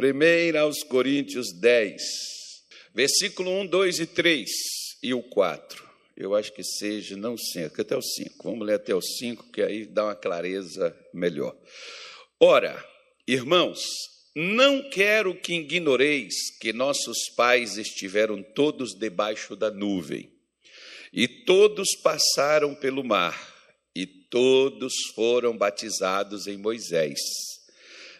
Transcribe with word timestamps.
1 0.00 0.56
aos 0.56 0.84
Coríntios 0.84 1.52
10, 1.52 2.00
versículo 2.94 3.50
1, 3.62 3.66
2 3.66 3.98
e 3.98 4.06
3 4.06 4.48
e 5.02 5.12
o 5.12 5.20
4. 5.20 5.88
Eu 6.16 6.36
acho 6.36 6.52
que 6.52 6.62
seja, 6.62 7.16
não 7.16 7.36
5, 7.36 7.80
até 7.80 7.96
o 7.96 8.02
5. 8.02 8.44
Vamos 8.44 8.64
ler 8.64 8.74
até 8.74 8.94
o 8.94 9.02
5, 9.02 9.50
que 9.50 9.60
aí 9.60 9.86
dá 9.86 10.04
uma 10.04 10.14
clareza 10.14 10.96
melhor. 11.12 11.56
Ora, 12.38 12.84
irmãos, 13.26 13.80
não 14.36 14.88
quero 14.88 15.34
que 15.34 15.54
ignoreis 15.54 16.56
que 16.60 16.72
nossos 16.72 17.28
pais 17.34 17.76
estiveram 17.76 18.40
todos 18.40 18.94
debaixo 18.94 19.56
da 19.56 19.68
nuvem, 19.68 20.30
e 21.12 21.26
todos 21.26 21.96
passaram 21.96 22.72
pelo 22.72 23.02
mar, 23.02 23.36
e 23.96 24.06
todos 24.06 24.92
foram 25.12 25.56
batizados 25.56 26.46
em 26.46 26.56
Moisés, 26.56 27.18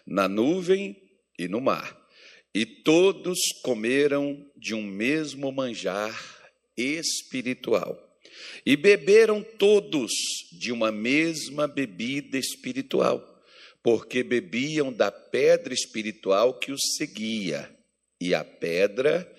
na 0.05 0.27
nuvem 0.27 1.08
e 1.39 1.47
no 1.47 1.61
mar. 1.61 1.97
E 2.53 2.65
todos 2.65 3.39
comeram 3.63 4.45
de 4.57 4.75
um 4.75 4.83
mesmo 4.83 5.51
manjar 5.51 6.13
espiritual. 6.75 7.97
E 8.65 8.75
beberam 8.75 9.43
todos 9.43 10.11
de 10.51 10.71
uma 10.71 10.91
mesma 10.91 11.67
bebida 11.67 12.37
espiritual, 12.37 13.23
porque 13.81 14.23
bebiam 14.23 14.91
da 14.91 15.11
pedra 15.11 15.73
espiritual 15.73 16.59
que 16.59 16.71
os 16.71 16.81
seguia, 16.97 17.69
e 18.19 18.33
a 18.35 18.43
pedra 18.43 19.29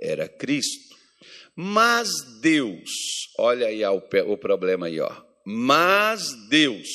era 0.00 0.28
Cristo. 0.28 0.96
Mas 1.54 2.08
Deus, 2.40 2.90
olha 3.38 3.66
aí 3.66 3.84
o 3.84 4.36
problema 4.38 4.86
aí, 4.86 5.00
ó. 5.00 5.14
Mas 5.44 6.32
Deus 6.48 6.88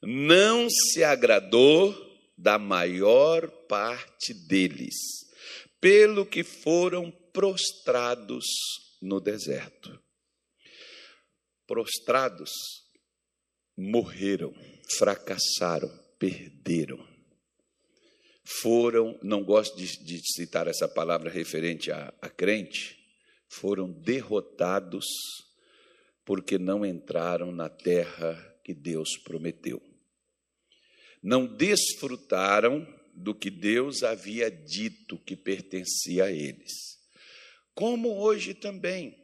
não 0.00 0.68
se 0.70 1.04
agradou 1.04 2.11
da 2.42 2.58
maior 2.58 3.48
parte 3.68 4.34
deles, 4.34 4.96
pelo 5.80 6.26
que 6.26 6.42
foram 6.42 7.08
prostrados 7.32 8.44
no 9.00 9.20
deserto. 9.20 9.96
Prostrados, 11.64 12.50
morreram, 13.76 14.52
fracassaram, 14.98 15.88
perderam. 16.18 17.06
Foram, 18.44 19.16
não 19.22 19.44
gosto 19.44 19.76
de, 19.76 20.04
de 20.04 20.20
citar 20.34 20.66
essa 20.66 20.88
palavra 20.88 21.30
referente 21.30 21.92
a, 21.92 22.12
a 22.20 22.28
crente, 22.28 22.98
foram 23.48 23.88
derrotados 23.88 25.06
porque 26.24 26.58
não 26.58 26.84
entraram 26.84 27.52
na 27.52 27.68
terra 27.68 28.34
que 28.64 28.74
Deus 28.74 29.16
prometeu 29.16 29.91
não 31.22 31.46
desfrutaram 31.46 32.86
do 33.14 33.34
que 33.34 33.50
Deus 33.50 34.02
havia 34.02 34.50
dito 34.50 35.18
que 35.18 35.36
pertencia 35.36 36.24
a 36.24 36.32
eles. 36.32 36.72
Como 37.74 38.18
hoje 38.20 38.54
também, 38.54 39.16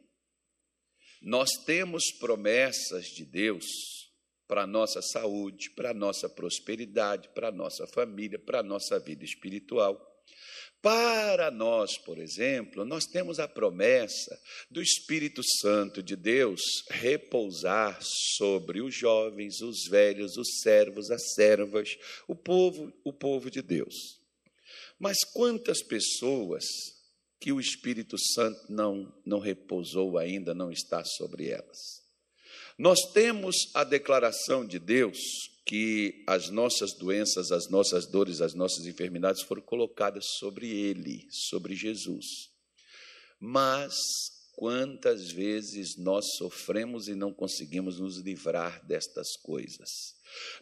nós 1.21 1.49
temos 1.65 2.03
promessas 2.19 3.05
de 3.07 3.25
Deus 3.25 3.65
para 4.47 4.63
a 4.63 4.67
nossa 4.67 5.01
saúde, 5.01 5.69
para 5.71 5.91
a 5.91 5.93
nossa 5.93 6.29
prosperidade, 6.29 7.29
para 7.35 7.49
a 7.49 7.51
nossa 7.51 7.85
família, 7.85 8.39
para 8.39 8.59
a 8.59 8.63
nossa 8.63 8.99
vida 8.99 9.23
espiritual. 9.23 10.05
Para 10.81 11.51
nós, 11.51 11.97
por 11.97 12.17
exemplo, 12.17 12.85
nós 12.85 13.05
temos 13.05 13.37
a 13.37 13.47
promessa 13.47 14.39
do 14.71 14.81
Espírito 14.81 15.41
Santo 15.61 16.01
de 16.01 16.15
Deus 16.15 16.61
repousar 16.89 17.99
sobre 18.37 18.81
os 18.81 18.95
jovens, 18.95 19.59
os 19.61 19.85
velhos, 19.89 20.37
os 20.37 20.61
servos, 20.61 21.11
as 21.11 21.33
servas, 21.33 21.97
o 22.27 22.35
povo, 22.35 22.93
o 23.03 23.11
povo 23.11 23.51
de 23.51 23.61
Deus. 23.61 24.21
Mas 24.97 25.17
quantas 25.33 25.83
pessoas 25.83 26.63
que 27.41 27.51
o 27.51 27.59
Espírito 27.59 28.17
Santo 28.17 28.71
não 28.71 29.13
não 29.25 29.39
repousou 29.39 30.17
ainda, 30.17 30.53
não 30.53 30.71
está 30.71 31.03
sobre 31.03 31.49
elas? 31.49 31.99
Nós 32.77 32.99
temos 33.11 33.69
a 33.73 33.83
declaração 33.83 34.65
de 34.65 34.79
Deus 34.79 35.17
que 35.69 36.23
as 36.25 36.49
nossas 36.49 36.93
doenças, 36.93 37.51
as 37.51 37.69
nossas 37.69 38.07
dores, 38.07 38.41
as 38.41 38.55
nossas 38.55 38.87
enfermidades 38.87 39.43
foram 39.43 39.61
colocadas 39.61 40.25
sobre 40.39 40.67
Ele, 40.67 41.27
sobre 41.29 41.75
Jesus. 41.75 42.25
Mas 43.39 43.93
quantas 44.55 45.29
vezes 45.29 45.95
nós 45.95 46.25
sofremos 46.37 47.07
e 47.07 47.13
não 47.13 47.31
conseguimos 47.31 47.99
nos 47.99 48.17
livrar 48.17 48.83
destas 48.87 49.37
coisas? 49.43 49.91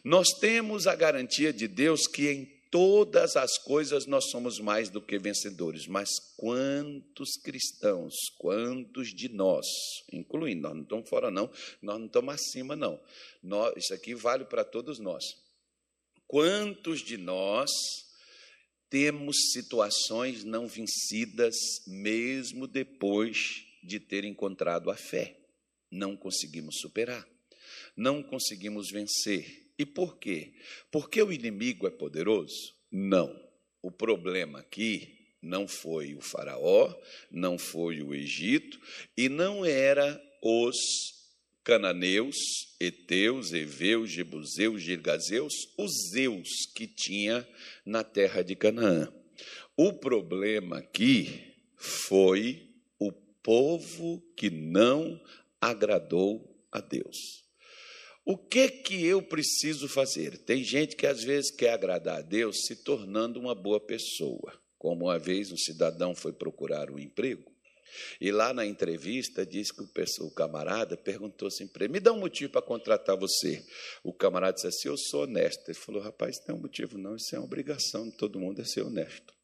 Nós 0.04 0.28
temos 0.38 0.86
a 0.86 0.94
garantia 0.94 1.54
de 1.54 1.66
Deus 1.66 2.06
que 2.06 2.28
em 2.28 2.57
todas 2.70 3.36
as 3.36 3.58
coisas 3.58 4.06
nós 4.06 4.30
somos 4.30 4.58
mais 4.58 4.88
do 4.88 5.00
que 5.00 5.18
vencedores, 5.18 5.86
mas 5.86 6.08
quantos 6.36 7.36
cristãos, 7.42 8.14
quantos 8.38 9.14
de 9.14 9.28
nós, 9.28 9.66
incluindo, 10.12 10.62
nós 10.62 10.74
não 10.74 10.82
estamos 10.82 11.08
fora, 11.08 11.30
não, 11.30 11.50
nós 11.80 11.98
não 11.98 12.06
estamos 12.06 12.34
acima, 12.34 12.76
não. 12.76 13.00
Nós, 13.42 13.74
isso 13.76 13.94
aqui 13.94 14.14
vale 14.14 14.44
para 14.44 14.64
todos 14.64 14.98
nós. 14.98 15.24
Quantos 16.26 17.00
de 17.00 17.16
nós 17.16 17.70
temos 18.90 19.36
situações 19.52 20.44
não 20.44 20.66
vencidas, 20.66 21.54
mesmo 21.86 22.66
depois 22.66 23.64
de 23.82 23.98
ter 23.98 24.24
encontrado 24.24 24.90
a 24.90 24.96
fé? 24.96 25.38
Não 25.90 26.16
conseguimos 26.16 26.80
superar, 26.80 27.26
não 27.96 28.22
conseguimos 28.22 28.90
vencer 28.90 29.67
e 29.78 29.86
por 29.86 30.18
quê? 30.18 30.52
Porque 30.90 31.22
o 31.22 31.32
inimigo 31.32 31.86
é 31.86 31.90
poderoso? 31.90 32.74
Não. 32.90 33.34
O 33.80 33.90
problema 33.90 34.58
aqui 34.58 35.16
não 35.40 35.68
foi 35.68 36.14
o 36.14 36.20
Faraó, 36.20 36.92
não 37.30 37.56
foi 37.56 38.02
o 38.02 38.14
Egito 38.14 38.80
e 39.16 39.28
não 39.28 39.64
era 39.64 40.20
os 40.42 40.76
cananeus, 41.62 42.36
heteus, 42.80 43.52
heveus, 43.52 44.10
jebuseus, 44.10 44.82
girgazeus, 44.82 45.52
os 45.76 45.92
zeus 46.10 46.48
que 46.74 46.86
tinha 46.86 47.46
na 47.84 48.02
terra 48.02 48.42
de 48.42 48.56
Canaã. 48.56 49.12
O 49.76 49.92
problema 49.92 50.78
aqui 50.78 51.54
foi 51.76 52.68
o 52.98 53.12
povo 53.12 54.20
que 54.34 54.50
não 54.50 55.20
agradou 55.60 56.66
a 56.72 56.80
Deus. 56.80 57.47
O 58.28 58.36
que 58.36 58.68
que 58.68 59.06
eu 59.06 59.22
preciso 59.22 59.88
fazer? 59.88 60.36
Tem 60.36 60.62
gente 60.62 60.94
que 60.94 61.06
às 61.06 61.24
vezes 61.24 61.50
quer 61.50 61.72
agradar 61.72 62.18
a 62.18 62.22
Deus 62.22 62.66
se 62.66 62.76
tornando 62.76 63.40
uma 63.40 63.54
boa 63.54 63.80
pessoa. 63.80 64.52
Como 64.76 65.06
uma 65.06 65.18
vez 65.18 65.50
um 65.50 65.56
cidadão 65.56 66.14
foi 66.14 66.32
procurar 66.32 66.90
um 66.90 66.98
emprego 66.98 67.50
e 68.20 68.30
lá 68.30 68.52
na 68.52 68.66
entrevista 68.66 69.44
disse 69.44 69.72
que 69.72 69.82
o, 69.82 70.30
camarada 70.30 70.96
perguntou 70.96 71.48
assim 71.48 71.66
para 71.66 71.84
ele: 71.84 71.94
me 71.94 72.00
dá 72.00 72.12
um 72.12 72.20
motivo 72.20 72.52
para 72.52 72.62
contratar 72.62 73.16
você. 73.16 73.64
O 74.02 74.12
camarada 74.12 74.54
disse 74.54 74.66
assim: 74.66 74.88
eu 74.88 74.96
sou 74.96 75.22
honesto. 75.22 75.68
Ele 75.68 75.78
falou: 75.78 76.02
rapaz, 76.02 76.38
não 76.38 76.46
tem 76.46 76.54
um 76.54 76.60
motivo 76.60 76.98
não, 76.98 77.16
isso 77.16 77.34
é 77.34 77.38
uma 77.38 77.46
obrigação 77.46 78.08
de 78.08 78.16
todo 78.16 78.38
mundo 78.38 78.60
é 78.60 78.64
ser 78.64 78.82
honesto. 78.82 79.34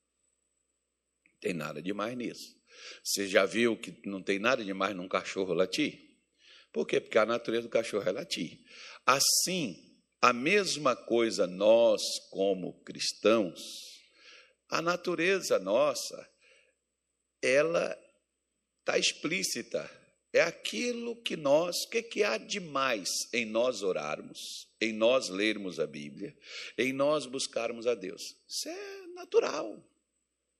Não 1.32 1.40
tem 1.40 1.54
nada 1.54 1.80
demais 1.80 2.16
nisso. 2.16 2.54
Você 3.02 3.26
já 3.26 3.44
viu 3.44 3.76
que 3.76 3.96
não 4.06 4.22
tem 4.22 4.38
nada 4.38 4.64
demais 4.64 4.94
num 4.96 5.08
cachorro 5.08 5.54
latir? 5.54 6.13
Por 6.74 6.88
quê? 6.88 7.00
Porque 7.00 7.16
a 7.16 7.24
natureza 7.24 7.68
do 7.68 7.70
cachorro 7.70 8.08
é 8.08 8.10
latir. 8.10 8.58
Assim, 9.06 9.96
a 10.20 10.32
mesma 10.32 10.96
coisa 10.96 11.46
nós, 11.46 12.02
como 12.32 12.82
cristãos, 12.82 13.62
a 14.68 14.82
natureza 14.82 15.56
nossa, 15.60 16.28
ela 17.40 17.96
está 18.80 18.98
explícita. 18.98 19.88
É 20.32 20.40
aquilo 20.40 21.14
que 21.22 21.36
nós, 21.36 21.84
o 21.84 21.90
que, 21.90 22.02
que 22.02 22.24
há 22.24 22.36
de 22.36 22.58
mais 22.58 23.08
em 23.32 23.46
nós 23.46 23.84
orarmos, 23.84 24.68
em 24.80 24.92
nós 24.92 25.28
lermos 25.28 25.78
a 25.78 25.86
Bíblia, 25.86 26.36
em 26.76 26.92
nós 26.92 27.24
buscarmos 27.24 27.86
a 27.86 27.94
Deus? 27.94 28.20
Isso 28.48 28.68
é 28.68 29.06
natural. 29.14 29.80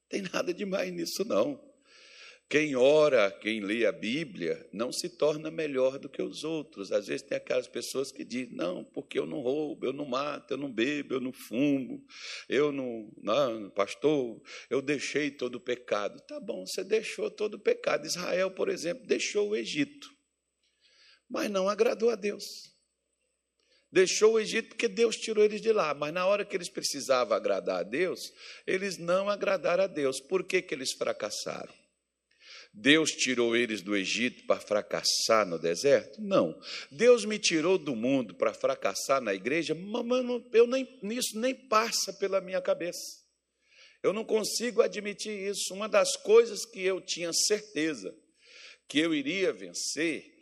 Tem 0.09 0.23
nada 0.33 0.55
de 0.55 0.65
mais 0.65 0.93
nisso, 0.93 1.25
não. 1.25 1.74
Quem 2.49 2.76
ora, 2.76 3.31
quem 3.31 3.61
lê 3.61 3.87
a 3.87 3.91
Bíblia, 3.91 4.69
não 4.73 4.93
se 4.93 5.08
torna 5.08 5.50
melhor 5.50 5.99
do 5.99 6.08
que 6.08 6.23
os 6.23 6.44
outros. 6.44 6.93
Às 6.93 7.06
vezes 7.06 7.23
tem 7.23 7.37
aquelas 7.37 7.67
pessoas 7.67 8.12
que 8.12 8.25
dizem: 8.25 8.55
não, 8.55 8.85
porque 8.85 9.19
eu 9.19 9.26
não 9.26 9.41
roubo, 9.41 9.87
eu 9.87 9.93
não 9.93 10.05
mato, 10.05 10.52
eu 10.52 10.58
não 10.58 10.70
bebo, 10.70 11.14
eu 11.14 11.20
não 11.20 11.32
fumo, 11.32 12.05
eu 12.49 12.70
não. 12.70 13.11
Não, 13.17 13.70
pastor, 13.70 14.41
eu 14.69 14.82
deixei 14.82 15.31
todo 15.31 15.56
o 15.56 15.61
pecado. 15.61 16.20
Tá 16.26 16.38
bom, 16.38 16.67
você 16.67 16.85
deixou 16.85 17.31
todo 17.31 17.55
o 17.55 17.61
pecado. 17.61 18.06
Israel, 18.06 18.50
por 18.50 18.69
exemplo, 18.69 19.06
deixou 19.06 19.50
o 19.50 19.56
Egito, 19.56 20.08
mas 21.29 21.50
não 21.50 21.69
agradou 21.69 22.11
a 22.11 22.14
Deus. 22.14 22.73
Deixou 23.90 24.35
o 24.35 24.40
Egito 24.40 24.70
porque 24.70 24.88
Deus 24.88 25.17
tirou 25.17 25.44
eles 25.44 25.61
de 25.61 25.73
lá, 25.73 25.94
mas 25.94 26.12
na 26.12 26.26
hora 26.26 26.44
que 26.44 26.56
eles 26.56 26.69
precisavam 26.69 27.37
agradar 27.37 27.81
a 27.81 27.82
Deus, 27.85 28.32
eles 28.67 28.99
não 28.99 29.31
agradaram 29.31 29.85
a 29.85 29.87
Deus. 29.87 30.20
Por 30.20 30.44
que, 30.44 30.61
que 30.61 30.75
eles 30.75 30.93
fracassaram? 30.93 31.84
Deus 32.76 33.12
tirou 33.12 33.55
eles 33.55 33.81
do 33.81 33.97
Egito 33.97 34.44
para 34.47 34.61
fracassar 34.61 35.47
no 35.47 35.61
deserto? 35.61 36.21
Não. 36.21 36.59
Deus 36.91 37.25
me 37.25 37.38
tirou 37.38 37.79
do 37.79 37.94
mundo 37.94 38.35
para 38.35 38.53
fracassar 38.53 39.21
na 39.21 39.32
igreja? 39.32 39.76
Mas 39.76 40.43
eu 40.53 40.67
nem, 40.67 40.99
nisso 41.00 41.38
nem 41.38 41.55
passa 41.55 42.12
pela 42.12 42.41
minha 42.41 42.61
cabeça. 42.61 43.23
Eu 44.03 44.12
não 44.12 44.25
consigo 44.25 44.82
admitir 44.82 45.31
isso. 45.31 45.73
Uma 45.73 45.88
das 45.88 46.17
coisas 46.17 46.67
que 46.67 46.82
eu 46.82 47.00
tinha 47.00 47.32
certeza 47.32 48.12
que 48.88 48.99
eu 48.99 49.15
iria 49.15 49.53
vencer 49.53 50.35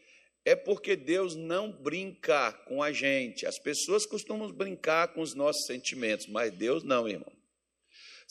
é 0.43 0.57
porque 0.57 0.97
Deus 0.97 1.37
não 1.37 1.71
brinca 1.71 2.51
com 2.67 2.83
a 2.83 2.91
gente. 2.91 3.47
As 3.47 3.59
pessoas 3.59 4.07
costumam 4.07 4.51
brincar 4.51 5.09
com 5.09 5.21
os 5.21 5.35
nossos 5.35 5.67
sentimentos, 5.67 6.27
mas 6.27 6.51
Deus 6.51 6.83
não, 6.83 7.07
irmão. 7.07 7.31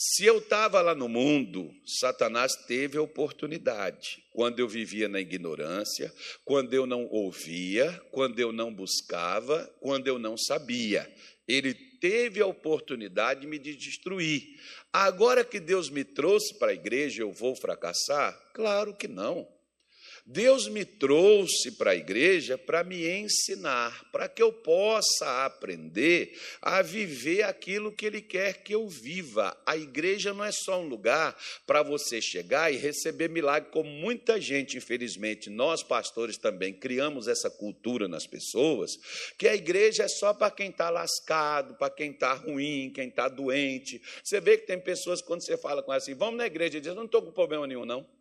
Se 0.04 0.26
eu 0.26 0.40
estava 0.40 0.82
lá 0.82 0.96
no 0.96 1.08
mundo, 1.08 1.72
Satanás 1.86 2.56
teve 2.66 2.98
a 2.98 3.04
oportunidade. 3.04 4.24
Quando 4.32 4.58
eu 4.58 4.68
vivia 4.68 5.08
na 5.08 5.20
ignorância, 5.20 6.12
quando 6.44 6.74
eu 6.74 6.88
não 6.88 7.06
ouvia, 7.06 7.92
quando 8.10 8.40
eu 8.40 8.52
não 8.52 8.74
buscava, 8.74 9.64
quando 9.80 10.08
eu 10.08 10.18
não 10.18 10.36
sabia. 10.36 11.08
Ele 11.48 11.76
teve 11.76 12.42
a 12.42 12.48
oportunidade 12.48 13.42
de 13.42 13.48
me 13.48 13.60
destruir. 13.60 14.60
Agora 14.92 15.46
que 15.46 15.60
Deus 15.60 15.88
me 15.88 16.04
trouxe 16.04 16.58
para 16.58 16.72
a 16.72 16.74
igreja, 16.74 17.22
eu 17.22 17.32
vou 17.32 17.56
fracassar? 17.56 18.36
Claro 18.56 18.96
que 18.96 19.08
não. 19.08 19.48
Deus 20.32 20.70
me 20.70 20.86
trouxe 20.86 21.72
para 21.72 21.92
a 21.92 21.96
igreja 21.96 22.58
para 22.58 22.86
me 22.86 23.06
ensinar, 23.06 24.10
para 24.14 24.30
que 24.30 24.42
eu 24.42 24.54
possa 24.54 25.46
aprender 25.46 26.40
a 26.62 26.82
viver 26.82 27.44
aquilo 27.44 27.92
que 27.92 28.06
Ele 28.06 28.22
quer 28.22 28.64
que 28.64 28.74
eu 28.74 28.88
viva. 28.88 29.56
A 29.66 29.76
igreja 29.76 30.34
não 30.34 30.46
é 30.46 30.52
só 30.54 30.80
um 30.80 30.88
lugar 30.88 31.38
para 31.68 31.84
você 31.84 32.22
chegar 32.22 32.74
e 32.74 32.78
receber 32.78 33.30
milagre, 33.30 33.72
como 33.72 33.90
muita 33.90 34.40
gente, 34.40 34.78
infelizmente, 34.78 35.50
nós 35.50 35.84
pastores 35.84 36.38
também 36.38 36.74
criamos 36.74 37.28
essa 37.28 37.50
cultura 37.50 38.08
nas 38.08 38.26
pessoas, 38.26 38.98
que 39.38 39.50
a 39.50 39.56
igreja 39.56 40.04
é 40.04 40.08
só 40.08 40.34
para 40.34 40.50
quem 40.50 40.70
está 40.70 40.90
lascado, 40.90 41.76
para 41.76 41.90
quem 41.90 42.12
está 42.12 42.34
ruim, 42.34 42.90
quem 42.96 43.10
está 43.10 43.28
doente. 43.28 44.02
Você 44.24 44.40
vê 44.40 44.58
que 44.58 44.66
tem 44.66 44.80
pessoas, 44.80 45.22
quando 45.22 45.44
você 45.44 45.58
fala 45.58 45.84
com 45.84 45.92
elas 45.92 46.04
assim, 46.04 46.16
vamos 46.16 46.38
na 46.38 46.46
igreja, 46.46 46.80
diz, 46.80 46.96
não 46.96 47.04
estou 47.04 47.22
com 47.22 47.32
problema 47.32 47.68
nenhum, 47.68 47.86
não. 47.86 48.21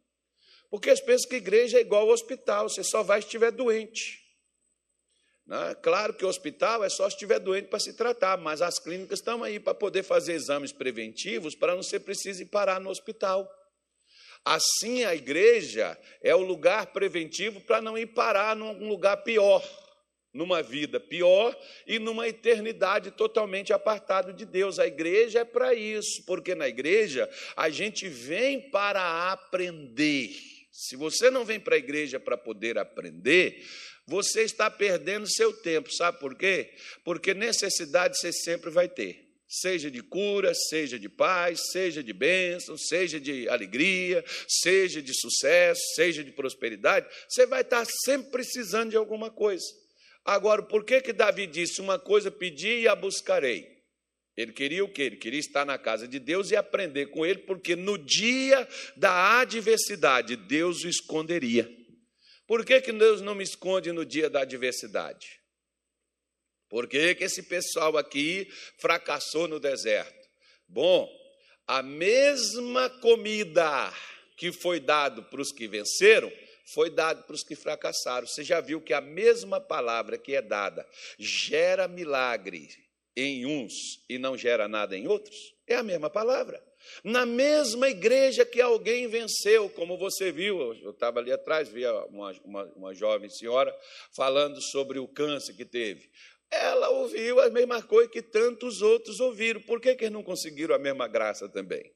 Porque 0.70 0.88
eles 0.88 1.00
pensam 1.00 1.28
que 1.28 1.36
igreja 1.36 1.78
é 1.78 1.80
igual 1.80 2.02
ao 2.02 2.14
hospital, 2.14 2.68
você 2.68 2.84
só 2.84 3.02
vai 3.02 3.20
se 3.20 3.26
estiver 3.26 3.50
doente. 3.50 4.20
Né? 5.44 5.74
Claro 5.82 6.14
que 6.14 6.24
o 6.24 6.28
hospital 6.28 6.84
é 6.84 6.88
só 6.88 7.10
se 7.10 7.16
estiver 7.16 7.40
doente 7.40 7.66
para 7.66 7.80
se 7.80 7.92
tratar, 7.94 8.38
mas 8.38 8.62
as 8.62 8.78
clínicas 8.78 9.18
estão 9.18 9.42
aí 9.42 9.58
para 9.58 9.74
poder 9.74 10.04
fazer 10.04 10.34
exames 10.34 10.70
preventivos 10.70 11.56
para 11.56 11.74
não 11.74 11.82
ser 11.82 12.00
preciso 12.00 12.42
ir 12.42 12.46
parar 12.46 12.80
no 12.80 12.88
hospital. 12.88 13.50
Assim, 14.44 15.04
a 15.04 15.12
igreja 15.12 15.98
é 16.22 16.34
o 16.34 16.40
lugar 16.40 16.86
preventivo 16.92 17.60
para 17.60 17.82
não 17.82 17.98
ir 17.98 18.06
parar 18.06 18.54
num 18.54 18.88
lugar 18.88 19.18
pior, 19.18 19.62
numa 20.32 20.62
vida 20.62 21.00
pior 21.00 21.54
e 21.84 21.98
numa 21.98 22.28
eternidade 22.28 23.10
totalmente 23.10 23.72
apartado 23.72 24.32
de 24.32 24.46
Deus. 24.46 24.78
A 24.78 24.86
igreja 24.86 25.40
é 25.40 25.44
para 25.44 25.74
isso, 25.74 26.24
porque 26.26 26.54
na 26.54 26.68
igreja 26.68 27.28
a 27.56 27.68
gente 27.68 28.08
vem 28.08 28.70
para 28.70 29.32
aprender. 29.32 30.49
Se 30.70 30.96
você 30.96 31.30
não 31.30 31.44
vem 31.44 31.58
para 31.58 31.74
a 31.74 31.78
igreja 31.78 32.20
para 32.20 32.36
poder 32.36 32.78
aprender, 32.78 33.64
você 34.06 34.42
está 34.42 34.70
perdendo 34.70 35.28
seu 35.28 35.52
tempo, 35.52 35.92
sabe 35.92 36.18
por 36.18 36.36
quê? 36.36 36.74
Porque 37.04 37.34
necessidade 37.34 38.18
você 38.18 38.32
sempre 38.32 38.70
vai 38.70 38.88
ter. 38.88 39.28
Seja 39.48 39.90
de 39.90 40.00
cura, 40.00 40.54
seja 40.54 40.96
de 40.96 41.08
paz, 41.08 41.72
seja 41.72 42.04
de 42.04 42.12
bênção, 42.12 42.78
seja 42.78 43.18
de 43.18 43.48
alegria, 43.48 44.24
seja 44.48 45.02
de 45.02 45.12
sucesso, 45.12 45.82
seja 45.96 46.22
de 46.22 46.30
prosperidade, 46.30 47.08
você 47.28 47.46
vai 47.46 47.62
estar 47.62 47.84
sempre 48.04 48.30
precisando 48.30 48.90
de 48.90 48.96
alguma 48.96 49.28
coisa. 49.28 49.66
Agora, 50.24 50.62
por 50.62 50.84
que 50.84 51.00
que 51.00 51.12
Davi 51.12 51.48
disse 51.48 51.80
uma 51.80 51.98
coisa 51.98 52.30
pedi 52.30 52.82
e 52.82 52.88
a 52.88 52.94
buscarei? 52.94 53.69
Ele 54.40 54.52
queria 54.52 54.84
o 54.84 54.88
quê? 54.88 55.02
Ele 55.02 55.16
queria 55.16 55.40
estar 55.40 55.64
na 55.64 55.76
casa 55.76 56.08
de 56.08 56.18
Deus 56.18 56.50
e 56.50 56.56
aprender 56.56 57.06
com 57.06 57.26
ele, 57.26 57.40
porque 57.40 57.76
no 57.76 57.98
dia 57.98 58.66
da 58.96 59.40
adversidade, 59.40 60.36
Deus 60.36 60.82
o 60.82 60.88
esconderia. 60.88 61.70
Por 62.46 62.64
que, 62.64 62.80
que 62.80 62.92
Deus 62.92 63.20
não 63.20 63.34
me 63.34 63.44
esconde 63.44 63.92
no 63.92 64.04
dia 64.04 64.30
da 64.30 64.40
adversidade? 64.40 65.40
Por 66.68 66.88
que, 66.88 67.14
que 67.14 67.24
esse 67.24 67.42
pessoal 67.42 67.96
aqui 67.96 68.48
fracassou 68.78 69.46
no 69.46 69.60
deserto? 69.60 70.28
Bom, 70.66 71.08
a 71.66 71.82
mesma 71.82 72.88
comida 72.88 73.92
que 74.36 74.52
foi 74.52 74.80
dado 74.80 75.22
para 75.24 75.40
os 75.40 75.52
que 75.52 75.68
venceram, 75.68 76.32
foi 76.72 76.88
dado 76.88 77.24
para 77.24 77.34
os 77.34 77.42
que 77.42 77.54
fracassaram. 77.54 78.26
Você 78.26 78.42
já 78.42 78.60
viu 78.60 78.80
que 78.80 78.94
a 78.94 79.00
mesma 79.00 79.60
palavra 79.60 80.16
que 80.16 80.34
é 80.34 80.40
dada 80.40 80.86
gera 81.18 81.86
milagre 81.86 82.68
em 83.22 83.46
uns 83.46 84.02
e 84.08 84.18
não 84.18 84.36
gera 84.36 84.68
nada 84.68 84.96
em 84.96 85.06
outros? 85.06 85.54
É 85.66 85.76
a 85.76 85.82
mesma 85.82 86.10
palavra. 86.10 86.62
Na 87.04 87.26
mesma 87.26 87.88
igreja 87.88 88.44
que 88.44 88.60
alguém 88.60 89.06
venceu, 89.06 89.68
como 89.70 89.98
você 89.98 90.32
viu, 90.32 90.74
eu 90.82 90.90
estava 90.90 91.20
ali 91.20 91.30
atrás, 91.30 91.68
via 91.68 91.92
uma, 92.06 92.32
uma, 92.44 92.64
uma 92.74 92.94
jovem 92.94 93.28
senhora 93.28 93.74
falando 94.14 94.60
sobre 94.60 94.98
o 94.98 95.06
câncer 95.06 95.54
que 95.54 95.64
teve. 95.64 96.10
Ela 96.50 96.88
ouviu 96.90 97.40
a 97.40 97.48
mesma 97.48 97.82
coisa 97.82 98.10
que 98.10 98.22
tantos 98.22 98.82
outros 98.82 99.20
ouviram. 99.20 99.60
Por 99.60 99.80
que, 99.80 99.94
que 99.94 100.04
eles 100.04 100.12
não 100.12 100.22
conseguiram 100.22 100.74
a 100.74 100.78
mesma 100.78 101.06
graça 101.06 101.48
também? 101.48 101.92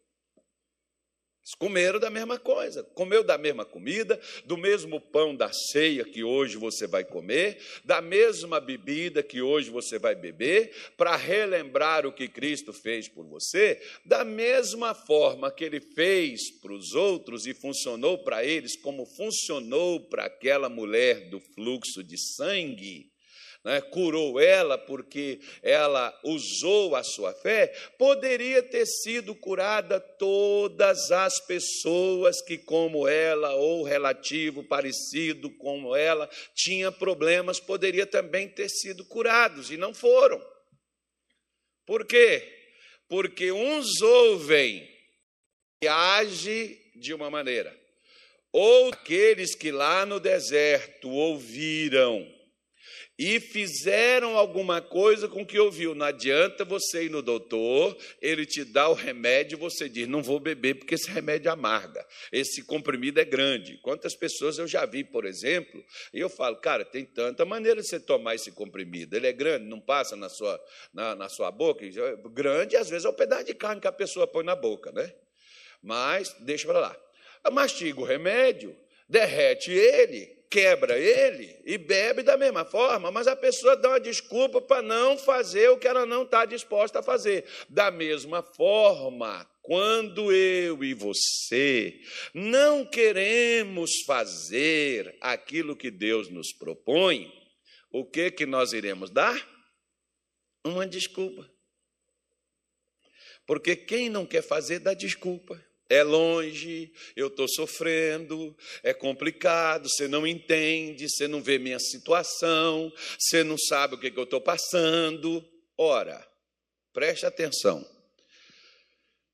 Eles 1.45 1.55
comeram 1.57 2.01
da 2.01 2.09
mesma 2.09 2.39
coisa, 2.39 2.83
comeu 2.83 3.23
da 3.23 3.37
mesma 3.37 3.67
comida, 3.67 4.19
do 4.47 4.57
mesmo 4.57 4.99
pão 4.99 5.37
da 5.37 5.53
ceia 5.53 6.03
que 6.03 6.25
hoje 6.25 6.57
você 6.57 6.87
vai 6.87 7.05
comer, 7.05 7.59
da 7.85 8.01
mesma 8.01 8.59
bebida 8.59 9.23
que 9.23 9.43
hoje 9.43 9.69
você 9.69 9.99
vai 9.99 10.15
beber, 10.15 10.75
para 10.97 11.15
relembrar 11.17 12.07
o 12.07 12.13
que 12.15 12.29
Cristo 12.29 12.73
fez 12.73 13.09
por 13.09 13.27
você, 13.27 13.79
da 14.07 14.25
mesma 14.25 14.95
forma 14.95 15.53
que 15.53 15.65
ele 15.65 15.81
fez 15.81 16.51
para 16.63 16.73
os 16.73 16.95
outros 16.95 17.47
e 17.47 17.53
funcionou 17.53 18.25
para 18.25 18.43
eles, 18.43 18.75
como 18.75 19.05
funcionou 19.05 20.01
para 20.01 20.25
aquela 20.25 20.71
mulher 20.71 21.29
do 21.29 21.41
fluxo 21.41 22.03
de 22.03 22.17
sangue 22.17 23.14
né, 23.65 23.81
curou 23.81 24.39
ela 24.39 24.77
porque 24.77 25.41
ela 25.63 26.17
usou 26.23 26.95
a 26.95 27.03
sua 27.03 27.33
fé, 27.33 27.69
poderia 27.99 28.63
ter 28.63 28.85
sido 28.85 29.35
curada 29.35 29.99
todas 29.99 31.11
as 31.11 31.41
pessoas 31.47 32.43
que, 32.43 32.59
como 32.59 33.09
ela, 33.09 33.55
ou 33.55 33.83
relativo, 33.83 34.63
parecido 34.63 35.51
como 35.51 35.97
ela, 35.97 36.29
tinha 36.55 36.93
problemas, 36.93 37.59
poderia 37.59 38.07
também 38.07 38.49
ter 38.49 38.69
sido 38.69 39.05
curados, 39.07 39.71
e 39.71 39.77
não 39.79 39.95
foram. 39.95 40.45
Por 41.87 42.07
quê? 42.07 42.51
Porque 43.09 43.51
uns 43.51 44.01
ouvem 44.03 44.89
e 45.83 45.89
agem 45.89 46.79
de 46.97 47.15
uma 47.15 47.31
maneira, 47.31 47.75
ou 48.53 48.91
aqueles 48.91 49.55
que 49.55 49.73
lá 49.73 50.05
no 50.05 50.21
deserto 50.21 51.11
ouviram 51.11 52.35
e 53.19 53.39
fizeram 53.39 54.37
alguma 54.37 54.83
coisa 54.83 55.29
com 55.29 55.43
o 55.43 55.47
que 55.47 55.59
ouviu. 55.59 55.95
Não 55.95 56.07
adianta 56.07 56.65
você 56.65 57.05
ir 57.05 57.11
no 57.11 57.23
doutor, 57.23 57.97
ele 58.21 58.45
te 58.45 58.65
dá 58.65 58.89
o 58.89 58.95
remédio 58.95 59.57
e 59.57 59.59
você 59.59 59.89
diz: 59.89 60.09
não 60.09 60.23
vou 60.23 60.41
beber 60.41 60.75
porque 60.75 60.95
esse 60.95 61.09
remédio 61.09 61.51
amarga, 61.51 62.05
esse 62.33 62.63
comprimido 62.65 63.21
é 63.21 63.25
grande. 63.25 63.79
Quantas 63.83 64.15
pessoas 64.17 64.59
eu 64.59 64.67
já 64.67 64.85
vi, 64.85 65.05
por 65.05 65.25
exemplo, 65.25 65.85
e 66.13 66.19
eu 66.19 66.29
falo, 66.29 66.57
cara, 66.57 66.85
tem 66.85 67.05
tanta 67.05 67.45
maneira 67.45 67.81
de 67.81 67.89
você 67.89 68.01
tomar 68.01 68.35
esse 68.35 68.51
comprimido. 68.51 69.17
Ele 69.17 69.27
é 69.27 69.33
grande, 69.33 69.67
não 69.67 69.81
passa 69.81 70.17
na 70.17 70.29
sua, 70.29 70.61
na, 70.93 71.15
na 71.15 71.29
sua 71.29 71.51
boca. 71.51 71.85
Grande, 72.33 72.77
às 72.77 72.91
vezes, 72.91 73.05
é 73.05 73.09
o 73.09 73.13
um 73.13 73.17
pedaço 73.17 73.45
de 73.45 73.55
carne 73.55 73.81
que 73.81 73.87
a 73.87 73.93
pessoa 73.93 74.27
põe 74.27 74.45
na 74.45 74.57
boca, 74.57 74.91
né? 74.91 75.13
Mas, 75.83 76.35
deixa 76.41 76.67
para 76.67 76.81
lá. 76.81 76.97
Mastiga 77.53 78.01
o 78.01 78.05
remédio, 78.05 78.75
derrete 79.09 79.71
ele, 79.71 80.44
quebra 80.55 80.97
ele 80.97 81.61
e 81.65 81.77
bebe 81.77 82.23
da 82.23 82.37
mesma 82.37 82.65
forma, 82.65 83.11
mas 83.11 83.27
a 83.27 83.35
pessoa 83.35 83.77
dá 83.77 83.89
uma 83.89 83.99
desculpa 83.99 84.63
para 84.63 84.81
não 84.81 85.19
fazer 85.19 85.69
o 85.71 85.77
que 85.77 85.89
ela 85.89 86.07
não 86.07 86.23
está 86.23 86.45
disposta 86.45 87.01
a 87.01 87.03
fazer. 87.03 87.45
Da 87.69 87.91
mesma 87.91 88.41
forma, 88.41 89.45
quando 89.61 90.33
eu 90.33 90.85
e 90.85 90.95
você 90.95 92.01
não 92.33 92.87
queremos 92.87 94.03
fazer 94.07 95.19
aquilo 95.21 95.75
que 95.75 95.91
Deus 95.91 96.29
nos 96.29 96.53
propõe, 96.53 97.33
o 97.91 98.05
que 98.05 98.31
que 98.31 98.47
nós 98.47 98.73
iremos 98.73 99.11
dar? 99.11 99.37
Uma 100.65 100.87
desculpa. 100.87 101.51
Porque 103.45 103.75
quem 103.75 104.09
não 104.09 104.25
quer 104.25 104.43
fazer 104.43 104.79
dá 104.79 104.95
desculpa 104.95 105.61
é 105.89 106.03
longe, 106.03 106.93
eu 107.15 107.29
estou 107.29 107.47
sofrendo, 107.49 108.57
é 108.83 108.95
complicado, 108.95 109.89
você 109.89 110.09
não 110.09 110.27
entende, 110.27 111.09
você 111.09 111.29
não 111.29 111.43
vê 111.43 111.59
minha 111.59 111.79
situação, 111.79 112.93
você 113.19 113.45
não 113.45 113.59
sabe 113.59 113.95
o 113.95 113.99
que, 113.99 114.11
que 114.11 114.19
eu 114.19 114.25
estou 114.25 114.41
passando. 114.41 115.45
Ora, 115.77 116.27
preste 116.93 117.27
atenção. 117.27 117.87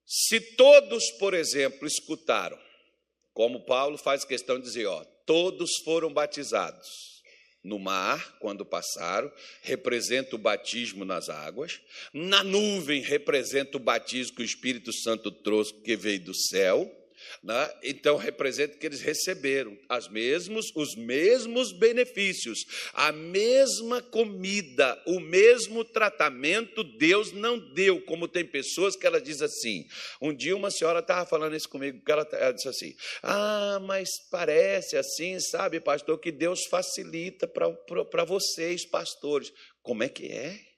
Se 0.05 0.41
todos, 0.57 1.11
por 1.13 1.35
exemplo, 1.35 1.87
escutaram, 1.87 2.59
como 3.33 3.65
Paulo 3.65 3.97
faz 3.97 4.25
questão 4.25 4.59
de 4.59 4.65
dizer, 4.65 4.87
ó, 4.87 5.05
todos 5.25 5.71
foram 5.85 6.13
batizados. 6.13 7.20
No 7.63 7.79
mar, 7.79 8.37
quando 8.39 8.65
passaram, 8.65 9.31
representa 9.63 10.35
o 10.37 10.39
batismo 10.39 11.05
nas 11.05 11.29
águas. 11.29 11.81
Na 12.13 12.43
nuvem, 12.43 13.03
representa 13.03 13.77
o 13.77 13.81
batismo 13.81 14.37
que 14.37 14.43
o 14.43 14.45
Espírito 14.45 14.93
Santo 14.93 15.31
trouxe, 15.31 15.75
que 15.75 15.97
veio 15.97 16.21
do 16.21 16.35
céu. 16.35 17.00
Né? 17.43 17.71
Então, 17.83 18.17
representa 18.17 18.77
que 18.77 18.87
eles 18.87 19.01
receberam 19.01 19.77
as 19.89 20.09
mesmos, 20.09 20.67
os 20.75 20.95
mesmos 20.95 21.73
benefícios, 21.73 22.59
a 22.93 23.13
mesma 23.13 24.03
comida, 24.03 25.01
o 25.07 25.21
mesmo 25.21 25.85
tratamento 25.85 26.85
Deus 26.85 27.33
não 27.33 27.59
deu, 27.59 28.01
como 28.03 28.29
tem 28.29 28.45
pessoas 28.45 28.97
que 28.97 29.07
ela 29.07 29.21
diz 29.21 29.41
assim. 29.41 29.87
Um 30.21 30.35
dia 30.35 30.57
uma 30.57 30.71
senhora 30.71 31.01
estava 31.01 31.27
falando 31.27 31.57
isso 31.57 31.69
comigo, 31.69 32.05
que 32.05 32.13
ela, 32.13 32.29
ela 32.33 32.53
disse 32.53 32.69
assim: 32.69 32.95
Ah, 33.23 33.79
mas 33.83 34.09
parece 34.31 34.97
assim, 34.97 35.39
sabe, 35.41 35.81
pastor, 35.81 36.19
que 36.19 36.31
Deus 36.31 36.61
facilita 36.71 37.47
para 37.49 38.25
vocês, 38.25 38.85
pastores. 38.87 39.53
Como 39.83 40.03
é 40.03 40.09
que 40.09 40.27
é? 40.27 40.71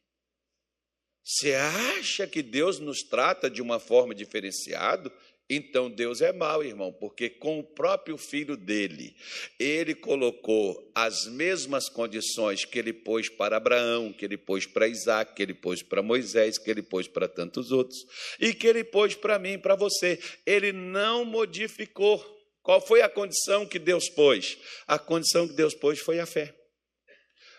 Você 1.24 1.54
acha 1.54 2.26
que 2.26 2.42
Deus 2.42 2.80
nos 2.80 3.02
trata 3.02 3.48
de 3.48 3.62
uma 3.62 3.78
forma 3.78 4.14
diferenciada? 4.14 5.12
Então 5.48 5.90
Deus 5.90 6.22
é 6.22 6.32
mau, 6.32 6.64
irmão, 6.64 6.92
porque 6.92 7.28
com 7.28 7.58
o 7.58 7.64
próprio 7.64 8.16
filho 8.16 8.56
dele, 8.56 9.14
ele 9.58 9.94
colocou 9.94 10.90
as 10.94 11.26
mesmas 11.26 11.88
condições 11.88 12.64
que 12.64 12.78
ele 12.78 12.92
pôs 12.92 13.28
para 13.28 13.56
Abraão, 13.56 14.12
que 14.12 14.24
ele 14.24 14.38
pôs 14.38 14.64
para 14.64 14.88
Isaac, 14.88 15.34
que 15.34 15.42
ele 15.42 15.52
pôs 15.52 15.82
para 15.82 16.02
Moisés, 16.02 16.56
que 16.56 16.70
ele 16.70 16.82
pôs 16.82 17.06
para 17.06 17.28
tantos 17.28 17.70
outros, 17.70 17.98
e 18.40 18.54
que 18.54 18.66
ele 18.66 18.84
pôs 18.84 19.14
para 19.14 19.38
mim 19.38 19.58
para 19.58 19.74
você. 19.74 20.18
Ele 20.46 20.72
não 20.72 21.24
modificou. 21.24 22.24
Qual 22.62 22.80
foi 22.80 23.02
a 23.02 23.08
condição 23.08 23.66
que 23.66 23.78
Deus 23.78 24.08
pôs? 24.08 24.56
A 24.86 24.98
condição 24.98 25.48
que 25.48 25.54
Deus 25.54 25.74
pôs 25.74 25.98
foi 25.98 26.20
a 26.20 26.26
fé. 26.26 26.54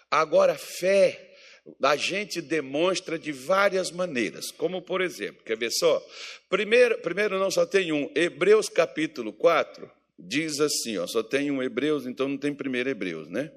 Agora, 0.09 0.55
fé 0.55 1.32
a 1.81 1.95
gente 1.95 2.41
demonstra 2.41 3.17
de 3.17 3.31
várias 3.31 3.91
maneiras, 3.91 4.51
como 4.51 4.81
por 4.81 5.01
exemplo, 5.01 5.43
quer 5.43 5.57
ver 5.57 5.71
só? 5.71 6.05
Primeiro, 6.49 6.97
primeiro 6.99 7.39
não 7.39 7.49
só 7.49 7.65
tem 7.65 7.91
um, 7.91 8.11
Hebreus 8.15 8.67
capítulo 8.69 9.31
4 9.31 9.89
diz 10.17 10.59
assim, 10.59 10.97
ó, 10.97 11.07
só 11.07 11.23
tem 11.23 11.51
um 11.51 11.61
Hebreus, 11.61 12.05
então 12.05 12.27
não 12.27 12.37
tem 12.37 12.53
primeiro 12.53 12.89
Hebreus, 12.89 13.27
né? 13.29 13.51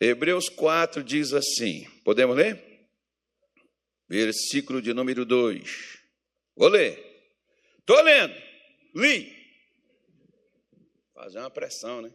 Hebreus 0.00 0.48
4 0.48 1.02
diz 1.02 1.32
assim, 1.32 1.86
podemos 2.04 2.36
ler? 2.36 2.60
Versículo 4.08 4.82
de 4.82 4.92
número 4.92 5.24
2. 5.24 5.98
Vou 6.56 6.68
ler. 6.68 7.02
Estou 7.78 8.00
lendo. 8.02 8.34
Li. 8.94 9.32
Fazer 11.14 11.38
uma 11.38 11.50
pressão, 11.50 12.02
né? 12.02 12.12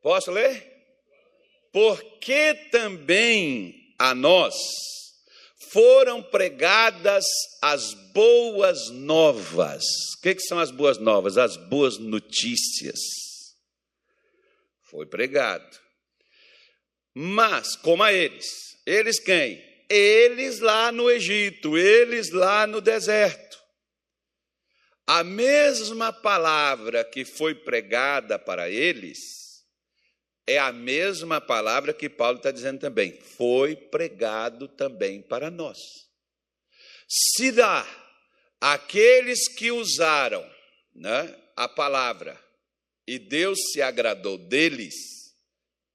Posso 0.00 0.30
ler? 0.30 0.75
Porque 1.76 2.54
também 2.70 3.92
a 3.98 4.14
nós 4.14 4.54
foram 5.70 6.22
pregadas 6.22 7.22
as 7.60 7.92
boas 8.14 8.88
novas. 8.88 9.84
O 10.16 10.22
que, 10.22 10.36
que 10.36 10.40
são 10.40 10.58
as 10.58 10.70
boas 10.70 10.96
novas? 10.96 11.36
As 11.36 11.58
boas 11.58 11.98
notícias. 11.98 12.98
Foi 14.84 15.04
pregado. 15.04 15.78
Mas, 17.14 17.76
como 17.76 18.02
a 18.02 18.10
eles? 18.10 18.46
Eles 18.86 19.20
quem? 19.20 19.62
Eles 19.90 20.60
lá 20.60 20.90
no 20.90 21.10
Egito, 21.10 21.76
eles 21.76 22.30
lá 22.30 22.66
no 22.66 22.80
deserto. 22.80 23.58
A 25.06 25.22
mesma 25.22 26.10
palavra 26.10 27.04
que 27.04 27.26
foi 27.26 27.54
pregada 27.54 28.38
para 28.38 28.70
eles 28.70 29.45
é 30.46 30.58
a 30.58 30.72
mesma 30.72 31.40
palavra 31.40 31.92
que 31.92 32.08
Paulo 32.08 32.36
está 32.38 32.50
dizendo 32.50 32.78
também. 32.78 33.18
Foi 33.20 33.74
pregado 33.74 34.68
também 34.68 35.20
para 35.20 35.50
nós. 35.50 35.78
Se 37.08 37.50
dá 37.50 37.86
aqueles 38.60 39.48
que 39.48 39.70
usaram 39.72 40.48
né, 40.94 41.36
a 41.56 41.68
palavra 41.68 42.40
e 43.06 43.18
Deus 43.18 43.58
se 43.72 43.82
agradou 43.82 44.38
deles, 44.38 44.94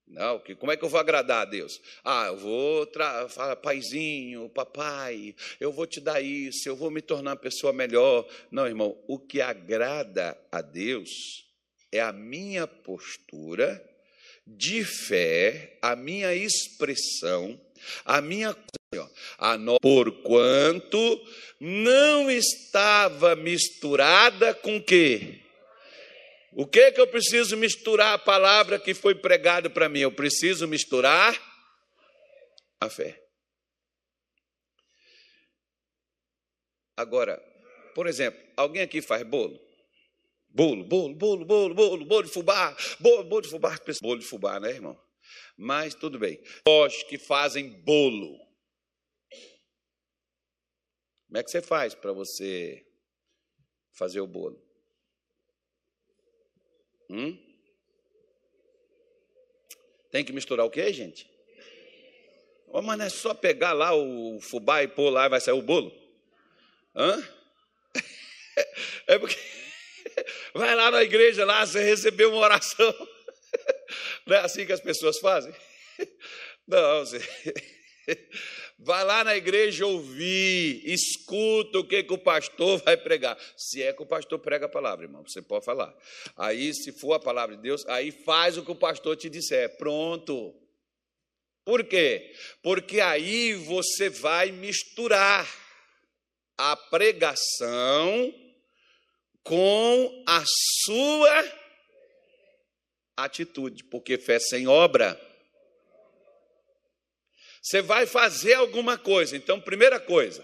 não, 0.07 0.39
que, 0.39 0.55
como 0.55 0.73
é 0.73 0.77
que 0.77 0.83
eu 0.83 0.89
vou 0.89 0.99
agradar 0.99 1.43
a 1.43 1.49
Deus? 1.49 1.79
Ah, 2.03 2.27
eu 2.27 2.37
vou 2.37 2.89
falar, 3.29 3.55
paizinho, 3.55 4.49
papai, 4.49 5.33
eu 5.57 5.71
vou 5.71 5.87
te 5.87 6.01
dar 6.01 6.21
isso, 6.21 6.67
eu 6.67 6.75
vou 6.75 6.91
me 6.91 7.01
tornar 7.01 7.31
uma 7.31 7.37
pessoa 7.37 7.71
melhor. 7.71 8.27
Não, 8.51 8.67
irmão, 8.67 9.01
o 9.07 9.17
que 9.17 9.39
agrada 9.39 10.37
a 10.51 10.61
Deus 10.61 11.45
é 11.91 12.01
a 12.01 12.11
minha 12.11 12.67
postura 12.67 13.81
de 14.57 14.83
fé, 14.83 15.77
a 15.81 15.95
minha 15.95 16.33
expressão, 16.33 17.59
a 18.05 18.21
minha 18.21 18.55
a 19.37 19.57
no... 19.57 19.79
porquanto 19.79 20.99
não 21.59 22.29
estava 22.29 23.35
misturada 23.35 24.53
com 24.53 24.81
quê? 24.81 25.39
O 26.53 26.67
que 26.67 26.91
que 26.91 26.99
eu 26.99 27.07
preciso 27.07 27.55
misturar 27.55 28.13
a 28.13 28.17
palavra 28.17 28.77
que 28.77 28.93
foi 28.93 29.15
pregada 29.15 29.69
para 29.69 29.87
mim? 29.87 29.99
Eu 29.99 30.11
preciso 30.11 30.67
misturar 30.67 31.39
a 32.81 32.89
fé. 32.89 33.17
Agora, 36.97 37.41
por 37.95 38.07
exemplo, 38.07 38.41
alguém 38.57 38.81
aqui 38.81 39.01
faz 39.01 39.23
bolo? 39.23 39.70
Bolo, 40.53 40.83
bolo, 40.83 41.15
bolo, 41.15 41.45
bolo, 41.45 41.73
bolo, 41.73 42.05
bolo 42.05 42.23
de 42.23 42.29
fubá, 42.29 42.75
bolo, 42.99 43.23
bolo 43.23 43.41
de 43.41 43.47
fubá, 43.47 43.79
bolo 44.01 44.19
de 44.19 44.25
fubá, 44.25 44.59
né, 44.59 44.71
irmão? 44.71 45.01
Mas 45.55 45.95
tudo 45.95 46.19
bem. 46.19 46.41
Os 46.67 47.03
que 47.03 47.17
fazem 47.17 47.69
bolo. 47.69 48.37
Como 51.27 51.37
é 51.37 51.43
que 51.43 51.49
você 51.49 51.61
faz 51.61 51.95
para 51.95 52.11
você 52.11 52.85
fazer 53.93 54.19
o 54.19 54.27
bolo? 54.27 54.61
Hum? 57.09 57.37
Tem 60.11 60.25
que 60.25 60.33
misturar 60.33 60.65
o 60.65 60.69
quê, 60.69 60.91
gente? 60.91 61.29
Oh, 62.67 62.81
mas 62.81 62.97
não 62.97 63.05
é 63.05 63.09
só 63.09 63.33
pegar 63.33 63.71
lá 63.71 63.93
o 63.93 64.39
fubá 64.41 64.83
e 64.83 64.87
pôr 64.87 65.09
lá 65.09 65.25
e 65.25 65.29
vai 65.29 65.39
sair 65.39 65.53
o 65.53 65.61
bolo? 65.61 65.93
Hã? 66.93 67.23
É 69.07 69.17
porque 69.17 69.35
Vai 70.53 70.75
lá 70.75 70.91
na 70.91 71.03
igreja, 71.03 71.45
lá 71.45 71.65
você 71.65 71.83
recebeu 71.83 72.29
uma 72.31 72.39
oração. 72.39 72.93
Não 74.25 74.35
é 74.35 74.39
assim 74.39 74.65
que 74.65 74.73
as 74.73 74.79
pessoas 74.79 75.19
fazem? 75.19 75.53
Não, 76.67 76.99
você. 76.99 77.19
Vai 78.83 79.03
lá 79.03 79.23
na 79.23 79.37
igreja 79.37 79.85
ouvir, 79.85 80.81
escuta 80.83 81.77
o 81.77 81.87
que, 81.87 82.01
que 82.01 82.13
o 82.13 82.17
pastor 82.17 82.81
vai 82.83 82.97
pregar. 82.97 83.37
Se 83.55 83.83
é 83.83 83.93
que 83.93 84.01
o 84.01 84.07
pastor 84.07 84.39
prega 84.39 84.65
a 84.65 84.69
palavra, 84.69 85.05
irmão, 85.05 85.23
você 85.23 85.39
pode 85.39 85.63
falar. 85.63 85.95
Aí, 86.35 86.73
se 86.73 86.91
for 86.91 87.13
a 87.13 87.19
palavra 87.19 87.55
de 87.55 87.61
Deus, 87.61 87.85
aí 87.87 88.11
faz 88.11 88.57
o 88.57 88.65
que 88.65 88.71
o 88.71 88.75
pastor 88.75 89.15
te 89.15 89.29
disser. 89.29 89.77
Pronto. 89.77 90.55
Por 91.63 91.83
quê? 91.83 92.33
Porque 92.63 92.99
aí 92.99 93.53
você 93.53 94.09
vai 94.09 94.51
misturar 94.51 95.47
a 96.57 96.75
pregação 96.75 98.33
com 99.43 100.23
a 100.27 100.43
sua 100.83 101.61
atitude, 103.17 103.83
porque 103.85 104.17
fé 104.17 104.39
sem 104.39 104.67
obra. 104.67 105.19
Você 107.61 107.81
vai 107.81 108.05
fazer 108.05 108.55
alguma 108.55 108.97
coisa, 108.97 109.37
então, 109.37 109.61
primeira 109.61 109.99
coisa. 109.99 110.43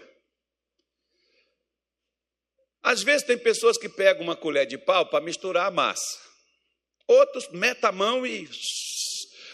Às 2.82 3.02
vezes 3.02 3.26
tem 3.26 3.36
pessoas 3.36 3.76
que 3.76 3.88
pegam 3.88 4.22
uma 4.22 4.36
colher 4.36 4.66
de 4.66 4.78
pau 4.78 5.06
para 5.06 5.24
misturar 5.24 5.66
a 5.66 5.70
massa. 5.70 6.18
Outros 7.06 7.48
metem 7.48 7.88
a 7.88 7.92
mão 7.92 8.26
e 8.26 8.48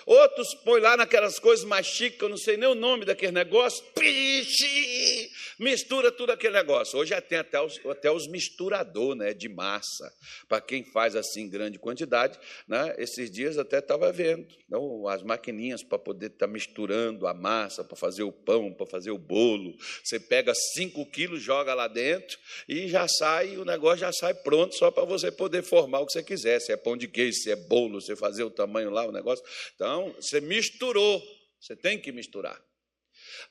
Outros 0.07 0.55
põem 0.57 0.83
lá 0.83 0.97
naquelas 0.99 1.39
coisas 1.39 1.65
mais 1.65 1.87
chiques, 1.87 2.21
eu 2.21 2.29
não 2.29 2.37
sei 2.37 2.59
nem 2.59 2.69
o 2.69 2.75
nome 2.75 3.07
daquele 3.07 3.33
negócio, 3.33 3.83
piche, 3.95 5.14
mistura 5.59 6.11
tudo 6.11 6.33
aquele 6.33 6.55
negócio. 6.55 6.99
Hoje 6.99 7.11
já 7.11 7.21
tem 7.21 7.39
até 7.39 7.61
os, 7.61 7.81
até 7.87 8.11
os 8.11 8.27
misturador 8.27 9.15
né, 9.15 9.33
de 9.33 9.49
massa, 9.49 10.13
para 10.49 10.61
quem 10.61 10.85
faz 10.85 11.17
assim 11.17 11.49
grande 11.49 11.79
quantidade. 11.79 12.39
Né, 12.67 12.95
esses 12.99 13.31
dias 13.31 13.59
até 13.59 13.79
estava 13.79 14.13
vendo 14.13 14.47
então, 14.67 15.07
as 15.07 15.23
maquininhas 15.23 15.83
para 15.83 15.99
poder 15.99 16.27
estar 16.27 16.47
tá 16.47 16.53
misturando 16.53 17.27
a 17.27 17.35
massa, 17.35 17.85
para 17.85 17.97
fazer 17.97 18.25
o 18.25 18.33
pão, 18.33 18.73
para 18.73 18.87
fazer 18.87 19.11
o 19.11 19.19
bolo. 19.19 19.77
Você 20.03 20.19
pega 20.19 20.53
5 20.55 21.05
quilos, 21.11 21.43
joga 21.43 21.75
lá 21.75 21.87
dentro 21.87 22.39
e 22.69 22.89
já 22.89 23.07
sai, 23.07 23.57
o 23.57 23.65
negócio 23.65 23.99
já 23.99 24.13
sai 24.13 24.35
pronto 24.35 24.75
só 24.75 24.91
para 24.91 25.05
você 25.05 25.31
poder 25.31 25.63
formar 25.63 26.01
o 26.01 26.07
que 26.07 26.13
você 26.13 26.23
quiser. 26.23 26.61
Se 26.61 26.73
é 26.73 26.77
pão 26.77 26.97
de 26.97 27.07
queijo, 27.07 27.39
se 27.39 27.51
é 27.51 27.57
bolo, 27.57 28.01
você 28.01 28.17
fazer 28.17 28.43
o 28.43 28.51
tamanho 28.51 28.91
lá, 28.91 29.07
o 29.07 29.13
negócio. 29.13 29.45
Então, 29.75 30.13
você 30.15 30.41
misturou, 30.41 31.23
você 31.61 31.77
tem 31.77 32.01
que 32.01 32.11
misturar. 32.11 32.61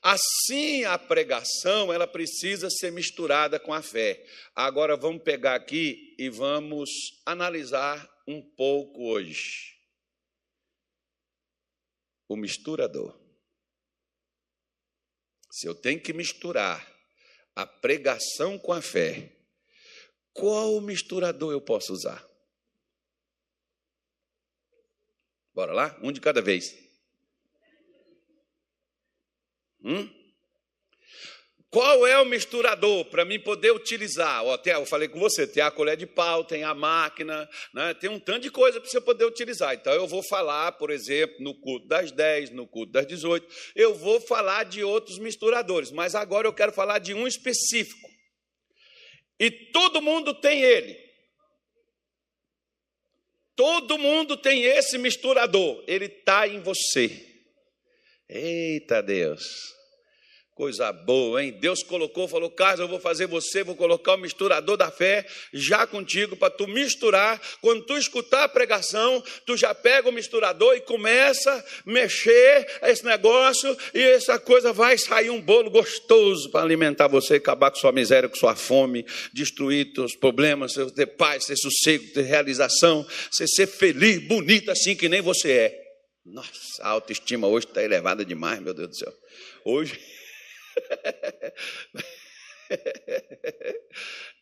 Assim, 0.02 0.84
a 0.86 0.98
pregação, 0.98 1.94
ela 1.94 2.08
precisa 2.08 2.70
ser 2.70 2.92
misturada 2.92 3.60
com 3.60 3.74
a 3.74 3.82
fé. 3.82 4.26
Agora, 4.56 4.98
vamos 4.98 5.24
pegar 5.24 5.56
aqui 5.56 6.16
e 6.18 6.30
vamos 6.30 6.90
analisar 7.26 8.10
um 8.28 8.42
pouco 8.42 9.04
hoje. 9.04 9.74
o 12.34 12.36
misturador. 12.36 13.18
Se 15.52 15.68
eu 15.68 15.76
tenho 15.76 16.02
que 16.02 16.12
misturar 16.14 16.92
a 17.56 17.66
pregação 17.66 18.58
com 18.58 18.74
a 18.74 18.82
fé, 18.82 19.32
qual 20.34 20.82
misturador 20.82 21.52
eu 21.52 21.62
posso 21.62 21.94
usar? 21.94 22.28
Bora 25.54 25.72
lá? 25.72 26.00
Um 26.02 26.12
de 26.12 26.20
cada 26.20 26.42
vez. 26.42 26.83
Hum? 29.84 30.10
Qual 31.74 32.06
é 32.06 32.22
o 32.22 32.26
misturador 32.26 33.06
para 33.06 33.26
mim 33.26 33.40
poder 33.40 33.72
utilizar? 33.72 34.44
Tem, 34.60 34.74
eu 34.74 34.86
falei 34.86 35.08
com 35.08 35.20
você, 35.20 35.48
tem 35.48 35.64
a 35.64 35.72
colher 35.72 35.98
de 35.98 36.06
pau, 36.06 36.44
tem 36.44 36.64
a 36.64 36.72
máquina, 36.72 37.50
né? 37.74 37.96
tem 37.96 38.12
um 38.12 38.20
tanto 38.20 38.42
de 38.42 38.52
coisa 38.52 38.80
para 38.80 38.88
você 38.88 39.02
poder 39.02 39.26
utilizar. 39.26 39.74
Então 39.74 39.92
eu 39.92 40.06
vou 40.06 40.22
falar, 40.22 40.74
por 40.74 40.92
exemplo, 40.92 41.36
no 41.40 41.56
culto 41.56 41.88
das 41.88 42.12
10, 42.12 42.52
no 42.52 42.68
culto 42.68 42.92
das 42.92 43.08
18, 43.08 43.48
eu 43.76 43.96
vou 43.96 44.22
falar 44.22 44.66
de 44.66 44.84
outros 44.84 45.18
misturadores, 45.18 45.90
mas 45.90 46.14
agora 46.14 46.48
eu 46.48 46.54
quero 46.54 46.72
falar 46.72 47.00
de 47.00 47.12
um 47.12 47.26
específico. 47.26 48.08
E 49.40 49.50
todo 49.50 50.00
mundo 50.00 50.36
tem 50.36 50.62
ele. 50.62 50.96
Todo 53.56 53.98
mundo 53.98 54.38
tem 54.38 54.62
esse 54.62 55.00
misturador, 55.00 55.84
ele 55.88 56.06
está 56.06 56.48
em 56.48 56.60
você. 56.60 57.33
Eita 58.30 59.02
Deus! 59.02 59.74
Coisa 60.56 60.94
boa, 60.94 61.44
hein? 61.44 61.52
Deus 61.60 61.82
colocou, 61.82 62.28
falou: 62.28 62.48
Carlos, 62.48 62.82
eu 62.82 62.88
vou 62.88 63.00
fazer 63.00 63.26
você, 63.26 63.64
vou 63.64 63.76
colocar 63.76 64.14
o 64.14 64.20
misturador 64.20 64.78
da 64.78 64.92
fé 64.92 65.26
já 65.52 65.88
contigo, 65.88 66.36
para 66.36 66.52
tu 66.52 66.68
misturar. 66.68 67.42
Quando 67.60 67.84
tu 67.88 67.98
escutar 67.98 68.44
a 68.44 68.48
pregação, 68.48 69.24
tu 69.48 69.58
já 69.58 69.74
pega 69.74 70.10
o 70.10 70.12
misturador 70.12 70.76
e 70.76 70.82
começa 70.82 71.52
a 71.52 71.64
mexer 71.90 72.68
esse 72.84 73.04
negócio, 73.04 73.76
e 73.96 74.00
essa 74.00 74.38
coisa 74.38 74.72
vai 74.72 74.96
sair 74.96 75.32
um 75.32 75.42
bolo 75.42 75.72
gostoso 75.72 76.52
para 76.52 76.64
alimentar 76.64 77.08
você, 77.08 77.36
acabar 77.36 77.72
com 77.72 77.78
sua 77.78 77.92
miséria, 77.92 78.30
com 78.30 78.36
sua 78.36 78.56
fome, 78.56 79.08
destruir 79.34 79.92
teus 79.92 80.16
problemas, 80.16 80.76
ter 80.96 81.08
paz, 81.08 81.48
ter 81.48 81.58
sossego, 81.58 82.14
ter 82.14 82.22
realização, 82.22 83.04
você 83.32 83.48
ser 83.48 83.66
feliz, 83.66 84.20
bonito 84.28 84.70
assim 84.70 84.96
que 84.96 85.10
nem 85.10 85.20
você 85.20 85.52
é. 85.52 85.83
Nossa, 86.26 86.84
a 86.84 86.90
autoestima 86.90 87.48
hoje 87.48 87.68
está 87.68 87.84
elevada 87.84 88.24
demais, 88.24 88.60
meu 88.62 88.74
Deus 88.74 88.90
do 88.90 88.96
céu. 88.96 89.14
Hoje. 89.66 90.00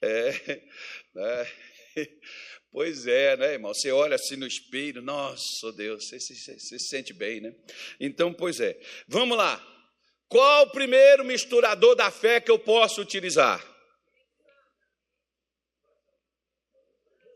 É, 0.02 0.32
né? 1.14 1.52
Pois 2.72 3.06
é, 3.06 3.36
né, 3.36 3.54
irmão? 3.54 3.74
Você 3.74 3.92
olha 3.92 4.16
assim 4.16 4.38
no 4.38 4.48
espelho, 4.48 5.02
nossa 5.02 5.72
Deus, 5.74 6.08
você, 6.08 6.20
você, 6.20 6.34
você 6.36 6.60
se 6.60 6.80
sente 6.80 7.12
bem, 7.12 7.42
né? 7.42 7.54
Então, 8.00 8.34
pois 8.34 8.62
é. 8.62 8.80
Vamos 9.08 9.38
lá. 9.38 9.62
Qual 10.30 10.64
o 10.64 10.72
primeiro 10.72 11.26
misturador 11.26 11.94
da 11.94 12.10
fé 12.10 12.40
que 12.40 12.50
eu 12.50 12.58
posso 12.58 13.02
utilizar? 13.02 13.62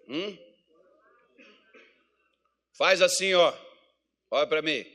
Hum? 0.07 0.37
Faz 2.77 3.01
assim, 3.01 3.33
ó. 3.33 3.64
Olha 4.35 4.47
para 4.47 4.61
mim. 4.61 4.85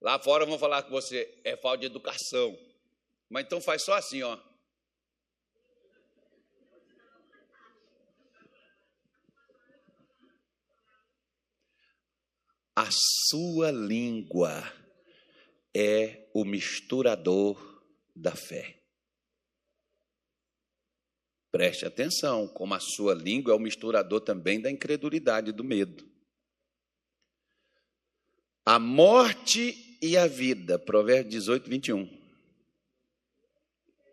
Lá 0.00 0.20
fora 0.20 0.46
vão 0.46 0.56
falar 0.56 0.84
com 0.84 0.90
você, 0.90 1.36
é 1.42 1.56
falta 1.56 1.78
de 1.78 1.86
educação. 1.86 2.56
Mas 3.28 3.44
então 3.44 3.60
faz 3.60 3.82
só 3.82 3.94
assim, 3.94 4.22
ó. 4.22 4.38
A 12.76 12.88
sua 13.28 13.72
língua 13.72 14.62
é 15.74 16.30
o 16.32 16.44
misturador 16.44 17.82
da 18.14 18.36
fé. 18.36 18.80
Preste 21.50 21.84
atenção, 21.84 22.46
como 22.46 22.74
a 22.74 22.80
sua 22.80 23.12
língua 23.12 23.52
é 23.52 23.56
o 23.56 23.60
misturador 23.60 24.20
também 24.20 24.60
da 24.60 24.70
incredulidade 24.70 25.50
do 25.50 25.64
medo. 25.64 26.13
A 28.66 28.78
morte 28.78 29.98
e 30.00 30.16
a 30.16 30.26
vida, 30.26 30.78
Provérbios 30.78 31.34
18, 31.34 31.68
21. 31.68 32.24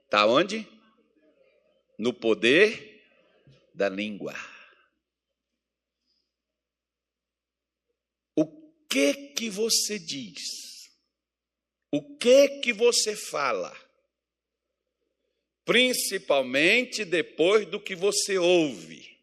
Está 0.04 0.26
onde? 0.26 0.68
No 1.98 2.14
poder 2.14 3.02
da 3.74 3.88
língua. 3.88 4.36
O 8.36 8.46
que 8.90 9.14
que 9.14 9.50
você 9.50 9.98
diz? 9.98 10.90
O 11.90 12.18
que 12.18 12.60
que 12.60 12.74
você 12.74 13.16
fala? 13.16 13.74
Principalmente 15.64 17.06
depois 17.06 17.66
do 17.68 17.80
que 17.80 17.96
você 17.96 18.38
ouve. 18.38 19.18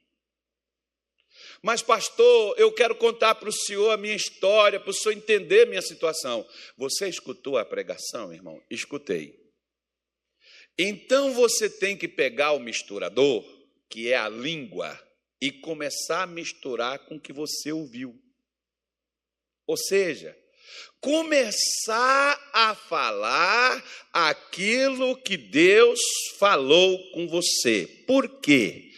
Mas, 1.63 1.83
pastor, 1.83 2.55
eu 2.59 2.73
quero 2.73 2.95
contar 2.95 3.35
para 3.35 3.49
o 3.49 3.53
senhor 3.53 3.91
a 3.91 3.97
minha 3.97 4.15
história, 4.15 4.79
para 4.79 4.91
o 4.91 4.95
senhor 4.95 5.17
entender 5.17 5.67
minha 5.67 5.83
situação. 5.83 6.47
Você 6.77 7.09
escutou 7.09 7.59
a 7.59 7.65
pregação, 7.65 8.33
irmão? 8.33 8.63
Escutei. 8.71 9.39
Então 10.79 11.33
você 11.35 11.69
tem 11.69 11.97
que 11.97 12.07
pegar 12.07 12.53
o 12.53 12.61
misturador, 12.61 13.45
que 13.91 14.13
é 14.13 14.17
a 14.17 14.29
língua, 14.29 14.99
e 15.41 15.51
começar 15.51 16.23
a 16.23 16.27
misturar 16.27 17.01
com 17.01 17.17
o 17.17 17.21
que 17.21 17.33
você 17.33 17.73
ouviu. 17.73 18.17
Ou 19.67 19.77
seja, 19.77 20.37
começar 21.01 22.51
a 22.53 22.75
falar 22.75 23.85
aquilo 24.13 25.21
que 25.23 25.37
Deus 25.37 26.01
falou 26.39 27.11
com 27.13 27.27
você. 27.27 27.87
Por 28.07 28.41
quê? 28.41 28.91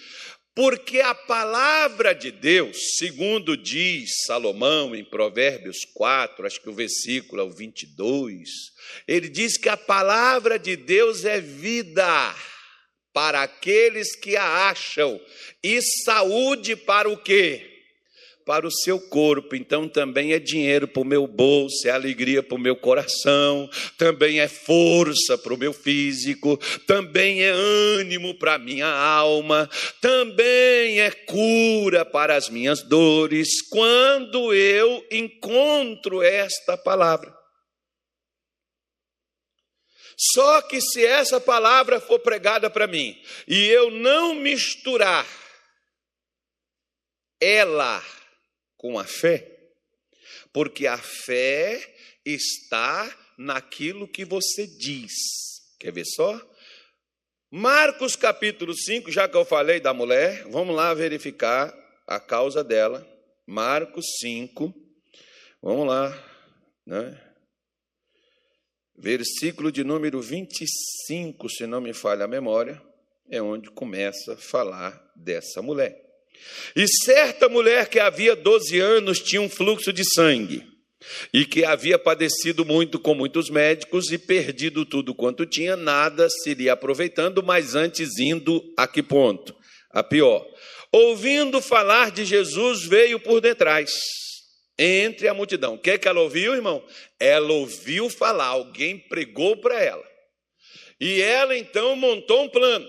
Porque 0.60 1.00
a 1.00 1.14
palavra 1.14 2.14
de 2.14 2.30
Deus, 2.30 2.98
segundo 2.98 3.56
diz 3.56 4.10
Salomão 4.26 4.94
em 4.94 5.02
Provérbios 5.02 5.86
4, 5.94 6.46
acho 6.46 6.60
que 6.60 6.68
o 6.68 6.74
versículo 6.74 7.40
é 7.40 7.44
o 7.46 7.50
22, 7.50 8.46
ele 9.08 9.30
diz 9.30 9.56
que 9.56 9.70
a 9.70 9.76
palavra 9.78 10.58
de 10.58 10.76
Deus 10.76 11.24
é 11.24 11.40
vida 11.40 12.36
para 13.10 13.42
aqueles 13.42 14.14
que 14.14 14.36
a 14.36 14.68
acham 14.68 15.18
e 15.64 15.80
saúde 16.04 16.76
para 16.76 17.08
o 17.08 17.16
quê? 17.16 17.69
Para 18.44 18.66
o 18.66 18.70
seu 18.70 18.98
corpo, 18.98 19.54
então 19.54 19.88
também 19.88 20.32
é 20.32 20.38
dinheiro 20.38 20.88
para 20.88 21.02
o 21.02 21.04
meu 21.04 21.26
bolso, 21.26 21.86
é 21.86 21.90
alegria 21.90 22.42
para 22.42 22.56
o 22.56 22.60
meu 22.60 22.74
coração, 22.74 23.68
também 23.96 24.40
é 24.40 24.48
força 24.48 25.38
para 25.38 25.54
o 25.54 25.58
meu 25.58 25.72
físico, 25.72 26.56
também 26.86 27.42
é 27.42 27.50
ânimo 27.50 28.34
para 28.34 28.54
a 28.54 28.58
minha 28.58 28.88
alma, 28.88 29.68
também 30.00 31.00
é 31.00 31.10
cura 31.10 32.04
para 32.04 32.34
as 32.34 32.48
minhas 32.48 32.82
dores, 32.82 33.48
quando 33.68 34.52
eu 34.52 35.06
encontro 35.10 36.22
esta 36.22 36.76
palavra. 36.76 37.40
Só 40.34 40.60
que 40.62 40.82
se 40.82 41.04
essa 41.04 41.40
palavra 41.40 41.98
for 41.98 42.18
pregada 42.18 42.68
para 42.68 42.86
mim 42.86 43.18
e 43.48 43.66
eu 43.68 43.90
não 43.90 44.34
misturar 44.34 45.26
ela 47.40 48.04
com 48.80 48.98
a 48.98 49.04
fé, 49.04 49.46
porque 50.54 50.86
a 50.86 50.96
fé 50.96 51.78
está 52.24 53.14
naquilo 53.36 54.08
que 54.08 54.24
você 54.24 54.66
diz. 54.66 55.12
Quer 55.78 55.92
ver 55.92 56.06
só? 56.06 56.40
Marcos 57.50 58.16
capítulo 58.16 58.74
5, 58.74 59.12
já 59.12 59.28
que 59.28 59.36
eu 59.36 59.44
falei 59.44 59.80
da 59.80 59.92
mulher, 59.92 60.48
vamos 60.48 60.74
lá 60.74 60.94
verificar 60.94 61.76
a 62.06 62.18
causa 62.18 62.64
dela. 62.64 63.06
Marcos 63.46 64.06
5, 64.18 64.74
vamos 65.60 65.86
lá, 65.86 66.08
né? 66.86 67.20
versículo 68.96 69.70
de 69.70 69.84
número 69.84 70.22
25, 70.22 71.50
se 71.50 71.66
não 71.66 71.82
me 71.82 71.92
falha 71.92 72.24
a 72.24 72.28
memória, 72.28 72.80
é 73.28 73.42
onde 73.42 73.70
começa 73.70 74.32
a 74.32 74.36
falar 74.38 75.12
dessa 75.14 75.60
mulher. 75.60 76.09
E 76.74 76.86
certa 77.04 77.48
mulher 77.48 77.88
que 77.88 77.98
havia 77.98 78.36
12 78.36 78.78
anos 78.78 79.20
tinha 79.20 79.40
um 79.40 79.48
fluxo 79.48 79.92
de 79.92 80.04
sangue 80.04 80.70
e 81.32 81.44
que 81.44 81.64
havia 81.64 81.98
padecido 81.98 82.64
muito 82.64 82.98
com 82.98 83.14
muitos 83.14 83.48
médicos 83.48 84.12
e 84.12 84.18
perdido 84.18 84.84
tudo 84.84 85.14
quanto 85.14 85.46
tinha, 85.46 85.76
nada 85.76 86.28
se 86.28 86.54
lhe 86.54 86.68
aproveitando, 86.68 87.42
mas 87.42 87.74
antes 87.74 88.18
indo 88.18 88.62
a 88.76 88.86
que 88.86 89.02
ponto? 89.02 89.54
A 89.90 90.02
pior. 90.02 90.46
Ouvindo 90.92 91.60
falar 91.60 92.10
de 92.10 92.24
Jesus, 92.24 92.84
veio 92.84 93.18
por 93.18 93.40
detrás 93.40 93.92
entre 94.78 95.28
a 95.28 95.34
multidão. 95.34 95.74
O 95.74 95.78
que, 95.78 95.90
é 95.90 95.98
que 95.98 96.08
ela 96.08 96.20
ouviu, 96.20 96.54
irmão? 96.54 96.82
Ela 97.18 97.52
ouviu 97.52 98.08
falar, 98.08 98.46
alguém 98.46 98.98
pregou 98.98 99.56
para 99.56 99.80
ela. 99.82 100.04
E 101.00 101.20
ela 101.20 101.56
então 101.56 101.96
montou 101.96 102.44
um 102.44 102.48
plano. 102.48 102.86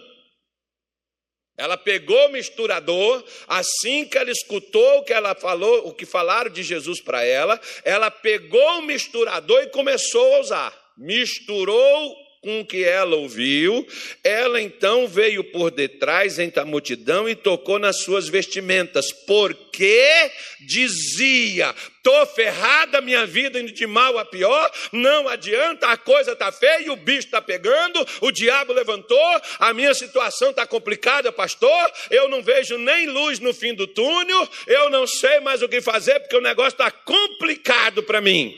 Ela 1.62 1.78
pegou 1.78 2.28
o 2.28 2.32
misturador, 2.32 3.24
assim 3.48 4.06
que 4.06 4.18
ela 4.18 4.32
escutou 4.32 4.98
o 4.98 5.04
que 5.04 5.14
ela 5.14 5.36
falou, 5.36 5.88
o 5.88 5.94
que 5.94 6.06
falaram 6.06 6.50
de 6.50 6.64
Jesus 6.64 7.00
para 7.00 7.24
ela, 7.24 7.60
ela 7.84 8.10
pegou 8.10 8.80
o 8.80 8.82
misturador 8.82 9.62
e 9.62 9.68
começou 9.68 10.36
a 10.36 10.40
usar. 10.40 10.92
Misturou 10.98 12.21
com 12.42 12.62
o 12.62 12.66
que 12.66 12.84
ela 12.84 13.16
ouviu, 13.16 13.88
ela 14.24 14.60
então 14.60 15.08
veio 15.08 15.44
por 15.44 15.70
detrás 15.70 16.40
entre 16.40 16.60
a 16.60 16.66
multidão 16.66 17.30
e 17.30 17.36
tocou 17.36 17.78
nas 17.78 18.02
suas 18.02 18.28
vestimentas, 18.28 19.12
porque 19.28 20.32
dizia: 20.60 21.74
Estou 21.98 22.26
ferrada, 22.26 23.00
minha 23.00 23.28
vida 23.28 23.60
indo 23.60 23.72
de 23.72 23.86
mal 23.86 24.18
a 24.18 24.26
pior, 24.26 24.72
não 24.92 25.28
adianta, 25.28 25.86
a 25.88 25.98
coisa 25.98 26.32
está 26.32 26.52
feia, 26.52 26.92
o 26.92 26.96
bicho 26.96 27.28
está 27.28 27.40
pegando, 27.40 28.04
o 28.22 28.32
diabo 28.32 28.74
levantou, 28.74 29.42
a 29.60 29.72
minha 29.72 29.94
situação 29.94 30.50
está 30.50 30.66
complicada, 30.66 31.32
pastor, 31.32 31.94
eu 32.10 32.28
não 32.28 32.42
vejo 32.42 32.76
nem 32.80 33.06
luz 33.06 33.38
no 33.38 33.54
fim 33.54 33.76
do 33.76 33.86
túnel, 33.86 34.50
eu 34.66 34.90
não 34.90 35.06
sei 35.06 35.40
mais 35.42 35.62
o 35.62 35.70
que 35.70 35.80
fazer, 35.80 36.20
porque 36.22 36.38
o 36.38 36.42
negócio 36.42 36.72
está 36.72 36.90
complicado 36.90 38.02
para 38.02 38.20
mim. 38.20 38.52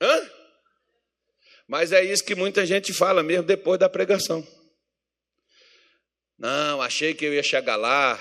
Hã? 0.00 0.41
Mas 1.68 1.92
é 1.92 2.04
isso 2.04 2.24
que 2.24 2.34
muita 2.34 2.66
gente 2.66 2.92
fala 2.92 3.22
mesmo 3.22 3.44
depois 3.44 3.78
da 3.78 3.88
pregação. 3.88 4.46
Não, 6.38 6.82
achei 6.82 7.14
que 7.14 7.24
eu 7.24 7.32
ia 7.32 7.42
chegar 7.42 7.76
lá. 7.76 8.18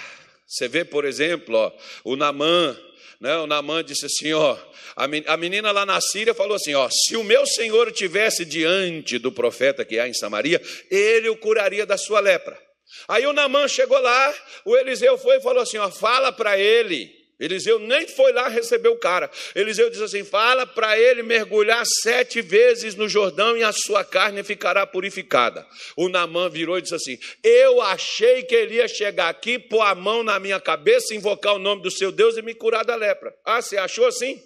Você 0.48 0.68
vê, 0.68 0.86
por 0.86 1.06
exemplo, 1.06 1.56
ó, 1.56 1.72
o 2.04 2.16
Namã, 2.16 2.78
né? 3.20 3.38
O 3.38 3.48
Namã 3.48 3.84
disse 3.84 4.06
assim, 4.06 4.34
ó, 4.34 4.58
a 4.96 5.38
menina 5.38 5.72
lá 5.72 5.86
na 5.86 6.00
Síria 6.02 6.34
falou 6.34 6.56
assim, 6.56 6.74
ó, 6.74 6.90
se 6.90 7.16
o 7.16 7.24
meu 7.24 7.46
Senhor 7.46 7.92
tivesse 7.92 8.44
diante 8.46 9.18
do 9.18 9.32
profeta 9.32 9.86
que 9.86 10.00
há 10.00 10.08
em 10.08 10.14
Samaria, 10.14 10.62
ele 10.90 11.30
o 11.30 11.38
curaria 11.38 11.86
da 11.86 11.98
sua 11.98 12.20
lepra. 12.20 12.60
Aí 13.08 13.26
o 13.26 13.34
Namã 13.34 13.68
chegou 13.68 14.00
lá, 14.00 14.36
o 14.66 14.76
Eliseu 14.76 15.18
foi 15.18 15.38
e 15.38 15.42
falou 15.42 15.64
assim, 15.64 15.78
ó, 15.78 15.90
fala 15.90 16.32
para 16.32 16.58
ele 16.58 17.21
Eliseu 17.42 17.80
nem 17.80 18.08
foi 18.08 18.32
lá 18.32 18.48
receber 18.48 18.90
o 18.90 19.00
cara. 19.00 19.30
Eliseu 19.56 19.90
diz 19.90 20.00
assim: 20.00 20.24
fala 20.24 20.68
para 20.68 20.98
ele 20.98 21.24
mergulhar 21.24 21.84
sete 22.04 22.40
vezes 22.40 22.94
no 22.94 23.10
Jordão 23.10 23.58
e 23.58 23.64
a 23.64 23.72
sua 23.72 24.06
carne 24.06 24.44
ficará 24.44 24.86
purificada. 24.86 25.68
O 25.98 26.08
Namã 26.08 26.48
virou 26.48 26.78
e 26.78 26.84
disse 26.84 26.94
assim: 26.94 27.18
Eu 27.44 27.82
achei 27.82 28.44
que 28.44 28.54
ele 28.54 28.76
ia 28.76 28.88
chegar 28.88 29.30
aqui, 29.30 29.58
pôr 29.58 29.82
a 29.82 29.96
mão 29.96 30.22
na 30.22 30.40
minha 30.40 30.60
cabeça, 30.60 31.16
invocar 31.16 31.56
o 31.56 31.60
nome 31.60 31.82
do 31.82 31.90
seu 31.90 32.12
Deus 32.12 32.38
e 32.38 32.44
me 32.44 32.54
curar 32.54 32.86
da 32.86 32.96
lepra. 32.96 33.36
Ah, 33.44 33.60
você 33.60 33.76
achou 33.76 34.06
assim? 34.06 34.40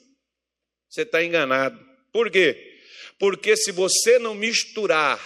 Você 0.89 1.01
está 1.01 1.21
enganado. 1.21 1.77
Por 2.13 2.31
quê? 2.31 2.79
Porque 3.19 3.57
se 3.57 3.73
você 3.73 4.17
não 4.17 4.33
misturar 4.33 5.19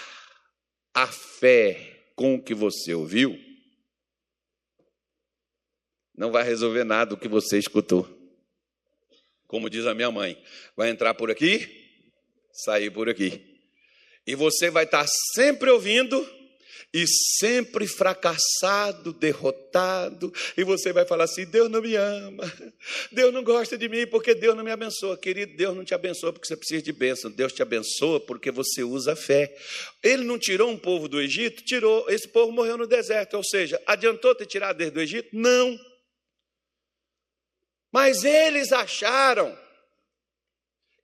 a 0.92 1.06
fé 1.06 2.00
com 2.16 2.34
o 2.34 2.42
que 2.42 2.56
você 2.56 2.96
ouviu, 2.96 3.49
não 6.20 6.34
vai 6.34 6.44
resolver 6.44 6.84
nada 6.84 7.14
o 7.14 7.18
que 7.18 7.30
você 7.30 7.58
escutou. 7.58 8.06
Como 9.48 9.70
diz 9.70 9.86
a 9.88 9.94
minha 9.94 10.12
mãe, 10.12 10.38
vai 10.76 10.90
entrar 10.90 11.14
por 11.14 11.32
aqui, 11.32 11.66
sair 12.52 12.92
por 12.92 13.08
aqui. 13.08 13.42
E 14.28 14.36
você 14.36 14.70
vai 14.70 14.84
estar 14.84 15.08
sempre 15.34 15.70
ouvindo 15.70 16.30
e 16.94 17.06
sempre 17.40 17.88
fracassado, 17.88 19.14
derrotado, 19.14 20.34
e 20.58 20.64
você 20.64 20.92
vai 20.92 21.06
falar 21.06 21.24
assim: 21.24 21.46
Deus 21.46 21.70
não 21.70 21.82
me 21.82 21.96
ama, 21.96 22.52
Deus 23.14 23.34
não 23.34 23.42
gosta 23.42 23.78
de 23.78 23.88
mim 23.88 24.06
porque 24.06 24.36
Deus 24.36 24.58
não 24.58 24.64
me 24.64 24.72
abençoa. 24.72 25.18
Querido, 25.18 25.56
Deus 25.56 25.74
não 25.74 25.86
te 25.86 25.94
abençoa 25.94 26.34
porque 26.34 26.48
você 26.48 26.58
precisa 26.58 26.82
de 26.82 26.92
bênção, 26.92 27.32
Deus 27.32 27.54
te 27.54 27.62
abençoa 27.62 28.20
porque 28.20 28.52
você 28.52 28.84
usa 28.84 29.16
fé. 29.16 29.56
Ele 30.04 30.26
não 30.26 30.38
tirou 30.38 30.70
um 30.70 30.78
povo 30.78 31.08
do 31.08 31.22
Egito? 31.22 31.64
Tirou, 31.64 32.10
esse 32.10 32.28
povo 32.28 32.52
morreu 32.52 32.78
no 32.78 32.86
deserto, 32.86 33.38
ou 33.38 33.44
seja, 33.44 33.82
adiantou 33.88 34.36
ter 34.36 34.48
tirado 34.48 34.76
desde 34.76 34.94
do 34.94 35.00
Egito? 35.02 35.30
Não. 35.32 35.88
Mas 37.91 38.23
eles 38.23 38.71
acharam 38.71 39.58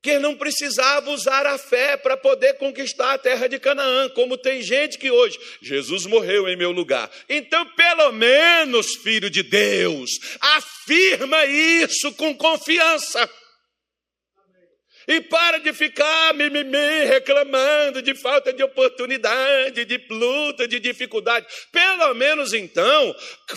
que 0.05 0.19
não 0.19 0.35
precisava 0.35 1.09
usar 1.09 1.47
a 1.47 1.57
fé 1.57 1.97
para 1.97 2.15
poder 2.15 2.53
conquistar 2.59 3.13
a 3.13 3.17
terra 3.17 3.47
de 3.47 3.57
Canaã, 3.57 4.07
como 4.09 4.37
tem 4.37 4.61
gente 4.61 4.99
que 4.99 5.09
hoje, 5.09 5.39
Jesus 5.63 6.05
morreu 6.05 6.47
em 6.47 6.55
meu 6.55 6.69
lugar. 6.69 7.09
Então, 7.27 7.65
pelo 7.71 8.11
menos, 8.11 8.97
filho 8.97 9.31
de 9.31 9.41
Deus, 9.41 10.11
afirma 10.39 11.43
isso 11.45 12.13
com 12.13 12.37
confiança. 12.37 13.27
E 15.07 15.21
para 15.21 15.59
de 15.59 15.71
ficar 15.71 16.33
mimimi, 16.33 17.05
reclamando 17.05 18.01
de 18.01 18.15
falta 18.15 18.51
de 18.51 18.63
oportunidade, 18.63 19.85
de 19.85 20.03
luta, 20.09 20.67
de 20.67 20.79
dificuldade. 20.79 21.45
Pelo 21.71 22.13
menos 22.15 22.53
então, 22.53 23.15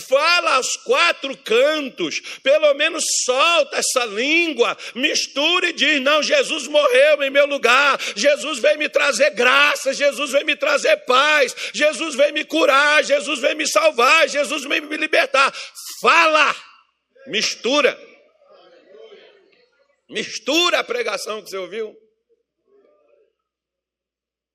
fala 0.08 0.56
aos 0.56 0.76
quatro 0.76 1.36
cantos, 1.38 2.20
pelo 2.42 2.74
menos 2.74 3.04
solta 3.24 3.76
essa 3.76 4.04
língua, 4.04 4.76
mistura 4.94 5.68
e 5.68 5.72
diz: 5.72 6.00
Não, 6.02 6.22
Jesus 6.22 6.66
morreu 6.66 7.22
em 7.22 7.30
meu 7.30 7.46
lugar, 7.46 7.98
Jesus 8.14 8.58
veio 8.58 8.78
me 8.78 8.88
trazer 8.88 9.30
graça, 9.30 9.94
Jesus 9.94 10.30
veio 10.30 10.44
me 10.44 10.56
trazer 10.56 10.96
paz, 10.98 11.54
Jesus 11.72 12.14
veio 12.14 12.34
me 12.34 12.44
curar, 12.44 13.02
Jesus 13.02 13.40
veio 13.40 13.56
me 13.56 13.66
salvar, 13.66 14.28
Jesus 14.28 14.64
veio 14.64 14.82
me 14.84 14.96
libertar. 14.96 15.52
Fala, 16.02 16.54
mistura. 17.26 17.98
Mistura 20.08 20.78
a 20.78 20.84
pregação 20.84 21.42
que 21.42 21.50
você 21.50 21.56
ouviu. 21.56 21.96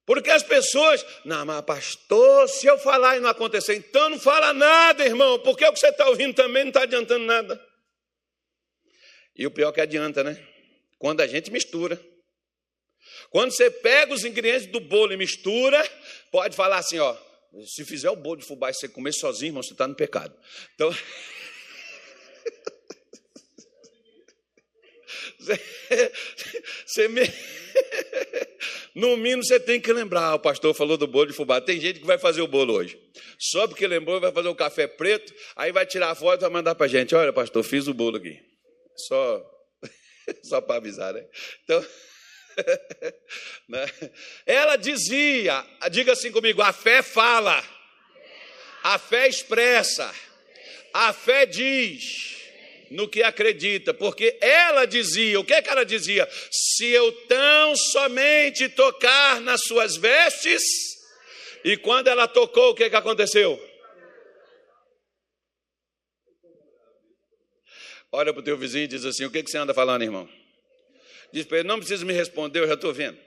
Porque 0.05 0.29
as 0.29 0.43
pessoas, 0.43 1.05
não, 1.23 1.45
mas 1.45 1.61
pastor, 1.61 2.49
se 2.49 2.67
eu 2.67 2.77
falar 2.77 3.17
e 3.17 3.19
não 3.21 3.29
acontecer, 3.29 3.75
então 3.75 4.09
não 4.09 4.19
fala 4.19 4.53
nada, 4.53 5.05
irmão, 5.05 5.39
porque 5.39 5.65
o 5.65 5.71
que 5.71 5.79
você 5.79 5.87
está 5.87 6.09
ouvindo 6.09 6.33
também 6.33 6.63
não 6.63 6.69
está 6.69 6.81
adiantando 6.81 7.23
nada. 7.23 7.63
E 9.35 9.47
o 9.47 9.51
pior 9.51 9.69
é 9.69 9.73
que 9.73 9.81
adianta, 9.81 10.23
né? 10.23 10.45
Quando 10.97 11.21
a 11.21 11.27
gente 11.27 11.51
mistura. 11.51 11.99
Quando 13.29 13.51
você 13.51 13.71
pega 13.71 14.13
os 14.13 14.25
ingredientes 14.25 14.67
do 14.67 14.79
bolo 14.79 15.13
e 15.13 15.17
mistura, 15.17 15.81
pode 16.31 16.55
falar 16.55 16.77
assim, 16.77 16.99
ó, 16.99 17.17
se 17.65 17.85
fizer 17.85 18.09
o 18.09 18.15
bolo 18.15 18.37
de 18.37 18.45
fubá 18.45 18.69
e 18.69 18.73
você 18.73 18.89
comer 18.89 19.13
sozinho, 19.13 19.49
irmão, 19.49 19.63
você 19.63 19.73
está 19.73 19.87
no 19.87 19.95
pecado. 19.95 20.35
Então. 20.75 20.93
Você, 26.85 27.07
me... 27.09 27.21
No 28.95 29.17
mínimo 29.17 29.43
você 29.43 29.59
tem 29.59 29.79
que 29.79 29.91
lembrar, 29.91 30.35
o 30.35 30.39
pastor 30.39 30.73
falou 30.73 30.97
do 30.97 31.07
bolo 31.07 31.27
de 31.27 31.33
fubá. 31.33 31.59
Tem 31.59 31.79
gente 31.79 31.99
que 31.99 32.05
vai 32.05 32.17
fazer 32.17 32.41
o 32.41 32.47
bolo 32.47 32.73
hoje. 32.73 32.99
Só 33.39 33.67
porque 33.67 33.87
lembrou, 33.87 34.21
vai 34.21 34.31
fazer 34.31 34.47
o 34.47 34.55
café 34.55 34.87
preto, 34.87 35.33
aí 35.55 35.71
vai 35.71 35.85
tirar 35.85 36.11
a 36.11 36.15
foto 36.15 36.39
e 36.39 36.41
vai 36.41 36.49
mandar 36.49 36.75
para 36.75 36.87
gente. 36.87 37.15
Olha, 37.15 37.33
pastor, 37.33 37.63
fiz 37.63 37.87
o 37.87 37.93
bolo 37.93 38.17
aqui. 38.17 38.39
Só, 38.95 39.43
só 40.43 40.61
para 40.61 40.75
avisar, 40.75 41.13
né? 41.13 41.25
Então, 41.63 41.85
né? 43.67 43.85
ela 44.45 44.75
dizia, 44.75 45.65
diga 45.91 46.13
assim 46.13 46.31
comigo, 46.31 46.61
a 46.61 46.71
fé 46.71 47.01
fala, 47.01 47.63
a 48.83 48.99
fé 48.99 49.27
expressa, 49.27 50.13
a 50.93 51.11
fé 51.11 51.47
diz 51.47 52.42
no 52.93 53.07
que 53.07 53.23
acredita, 53.23 53.91
porque 53.91 54.37
ela 54.39 54.85
dizia, 54.85 55.39
o 55.39 55.43
que, 55.43 55.53
é 55.53 55.61
que 55.61 55.69
ela 55.69 55.83
dizia? 55.83 56.29
Se 56.51 56.87
eu 56.87 57.11
tão 57.27 57.75
somente 57.75 58.69
tocar 58.69 59.41
nas 59.41 59.61
suas 59.63 59.97
vestes, 59.97 60.63
e 61.65 61.75
quando 61.75 62.07
ela 62.07 62.27
tocou, 62.27 62.69
o 62.69 62.75
que, 62.75 62.83
é 62.83 62.89
que 62.89 62.95
aconteceu? 62.95 63.59
Olha 68.11 68.31
para 68.31 68.41
o 68.41 68.43
teu 68.43 68.55
vizinho 68.55 68.83
e 68.83 68.87
diz 68.87 69.03
assim: 69.05 69.25
O 69.25 69.31
que, 69.31 69.41
que 69.41 69.49
você 69.49 69.57
anda 69.57 69.73
falando, 69.73 70.03
irmão? 70.03 70.29
Diz 71.31 71.47
para 71.47 71.59
ele: 71.59 71.67
Não 71.67 71.79
precisa 71.79 72.05
me 72.05 72.13
responder, 72.13 72.59
eu 72.59 72.67
já 72.67 72.75
estou 72.75 72.93
vendo. 72.93 73.17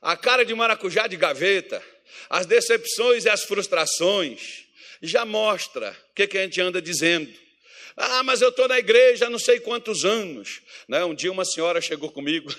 A 0.00 0.16
cara 0.16 0.44
de 0.44 0.54
maracujá 0.54 1.08
de 1.08 1.16
gaveta, 1.16 1.82
as 2.28 2.46
decepções 2.46 3.24
e 3.24 3.28
as 3.28 3.42
frustrações, 3.42 4.64
já 5.02 5.24
mostra 5.24 5.90
o 6.10 6.14
que, 6.14 6.28
que 6.28 6.38
a 6.38 6.42
gente 6.42 6.60
anda 6.60 6.80
dizendo. 6.80 7.49
Ah, 7.96 8.22
mas 8.22 8.40
eu 8.40 8.48
estou 8.48 8.68
na 8.68 8.78
igreja 8.78 9.26
há 9.26 9.30
não 9.30 9.38
sei 9.38 9.60
quantos 9.60 10.04
anos. 10.04 10.62
Né? 10.88 11.04
Um 11.04 11.14
dia 11.14 11.30
uma 11.30 11.44
senhora 11.44 11.80
chegou 11.80 12.10
comigo, 12.10 12.52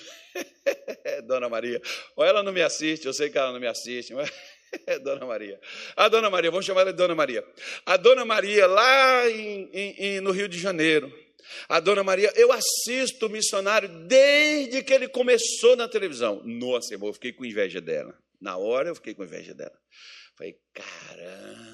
Dona 1.26 1.50
Maria. 1.50 1.82
Ou 2.16 2.24
ela 2.24 2.44
não 2.44 2.52
me 2.52 2.62
assiste, 2.62 3.06
eu 3.06 3.14
sei 3.14 3.30
que 3.30 3.38
ela 3.38 3.52
não 3.52 3.60
me 3.60 3.68
assiste, 3.68 4.14
mas 4.14 4.32
é 4.86 5.00
Dona 5.00 5.26
Maria. 5.26 5.60
A 5.96 6.08
Dona 6.08 6.30
Maria, 6.30 6.52
vamos 6.52 6.66
chamar 6.66 6.82
ela 6.82 6.92
de 6.92 6.98
Dona 6.98 7.16
Maria. 7.16 7.44
A 7.86 7.98
Dona 7.98 8.26
Maria, 8.26 8.68
lá 8.68 9.30
em, 9.30 9.70
em, 9.74 10.22
no 10.22 10.32
Rio 10.32 10.48
de 10.48 10.60
Janeiro. 10.60 11.12
A 11.68 11.80
Dona 11.80 12.04
Maria, 12.04 12.32
eu 12.36 12.52
assisto 12.52 13.26
o 13.26 13.30
missionário 13.30 13.90
desde 14.08 14.84
que 14.84 14.94
ele 14.94 15.08
começou 15.08 15.76
na 15.76 15.88
televisão. 15.88 16.42
Nossa, 16.46 16.94
irmão, 16.94 17.10
eu 17.10 17.14
fiquei 17.14 17.34
com 17.34 17.44
inveja 17.46 17.82
dela. 17.82 18.18
Na 18.40 18.58
hora 18.58 18.90
eu 18.90 18.96
fiquei 18.96 19.14
com 19.14 19.24
inveja 19.24 19.54
dela. 19.54 19.78
Falei, 20.38 20.58
caramba. 20.74 21.71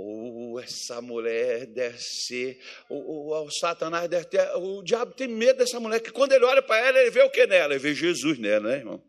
Oh, 0.00 0.60
essa 0.60 1.02
mulher 1.02 1.66
deve 1.66 1.98
ser. 1.98 2.62
O, 2.88 3.32
o, 3.32 3.44
o, 3.44 3.50
Satanás 3.50 4.08
deve 4.08 4.26
ter. 4.26 4.48
O 4.54 4.80
diabo 4.80 5.12
tem 5.12 5.26
medo 5.26 5.58
dessa 5.58 5.80
mulher, 5.80 5.98
que 5.98 6.12
quando 6.12 6.30
ele 6.30 6.44
olha 6.44 6.62
para 6.62 6.86
ela, 6.86 7.00
ele 7.00 7.10
vê 7.10 7.20
o 7.22 7.30
que 7.30 7.44
nela? 7.48 7.72
Ele 7.72 7.82
vê 7.82 7.92
Jesus 7.96 8.38
nela, 8.38 8.68
né, 8.68 8.76
irmão? 8.76 9.04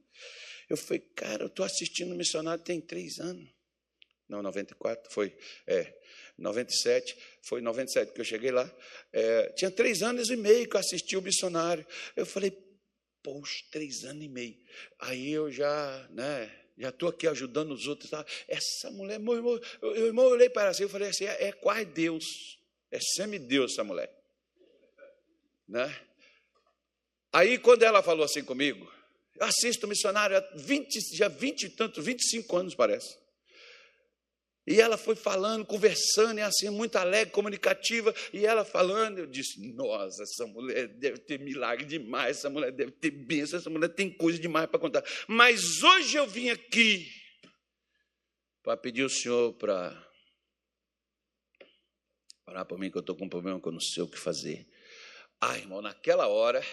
Eu 0.68 0.76
falei, 0.76 1.02
cara, 1.16 1.44
eu 1.44 1.48
estou 1.48 1.64
assistindo 1.64 2.12
o 2.12 2.18
missionário 2.18 2.64
tem 2.64 2.82
três 2.82 3.20
anos. 3.20 3.48
Não, 4.28 4.42
94, 4.42 5.14
foi. 5.14 5.38
É, 5.68 5.94
97, 6.40 7.16
foi 7.44 7.62
97 7.62 8.12
que 8.12 8.22
eu 8.22 8.26
cheguei 8.26 8.50
lá. 8.50 8.68
É, 9.14 9.52
tinha 9.54 9.70
três 9.70 10.02
anos 10.02 10.32
e 10.32 10.36
meio 10.36 10.68
que 10.68 10.76
eu 10.76 10.80
assisti 10.80 11.16
o 11.16 11.22
missionário. 11.22 11.86
Eu 12.16 12.26
falei, 12.26 12.52
poxa, 13.22 13.64
três 13.70 14.06
anos 14.06 14.24
e 14.24 14.28
meio. 14.28 14.58
Aí 15.02 15.30
eu 15.30 15.52
já, 15.52 16.08
né, 16.10 16.52
já 16.80 16.90
estou 16.90 17.10
aqui 17.10 17.28
ajudando 17.28 17.74
os 17.74 17.86
outros. 17.88 18.10
Tá? 18.10 18.26
Essa 18.48 18.90
mulher, 18.92 19.20
meu 19.20 19.36
irmão, 19.36 19.60
eu, 19.82 19.96
eu, 19.96 20.08
eu 20.08 20.16
olhei 20.18 20.50
para 20.50 20.64
ela 20.64 20.72
assim, 20.72 20.84
eu 20.84 20.90
falei 20.90 21.10
assim, 21.10 21.26
é, 21.26 21.50
é 21.50 21.52
quase 21.52 21.86
Deus, 21.86 22.26
é 22.90 23.00
semideus 23.00 23.74
essa 23.74 23.84
mulher. 23.84 24.10
Né? 25.68 25.94
Aí 27.34 27.60
quando 27.60 27.84
ela 27.84 28.02
falou 28.02 28.24
assim 28.24 28.44
comigo, 28.44 28.92
eu 29.36 29.46
assisto 29.46 29.88
missionário 29.88 30.38
há 30.38 30.42
20, 30.56 31.16
já 31.16 31.28
20 31.28 31.64
e 31.64 31.70
tanto, 31.70 32.02
25 32.02 32.58
anos 32.58 32.74
parece. 32.74 33.18
E 34.70 34.80
ela 34.80 34.98
foi 34.98 35.16
falando, 35.16 35.66
conversando, 35.66 36.38
e 36.38 36.44
assim, 36.44 36.70
muito 36.70 36.96
alegre, 36.96 37.34
comunicativa, 37.34 38.14
e 38.32 38.46
ela 38.46 38.64
falando, 38.64 39.18
eu 39.18 39.26
disse, 39.26 39.60
nossa, 39.74 40.22
essa 40.22 40.46
mulher 40.46 40.88
deve 40.90 41.18
ter 41.18 41.40
milagre 41.40 41.86
demais, 41.86 42.38
essa 42.38 42.52
mulher 42.52 42.72
deve 42.72 42.92
ter 42.92 43.10
bênção, 43.10 43.58
essa 43.58 43.70
mulher 43.72 43.90
tem 43.90 44.16
coisa 44.16 44.38
demais 44.38 44.70
para 44.70 44.78
contar. 44.78 45.04
Mas 45.28 45.82
hoje 45.82 46.18
eu 46.18 46.28
vim 46.28 46.52
aqui 46.52 47.12
para 48.62 48.78
pedir 48.78 49.02
ao 49.02 49.10
Senhor 49.10 49.54
para 49.54 50.08
orar 52.46 52.64
por 52.64 52.78
mim, 52.78 52.92
que 52.92 52.98
eu 52.98 53.02
estou 53.02 53.16
com 53.16 53.26
um 53.26 53.30
problema 53.30 53.60
que 53.60 53.68
eu 53.68 53.72
não 53.72 53.80
sei 53.80 54.04
o 54.04 54.08
que 54.08 54.20
fazer. 54.20 54.68
Ah, 55.42 55.58
irmão, 55.58 55.82
naquela 55.82 56.28
hora, 56.28 56.64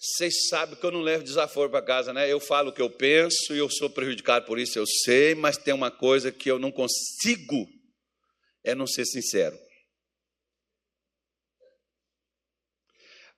vocês 0.00 0.48
sabem 0.48 0.76
que 0.76 0.86
eu 0.86 0.90
não 0.90 1.02
levo 1.02 1.22
desaforo 1.22 1.68
para 1.68 1.84
casa, 1.84 2.10
né? 2.10 2.30
Eu 2.30 2.40
falo 2.40 2.70
o 2.70 2.72
que 2.72 2.80
eu 2.80 2.88
penso 2.88 3.54
e 3.54 3.58
eu 3.58 3.68
sou 3.68 3.90
prejudicado 3.90 4.46
por 4.46 4.58
isso, 4.58 4.78
eu 4.78 4.86
sei, 4.86 5.34
mas 5.34 5.58
tem 5.58 5.74
uma 5.74 5.90
coisa 5.90 6.32
que 6.32 6.50
eu 6.50 6.58
não 6.58 6.72
consigo, 6.72 7.68
é 8.64 8.74
não 8.74 8.86
ser 8.86 9.04
sincero. 9.04 9.58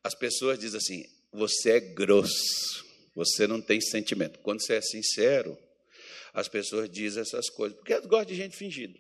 As 0.05 0.15
pessoas 0.15 0.57
dizem 0.57 0.79
assim: 0.79 1.05
você 1.33 1.73
é 1.73 1.81
grosso, 1.81 2.87
você 3.13 3.45
não 3.45 3.61
tem 3.61 3.81
sentimento. 3.81 4.39
Quando 4.39 4.63
você 4.63 4.75
é 4.75 4.81
sincero, 4.81 5.59
as 6.33 6.47
pessoas 6.47 6.89
dizem 6.89 7.23
essas 7.23 7.51
coisas, 7.51 7.77
porque 7.77 7.93
elas 7.93 8.07
gostam 8.07 8.27
de 8.27 8.37
gente 8.37 8.57
fingida. 8.57 8.97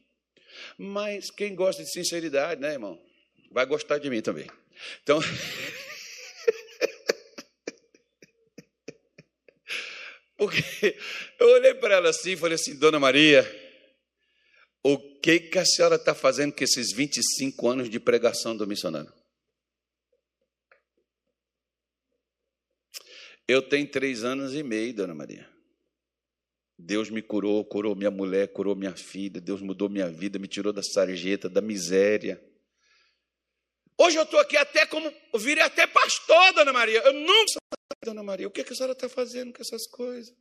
Mas 0.76 1.30
quem 1.30 1.54
gosta 1.54 1.84
de 1.84 1.92
sinceridade, 1.92 2.60
né, 2.60 2.72
irmão, 2.72 3.00
vai 3.52 3.64
gostar 3.66 3.98
de 3.98 4.10
mim 4.10 4.20
também. 4.20 4.50
Então. 5.04 5.20
Porque 10.42 10.98
eu 11.38 11.50
olhei 11.50 11.72
para 11.74 11.94
ela 11.94 12.10
assim 12.10 12.32
e 12.32 12.36
falei 12.36 12.56
assim, 12.56 12.76
Dona 12.76 12.98
Maria, 12.98 13.46
o 14.82 14.98
que, 15.20 15.38
que 15.38 15.56
a 15.56 15.64
senhora 15.64 15.94
está 15.94 16.16
fazendo 16.16 16.52
com 16.52 16.64
esses 16.64 16.92
25 16.92 17.68
anos 17.68 17.88
de 17.88 18.00
pregação 18.00 18.56
do 18.56 18.66
missionário? 18.66 19.12
Eu 23.46 23.62
tenho 23.62 23.88
três 23.88 24.24
anos 24.24 24.52
e 24.52 24.64
meio, 24.64 24.92
Dona 24.92 25.14
Maria. 25.14 25.48
Deus 26.76 27.08
me 27.08 27.22
curou, 27.22 27.64
curou 27.64 27.94
minha 27.94 28.10
mulher, 28.10 28.52
curou 28.52 28.74
minha 28.74 28.96
filha, 28.96 29.40
Deus 29.40 29.62
mudou 29.62 29.88
minha 29.88 30.10
vida, 30.10 30.40
me 30.40 30.48
tirou 30.48 30.72
da 30.72 30.82
sarjeta, 30.82 31.48
da 31.48 31.60
miséria. 31.60 32.42
Hoje 34.02 34.16
eu 34.16 34.24
estou 34.24 34.40
aqui 34.40 34.56
até 34.56 34.84
como, 34.84 35.14
eu 35.32 35.38
virei 35.38 35.62
até 35.62 35.86
pastor, 35.86 36.52
Dona 36.54 36.72
Maria. 36.72 37.00
Eu 37.04 37.12
nunca 37.12 37.52
Dona 38.04 38.22
Maria, 38.24 38.48
o 38.48 38.50
que, 38.50 38.62
a 38.62 38.74
senhora 38.74 38.94
está 38.94 39.08
fazendo 39.08 39.52
com 39.52 39.62
essas 39.62 39.86
coisas? 39.86 40.34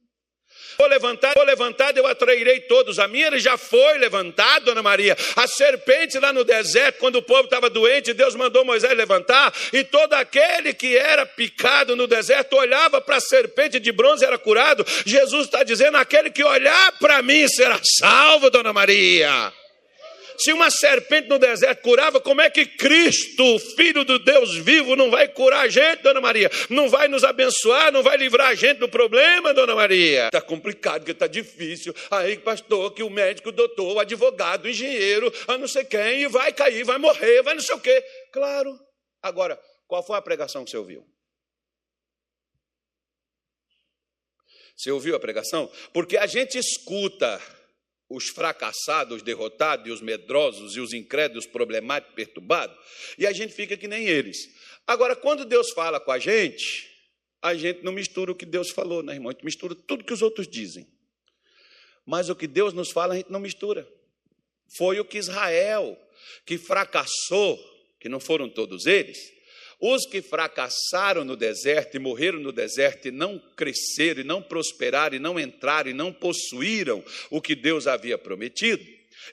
Vou 0.79 0.87
levantar, 0.87 1.35
vou 1.35 1.43
levantar, 1.43 1.95
eu 1.95 2.07
atrairei 2.07 2.61
todos. 2.61 2.97
A 2.97 3.07
minha 3.07 3.37
já 3.37 3.57
foi 3.57 3.99
levantada, 3.99 4.65
Dona 4.65 4.81
Maria. 4.81 5.15
A 5.35 5.47
serpente 5.47 6.17
lá 6.17 6.33
no 6.33 6.43
deserto, 6.43 6.97
quando 6.97 7.17
o 7.17 7.21
povo 7.21 7.43
estava 7.43 7.69
doente, 7.69 8.13
Deus 8.13 8.33
mandou 8.33 8.65
Moisés 8.65 8.97
levantar, 8.97 9.53
e 9.71 9.83
todo 9.83 10.13
aquele 10.13 10.73
que 10.73 10.97
era 10.97 11.23
picado 11.23 11.95
no 11.95 12.07
deserto 12.07 12.55
olhava 12.55 12.99
para 12.99 13.17
a 13.17 13.21
serpente 13.21 13.79
de 13.79 13.91
bronze 13.91 14.25
e 14.25 14.27
era 14.27 14.39
curado. 14.39 14.83
Jesus 15.05 15.45
está 15.45 15.63
dizendo: 15.63 15.97
aquele 15.97 16.31
que 16.31 16.43
olhar 16.43 16.97
para 16.97 17.21
mim 17.21 17.47
será 17.47 17.79
salvo, 17.99 18.49
Dona 18.49 18.73
Maria. 18.73 19.53
Se 20.43 20.51
uma 20.53 20.71
serpente 20.71 21.29
no 21.29 21.37
deserto 21.37 21.83
curava, 21.83 22.19
como 22.19 22.41
é 22.41 22.49
que 22.49 22.65
Cristo, 22.65 23.59
Filho 23.75 24.03
do 24.03 24.17
Deus 24.17 24.57
vivo, 24.57 24.95
não 24.95 25.11
vai 25.11 25.27
curar 25.27 25.65
a 25.65 25.69
gente, 25.69 26.01
Dona 26.01 26.19
Maria? 26.19 26.49
Não 26.67 26.89
vai 26.89 27.07
nos 27.07 27.23
abençoar, 27.23 27.91
não 27.91 28.01
vai 28.01 28.17
livrar 28.17 28.47
a 28.47 28.55
gente 28.55 28.79
do 28.79 28.89
problema, 28.89 29.53
Dona 29.53 29.75
Maria? 29.75 30.25
Está 30.25 30.41
complicado, 30.41 31.05
que 31.05 31.11
está 31.11 31.27
difícil. 31.27 31.93
Aí, 32.09 32.39
pastor, 32.39 32.91
que 32.91 33.03
o 33.03 33.09
médico, 33.09 33.49
o 33.49 33.51
doutor, 33.51 33.97
o 33.97 33.99
advogado, 33.99 34.65
o 34.65 34.69
engenheiro, 34.69 35.31
a 35.47 35.59
não 35.59 35.67
sei 35.67 35.85
quem, 35.85 36.23
e 36.23 36.27
vai 36.27 36.51
cair, 36.51 36.83
vai 36.83 36.97
morrer, 36.97 37.43
vai 37.43 37.53
não 37.53 37.61
sei 37.61 37.75
o 37.75 37.79
quê. 37.79 38.03
Claro. 38.33 38.75
Agora, 39.21 39.61
qual 39.87 40.01
foi 40.01 40.17
a 40.17 40.21
pregação 40.23 40.65
que 40.65 40.71
você 40.71 40.77
ouviu? 40.77 41.05
Você 44.75 44.89
ouviu 44.89 45.15
a 45.15 45.19
pregação? 45.19 45.71
Porque 45.93 46.17
a 46.17 46.25
gente 46.25 46.57
escuta 46.57 47.39
os 48.11 48.29
fracassados, 48.29 49.17
os 49.17 49.21
derrotados, 49.21 49.87
e 49.87 49.91
os 49.91 50.01
medrosos, 50.01 50.75
e 50.75 50.79
os 50.79 50.93
incrédulos, 50.93 51.45
problemáticos, 51.45 52.15
perturbados, 52.15 52.75
e 53.17 53.25
a 53.25 53.31
gente 53.31 53.53
fica 53.53 53.77
que 53.77 53.87
nem 53.87 54.07
eles. 54.07 54.37
Agora, 54.85 55.15
quando 55.15 55.45
Deus 55.45 55.71
fala 55.71 55.99
com 55.99 56.11
a 56.11 56.19
gente, 56.19 56.89
a 57.41 57.55
gente 57.55 57.83
não 57.83 57.91
mistura 57.91 58.31
o 58.31 58.35
que 58.35 58.45
Deus 58.45 58.69
falou, 58.69 59.01
né, 59.01 59.13
irmão? 59.13 59.29
A 59.29 59.33
gente 59.33 59.45
mistura 59.45 59.73
tudo 59.73 60.03
que 60.03 60.13
os 60.13 60.21
outros 60.21 60.47
dizem. 60.47 60.87
Mas 62.05 62.29
o 62.29 62.35
que 62.35 62.47
Deus 62.47 62.73
nos 62.73 62.91
fala, 62.91 63.13
a 63.13 63.17
gente 63.17 63.31
não 63.31 63.39
mistura. 63.39 63.87
Foi 64.67 64.99
o 64.99 65.05
que 65.05 65.17
Israel, 65.17 65.97
que 66.45 66.57
fracassou, 66.57 67.59
que 67.99 68.09
não 68.09 68.19
foram 68.19 68.49
todos 68.49 68.85
eles, 68.85 69.17
os 69.81 70.05
que 70.05 70.21
fracassaram 70.21 71.25
no 71.25 71.35
deserto 71.35 71.95
e 71.95 71.99
morreram 71.99 72.39
no 72.39 72.51
deserto 72.51 73.07
e 73.07 73.11
não 73.11 73.39
cresceram, 73.57 74.21
e 74.21 74.23
não 74.23 74.41
prosperaram, 74.41 75.15
e 75.15 75.19
não 75.19 75.39
entraram, 75.39 75.89
e 75.89 75.93
não 75.93 76.13
possuíram 76.13 77.03
o 77.31 77.41
que 77.41 77.55
Deus 77.55 77.87
havia 77.87 78.17
prometido, 78.17 78.85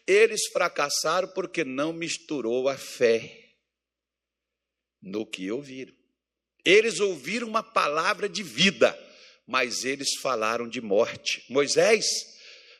eles 0.06 0.46
fracassaram 0.50 1.28
porque 1.28 1.64
não 1.64 1.92
misturou 1.92 2.66
a 2.66 2.78
fé 2.78 3.50
no 5.02 5.26
que 5.26 5.50
ouviram. 5.50 5.94
Eles 6.64 6.98
ouviram 6.98 7.46
uma 7.46 7.62
palavra 7.62 8.26
de 8.26 8.42
vida, 8.42 8.98
mas 9.46 9.84
eles 9.84 10.14
falaram 10.20 10.66
de 10.66 10.80
morte. 10.80 11.44
Moisés, 11.48 12.06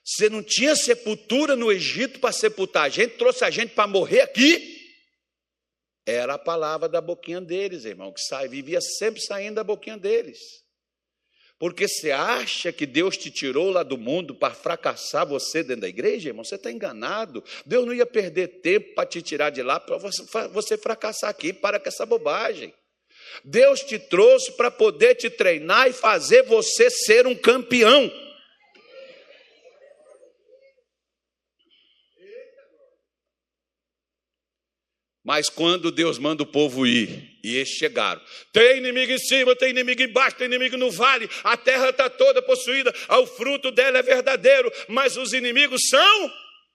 você 0.03 0.31
não 0.31 0.43
tinha 0.43 0.75
sepultura 0.75 1.55
no 1.55 1.71
Egito 1.71 2.19
para 2.19 2.33
sepultar 2.33 2.85
a 2.85 2.89
gente, 2.89 3.19
trouxe 3.19 3.45
a 3.45 3.51
gente 3.51 3.75
para 3.75 3.87
morrer 3.87 4.23
aqui. 4.23 4.78
Era 6.11 6.35
a 6.35 6.39
palavra 6.39 6.89
da 6.89 7.03
boquinha 7.03 7.39
deles, 7.39 7.85
irmão, 7.85 8.11
que 8.11 8.23
sai, 8.23 8.49
vivia 8.49 8.81
sempre 8.81 9.21
saindo 9.21 9.57
da 9.57 9.63
boquinha 9.63 9.99
deles. 9.99 10.39
Porque 11.59 11.87
você 11.87 12.11
acha 12.11 12.73
que 12.73 12.87
Deus 12.87 13.15
te 13.19 13.31
tirou 13.31 13.69
lá 13.69 13.83
do 13.83 13.99
mundo 13.99 14.35
para 14.35 14.55
fracassar 14.55 15.27
você 15.27 15.63
dentro 15.63 15.83
da 15.83 15.89
igreja, 15.89 16.31
irmão? 16.31 16.43
Você 16.43 16.55
está 16.55 16.73
enganado. 16.73 17.45
Deus 17.67 17.85
não 17.85 17.93
ia 17.93 18.07
perder 18.07 18.63
tempo 18.63 18.95
para 18.95 19.05
te 19.05 19.21
tirar 19.21 19.51
de 19.51 19.63
lá 19.63 19.79
para 19.79 19.99
você 20.49 20.79
fracassar 20.79 21.29
aqui. 21.29 21.53
Para 21.53 21.79
com 21.79 21.89
essa 21.91 22.07
bobagem. 22.07 22.73
Deus 23.45 23.81
te 23.81 23.99
trouxe 23.99 24.53
para 24.53 24.71
poder 24.71 25.15
te 25.15 25.29
treinar 25.29 25.91
e 25.91 25.93
fazer 25.93 26.43
você 26.45 26.89
ser 26.89 27.27
um 27.27 27.35
campeão. 27.35 28.11
Mas 35.29 35.51
quando 35.51 35.91
Deus 35.91 36.19
manda 36.19 36.43
o 36.43 36.47
povo 36.47 36.87
ir, 36.87 37.39
e 37.45 37.57
eles 37.57 37.69
chegaram, 37.69 38.19
tem 38.51 38.79
inimigo 38.79 39.13
em 39.13 39.19
cima, 39.19 39.55
tem 39.55 39.69
inimigo 39.69 40.01
embaixo, 40.01 40.39
tem 40.39 40.47
inimigo 40.47 40.79
no 40.79 40.91
vale, 40.91 41.29
a 41.45 41.55
terra 41.55 41.91
está 41.91 42.09
toda 42.09 42.41
possuída, 42.41 42.95
o 43.11 43.27
fruto 43.27 43.71
dela 43.71 43.99
é 43.99 44.03
verdadeiro, 44.03 44.73
mas 44.89 45.19
os 45.19 45.35
inimigos 45.35 45.83
são 45.91 46.33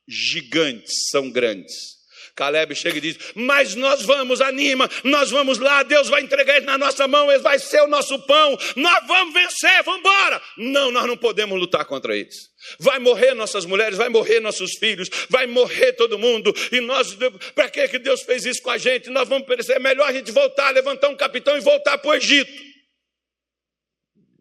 gigantes, 0.08 0.94
são 1.10 1.32
grandes. 1.32 2.03
Caleb 2.36 2.74
chega 2.76 2.98
e 2.98 3.02
diz: 3.02 3.18
Mas 3.36 3.76
nós 3.76 4.02
vamos, 4.02 4.42
anima, 4.42 4.90
nós 5.04 5.30
vamos 5.30 5.60
lá, 5.60 5.84
Deus 5.84 6.10
vai 6.10 6.22
entregar 6.22 6.58
ele 6.58 6.66
na 6.66 6.78
nossa 6.78 7.08
mão, 7.08 7.32
ele 7.32 7.42
vai 7.42 7.60
ser 7.60 7.82
o 7.82 7.88
nosso 7.88 8.20
pão, 8.26 8.58
nós 8.76 9.08
vamos 9.08 9.34
vencer, 9.34 9.84
vamos 9.84 10.00
embora. 10.00 10.42
Não, 10.58 10.92
nós 10.92 11.06
não 11.06 11.16
podemos 11.16 11.60
lutar 11.60 11.86
contra 11.86 12.16
eles. 12.16 12.52
Vai 12.80 12.98
morrer 12.98 13.34
nossas 13.34 13.66
mulheres, 13.66 13.98
vai 13.98 14.10
morrer 14.10 14.40
nossos 14.40 14.78
filhos, 14.78 15.10
vai 15.30 15.46
morrer 15.46 15.94
todo 15.94 16.18
mundo. 16.18 16.54
E 16.72 16.80
nós, 16.80 17.16
para 17.54 17.70
que, 17.70 17.88
que 17.88 18.00
Deus 18.00 18.24
fez 18.24 18.46
isso 18.46 18.62
com 18.62 18.72
a 18.72 18.78
gente? 18.78 19.10
Nós 19.10 19.30
vamos 19.30 19.48
perecer. 19.48 19.76
É 19.76 19.80
melhor 19.80 20.08
a 20.08 20.14
gente 20.14 20.32
voltar, 20.32 20.72
levantar 20.72 21.10
um 21.10 21.16
capitão 21.16 21.56
e 21.58 21.62
voltar 21.62 21.98
para 21.98 22.10
o 22.10 22.14
Egito. 22.14 22.52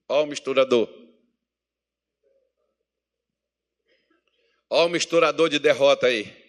Olha 0.09 0.23
o 0.23 0.27
misturador. 0.27 0.89
Olha 4.71 4.87
o 4.87 4.89
misturador 4.89 5.51
de 5.51 5.59
derrota 5.59 6.07
aí. 6.07 6.42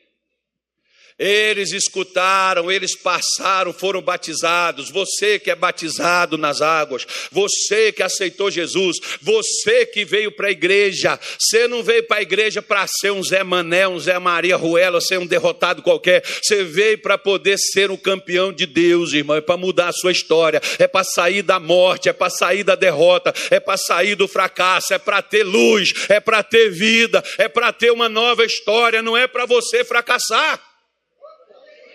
Eles 1.18 1.72
escutaram, 1.72 2.72
eles 2.72 2.96
passaram, 2.96 3.72
foram 3.72 4.02
batizados. 4.02 4.90
Você 4.90 5.38
que 5.38 5.52
é 5.52 5.56
batizado 5.56 6.38
nas 6.38 6.62
águas, 6.62 7.06
você 7.32 7.92
que 7.92 8.02
aceitou 8.02 8.50
Jesus, 8.50 9.00
você 9.22 9.86
que 9.86 10.04
veio 10.04 10.32
para 10.32 10.48
a 10.48 10.52
igreja, 10.52 11.20
você 11.40 11.68
não 11.68 11.84
veio 11.84 12.04
para 12.04 12.18
a 12.18 12.22
igreja 12.22 12.62
para 12.62 12.86
ser 12.88 13.12
um 13.12 13.24
Zé 13.24 13.44
Mané, 13.44 13.88
um 13.88 14.00
Zé 14.00 14.18
Maria 14.18 14.56
Ruela, 14.56 15.00
ser 15.00 15.20
um 15.20 15.26
derrotado 15.26 15.84
qualquer. 15.84 16.24
Você 16.42 16.64
veio 16.64 16.98
para 16.98 17.18
poder 17.18 17.58
ser 17.58 17.92
um 17.92 17.98
campeão 17.98 18.52
de 18.52 18.66
Deus, 18.66 19.14
irmão. 19.14 19.38
É 19.38 19.42
para 19.42 19.58
mudar 19.58 19.90
a 19.90 19.94
sua 19.94 20.12
história, 20.12 20.62
é 20.80 20.88
para 20.88 21.04
sair 21.04 21.44
da 21.44 21.60
morte, 21.60 22.10
é 22.10 22.14
para 22.14 22.30
sair 22.30 22.64
da 22.64 22.76
derrota, 22.76 23.34
é 23.52 23.60
para 23.60 23.78
sair 23.78 24.16
do 24.16 24.28
fracasso, 24.28 24.94
é 24.94 24.98
para 24.98 25.22
ter 25.22 25.44
luz, 25.44 25.94
é 26.10 26.20
para 26.20 26.42
ter 26.42 26.70
vida, 26.70 27.24
é 27.38 27.48
para 27.48 27.72
ter 27.72 27.92
uma 27.92 28.10
nova 28.10 28.44
história. 28.44 29.02
Não 29.02 29.16
é 29.16 29.28
para 29.28 29.46
você 29.46 29.84
fracassar. 29.84 30.73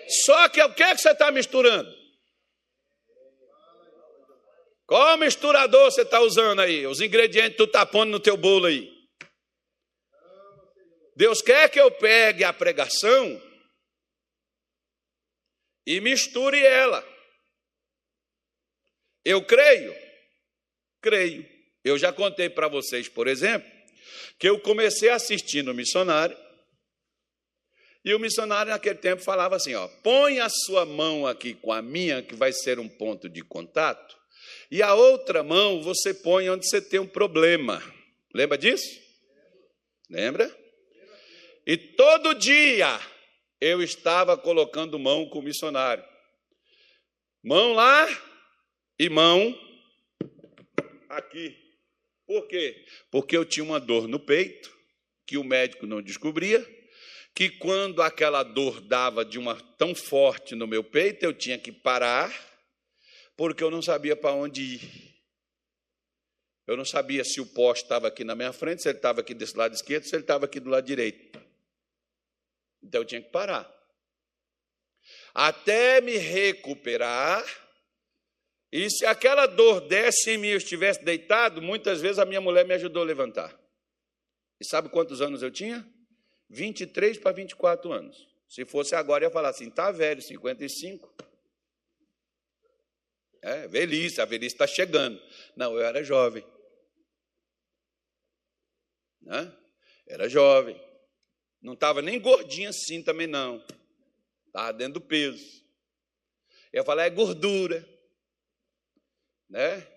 Só 0.09 0.49
que 0.49 0.61
o 0.61 0.73
que, 0.73 0.83
é 0.83 0.95
que 0.95 1.01
você 1.01 1.11
está 1.11 1.31
misturando? 1.31 1.99
Qual 4.87 5.17
misturador 5.19 5.91
você 5.91 6.01
está 6.01 6.19
usando 6.19 6.61
aí? 6.61 6.87
Os 6.87 6.99
ingredientes 6.99 7.51
que 7.51 7.57
tu 7.57 7.65
está 7.65 7.85
pondo 7.85 8.09
no 8.09 8.19
teu 8.19 8.35
bolo 8.35 8.65
aí. 8.65 8.91
Deus 11.15 11.43
quer 11.43 11.69
que 11.69 11.79
eu 11.79 11.91
pegue 11.91 12.43
a 12.43 12.51
pregação 12.51 13.39
e 15.85 16.01
misture 16.01 16.57
ela. 16.65 17.07
Eu 19.23 19.45
creio? 19.45 19.93
Creio. 21.01 21.47
Eu 21.83 21.97
já 21.97 22.11
contei 22.11 22.49
para 22.49 22.67
vocês, 22.67 23.07
por 23.07 23.27
exemplo, 23.27 23.69
que 24.39 24.49
eu 24.49 24.59
comecei 24.59 25.09
assistindo 25.09 25.73
missionário 25.73 26.37
e 28.03 28.13
o 28.13 28.19
missionário 28.19 28.71
naquele 28.71 28.95
tempo 28.95 29.21
falava 29.21 29.55
assim: 29.55 29.75
ó, 29.75 29.87
põe 30.03 30.39
a 30.39 30.49
sua 30.49 30.85
mão 30.85 31.27
aqui 31.27 31.53
com 31.53 31.71
a 31.71 31.81
minha, 31.81 32.21
que 32.21 32.35
vai 32.35 32.53
ser 32.53 32.79
um 32.79 32.87
ponto 32.87 33.27
de 33.27 33.41
contato, 33.41 34.17
e 34.71 34.81
a 34.81 34.93
outra 34.93 35.43
mão 35.43 35.81
você 35.81 36.13
põe 36.13 36.49
onde 36.49 36.67
você 36.67 36.81
tem 36.81 36.99
um 36.99 37.07
problema. 37.07 37.81
Lembra 38.33 38.57
disso? 38.57 38.99
Lembra? 40.09 40.55
E 41.65 41.77
todo 41.77 42.33
dia 42.33 42.99
eu 43.59 43.83
estava 43.83 44.37
colocando 44.37 44.97
mão 44.97 45.27
com 45.27 45.39
o 45.39 45.43
missionário. 45.43 46.03
Mão 47.43 47.73
lá 47.73 48.07
e 48.97 49.09
mão 49.09 49.57
aqui. 51.09 51.55
Por 52.25 52.47
quê? 52.47 52.85
Porque 53.11 53.35
eu 53.35 53.43
tinha 53.43 53.63
uma 53.63 53.79
dor 53.79 54.07
no 54.07 54.19
peito 54.19 54.75
que 55.25 55.37
o 55.37 55.43
médico 55.43 55.85
não 55.85 56.01
descobria 56.01 56.78
que 57.39 57.49
quando 57.49 58.01
aquela 58.01 58.43
dor 58.43 58.81
dava 58.81 59.23
de 59.23 59.39
uma 59.39 59.55
tão 59.77 59.95
forte 59.95 60.55
no 60.55 60.67
meu 60.67 60.83
peito, 60.83 61.23
eu 61.23 61.33
tinha 61.33 61.57
que 61.57 61.71
parar, 61.71 62.29
porque 63.37 63.63
eu 63.63 63.71
não 63.71 63.81
sabia 63.81 64.13
para 64.13 64.33
onde 64.33 64.61
ir. 64.61 65.23
Eu 66.67 66.75
não 66.75 66.83
sabia 66.83 67.23
se 67.23 67.39
o 67.39 67.45
poste 67.45 67.85
estava 67.85 68.09
aqui 68.09 68.25
na 68.25 68.35
minha 68.35 68.51
frente, 68.51 68.81
se 68.81 68.89
ele 68.89 68.97
estava 68.97 69.21
aqui 69.21 69.33
desse 69.33 69.55
lado 69.55 69.73
esquerdo, 69.73 70.03
se 70.03 70.13
ele 70.13 70.23
estava 70.23 70.43
aqui 70.47 70.59
do 70.59 70.69
lado 70.69 70.85
direito. 70.85 71.41
Então 72.83 72.99
eu 72.99 73.05
tinha 73.05 73.21
que 73.21 73.29
parar. 73.29 73.73
Até 75.33 76.01
me 76.01 76.17
recuperar. 76.17 77.41
E 78.69 78.89
se 78.89 79.05
aquela 79.05 79.45
dor 79.45 79.79
desse 79.87 80.31
em 80.31 80.37
mim, 80.37 80.49
eu 80.49 80.57
estivesse 80.57 81.05
deitado, 81.05 81.61
muitas 81.61 82.01
vezes 82.01 82.19
a 82.19 82.25
minha 82.25 82.41
mulher 82.41 82.65
me 82.65 82.73
ajudou 82.73 83.01
a 83.01 83.05
levantar. 83.05 83.57
E 84.59 84.65
sabe 84.65 84.89
quantos 84.89 85.21
anos 85.21 85.41
eu 85.41 85.49
tinha? 85.49 85.89
23 86.49 87.17
para 87.17 87.31
24 87.31 87.91
anos. 87.91 88.27
Se 88.47 88.65
fosse 88.65 88.95
agora, 88.95 89.25
ia 89.25 89.31
falar 89.31 89.49
assim: 89.49 89.69
tá 89.69 89.91
velho, 89.91 90.21
55. 90.21 91.13
É, 93.41 93.67
velhice, 93.67 94.19
a 94.19 94.25
velhice 94.25 94.55
está 94.55 94.67
chegando. 94.67 95.21
Não, 95.55 95.73
eu 95.75 95.81
era 95.81 96.03
jovem. 96.03 96.45
Né? 99.21 99.55
Era 100.07 100.27
jovem. 100.27 100.79
Não 101.61 101.73
estava 101.73 102.01
nem 102.01 102.19
gordinho 102.19 102.69
assim 102.69 103.01
também, 103.01 103.27
não. 103.27 103.63
Estava 104.47 104.73
dentro 104.73 104.95
do 104.95 105.01
peso. 105.01 105.63
Eu 106.73 106.81
ia 106.81 106.83
falar, 106.83 107.05
é 107.05 107.09
gordura. 107.09 107.87
Né? 109.47 109.87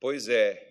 Pois 0.00 0.28
é. 0.28 0.68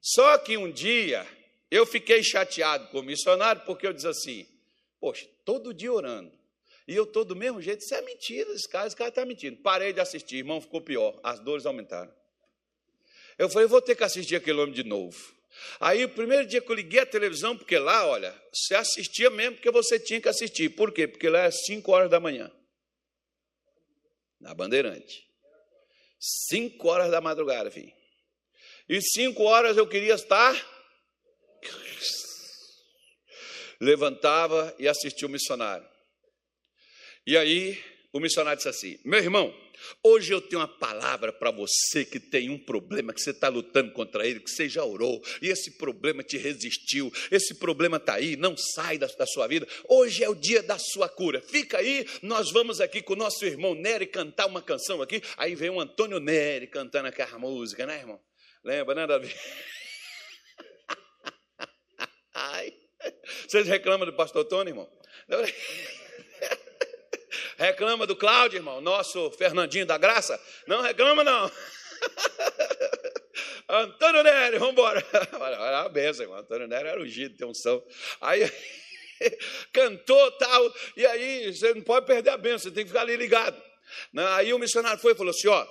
Só 0.00 0.36
que 0.38 0.56
um 0.56 0.70
dia 0.70 1.26
eu 1.72 1.86
fiquei 1.86 2.22
chateado 2.22 2.88
com 2.88 2.98
o 2.98 3.02
missionário 3.02 3.62
porque 3.64 3.86
eu 3.86 3.94
disse 3.94 4.06
assim: 4.06 4.46
Poxa, 5.00 5.26
todo 5.42 5.72
dia 5.72 5.90
orando. 5.90 6.30
E 6.86 6.94
eu 6.94 7.04
estou 7.04 7.24
do 7.24 7.34
mesmo 7.34 7.62
jeito. 7.62 7.80
Isso 7.80 7.94
é 7.94 8.02
mentira, 8.02 8.52
esse 8.52 8.68
cara, 8.68 8.86
esse 8.86 8.94
cara 8.94 9.08
está 9.08 9.24
mentindo. 9.24 9.56
Parei 9.56 9.92
de 9.92 10.00
assistir, 10.00 10.36
irmão, 10.36 10.60
ficou 10.60 10.82
pior. 10.82 11.18
As 11.22 11.40
dores 11.40 11.64
aumentaram. 11.64 12.12
Eu 13.38 13.48
falei, 13.48 13.66
vou 13.66 13.80
ter 13.80 13.96
que 13.96 14.04
assistir 14.04 14.36
aquele 14.36 14.60
homem 14.60 14.74
de 14.74 14.84
novo. 14.84 15.34
Aí, 15.80 16.04
o 16.04 16.08
primeiro 16.10 16.46
dia 16.46 16.60
que 16.60 16.70
eu 16.70 16.76
liguei 16.76 17.00
a 17.00 17.06
televisão, 17.06 17.56
porque 17.56 17.78
lá, 17.78 18.06
olha, 18.06 18.34
você 18.52 18.74
assistia 18.74 19.30
mesmo 19.30 19.56
porque 19.56 19.70
você 19.70 19.98
tinha 19.98 20.20
que 20.20 20.28
assistir. 20.28 20.68
Por 20.70 20.92
quê? 20.92 21.08
Porque 21.08 21.28
lá 21.28 21.40
é 21.40 21.50
5 21.50 21.90
horas 21.90 22.10
da 22.10 22.20
manhã. 22.20 22.52
Na 24.38 24.52
Bandeirante. 24.54 25.26
5 26.18 26.86
horas 26.86 27.10
da 27.10 27.20
madrugada, 27.20 27.70
filho. 27.70 27.92
E 28.88 29.00
5 29.00 29.42
horas 29.42 29.76
eu 29.76 29.86
queria 29.86 30.14
estar 30.14 30.54
Levantava 33.80 34.74
e 34.78 34.86
assistia 34.86 35.26
o 35.26 35.30
missionário. 35.30 35.86
E 37.26 37.36
aí 37.36 37.82
o 38.12 38.20
missionário 38.20 38.56
disse 38.56 38.68
assim: 38.68 38.98
Meu 39.04 39.18
irmão, 39.18 39.54
hoje 40.04 40.32
eu 40.32 40.40
tenho 40.40 40.60
uma 40.60 40.68
palavra 40.68 41.32
para 41.32 41.50
você 41.50 42.04
que 42.04 42.20
tem 42.20 42.50
um 42.50 42.58
problema, 42.58 43.12
que 43.12 43.20
você 43.20 43.30
está 43.30 43.48
lutando 43.48 43.90
contra 43.92 44.26
ele, 44.26 44.40
que 44.40 44.50
você 44.50 44.68
já 44.68 44.84
orou, 44.84 45.22
e 45.40 45.48
esse 45.48 45.72
problema 45.78 46.22
te 46.22 46.36
resistiu, 46.36 47.12
esse 47.30 47.54
problema 47.54 47.96
está 47.96 48.14
aí, 48.14 48.36
não 48.36 48.56
sai 48.56 48.98
da, 48.98 49.06
da, 49.06 49.26
sua 49.26 49.46
vida. 49.46 49.66
Hoje 49.88 50.22
é 50.22 50.28
o 50.28 50.34
dia 50.34 50.62
da 50.62 50.78
sua 50.78 51.08
cura. 51.08 51.40
Fica 51.40 51.78
aí, 51.78 52.06
nós 52.22 52.50
vamos 52.52 52.80
aqui 52.80 53.00
com 53.00 53.14
o 53.14 53.16
nosso 53.16 53.44
irmão 53.46 53.74
Nery 53.74 54.06
cantar 54.06 54.46
uma 54.46 54.60
canção 54.60 55.00
aqui. 55.00 55.22
Aí 55.36 55.54
vem 55.54 55.70
o 55.70 55.80
Antônio 55.80 56.20
Nery 56.20 56.66
cantando 56.66 57.08
aquela 57.08 57.38
música, 57.38 57.86
né, 57.86 57.98
irmão? 57.98 58.20
Lembra, 58.62 58.94
né, 58.94 59.06
Davi? 59.06 59.34
Ai. 62.34 62.72
Vocês 63.46 63.66
reclamam 63.66 64.06
do 64.06 64.12
pastor 64.12 64.44
Tony, 64.44 64.70
irmão? 64.70 64.88
Reclama 67.56 68.06
do 68.06 68.16
Cláudio, 68.16 68.58
irmão, 68.58 68.80
nosso 68.80 69.30
Fernandinho 69.32 69.86
da 69.86 69.96
Graça? 69.96 70.40
Não 70.66 70.82
reclama, 70.82 71.22
não. 71.22 71.48
Antônio 73.68 74.22
Nery, 74.22 74.58
vamos 74.58 74.72
embora. 74.72 75.04
Olha 75.38 75.78
a 75.78 75.88
benção, 75.88 76.24
irmão. 76.24 76.38
Antônio 76.38 76.66
Nery 76.66 76.88
era 76.88 77.00
ungido, 77.00 77.36
tem 77.36 77.46
unção. 77.46 77.82
Aí 78.20 78.50
cantou 79.72 80.30
tal, 80.32 80.74
e 80.96 81.06
aí 81.06 81.54
você 81.54 81.72
não 81.72 81.82
pode 81.82 82.06
perder 82.06 82.30
a 82.30 82.36
benção, 82.36 82.58
você 82.58 82.70
tem 82.70 82.84
que 82.84 82.90
ficar 82.90 83.02
ali 83.02 83.16
ligado. 83.16 83.60
Aí 84.34 84.52
o 84.52 84.58
missionário 84.58 85.00
foi 85.00 85.12
e 85.12 85.16
falou 85.16 85.30
assim: 85.30 85.48
ó, 85.48 85.66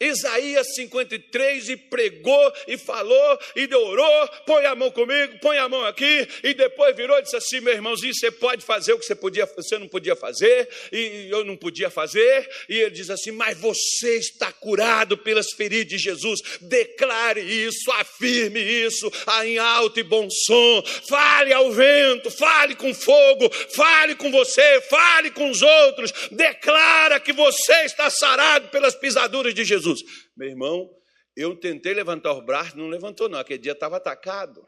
Isaías 0.00 0.74
53 0.74 1.68
e 1.68 1.76
pregou 1.76 2.52
e 2.66 2.78
falou 2.78 3.38
e 3.54 3.72
orou, 3.74 4.28
põe 4.46 4.64
a 4.64 4.74
mão 4.74 4.90
comigo, 4.90 5.38
põe 5.40 5.58
a 5.58 5.68
mão 5.68 5.84
aqui, 5.84 6.26
e 6.42 6.54
depois 6.54 6.96
virou 6.96 7.18
e 7.18 7.22
disse 7.22 7.36
assim: 7.36 7.60
meu 7.60 7.74
irmãozinho, 7.74 8.14
você 8.14 8.30
pode 8.30 8.64
fazer 8.64 8.94
o 8.94 8.98
que 8.98 9.04
você, 9.04 9.14
podia, 9.14 9.46
você 9.46 9.78
não 9.78 9.88
podia 9.88 10.16
fazer, 10.16 10.68
e 10.90 11.28
eu 11.30 11.44
não 11.44 11.56
podia 11.56 11.90
fazer, 11.90 12.48
e 12.68 12.78
ele 12.78 12.90
diz 12.90 13.10
assim: 13.10 13.30
mas 13.30 13.58
você 13.58 14.16
está 14.16 14.50
curado 14.52 15.18
pelas 15.18 15.52
feridas 15.52 15.88
de 15.88 15.98
Jesus, 15.98 16.40
declare 16.60 17.40
isso, 17.40 17.90
afirme 17.92 18.60
isso 18.60 19.10
em 19.44 19.58
alto 19.58 20.00
e 20.00 20.02
bom 20.02 20.28
som, 20.30 20.82
fale 21.08 21.52
ao 21.52 21.70
vento, 21.72 22.30
fale 22.30 22.74
com 22.74 22.94
fogo, 22.94 23.50
fale 23.74 24.14
com 24.14 24.30
você, 24.30 24.80
fale 24.82 25.30
com 25.30 25.50
os 25.50 25.60
outros, 25.62 26.12
declara 26.30 27.20
que 27.20 27.32
você 27.32 27.84
está 27.84 28.08
sarado 28.08 28.68
pelas 28.68 28.94
pisaduras 28.94 29.54
de 29.54 29.64
Jesus. 29.64 29.89
Jesus. 29.90 30.28
Meu 30.36 30.48
irmão, 30.48 30.90
eu 31.36 31.56
tentei 31.56 31.94
levantar 31.94 32.32
o 32.32 32.42
braço, 32.42 32.76
não 32.76 32.88
levantou, 32.88 33.28
não. 33.28 33.38
Aquele 33.38 33.60
dia 33.60 33.72
estava 33.72 33.96
atacado. 33.96 34.66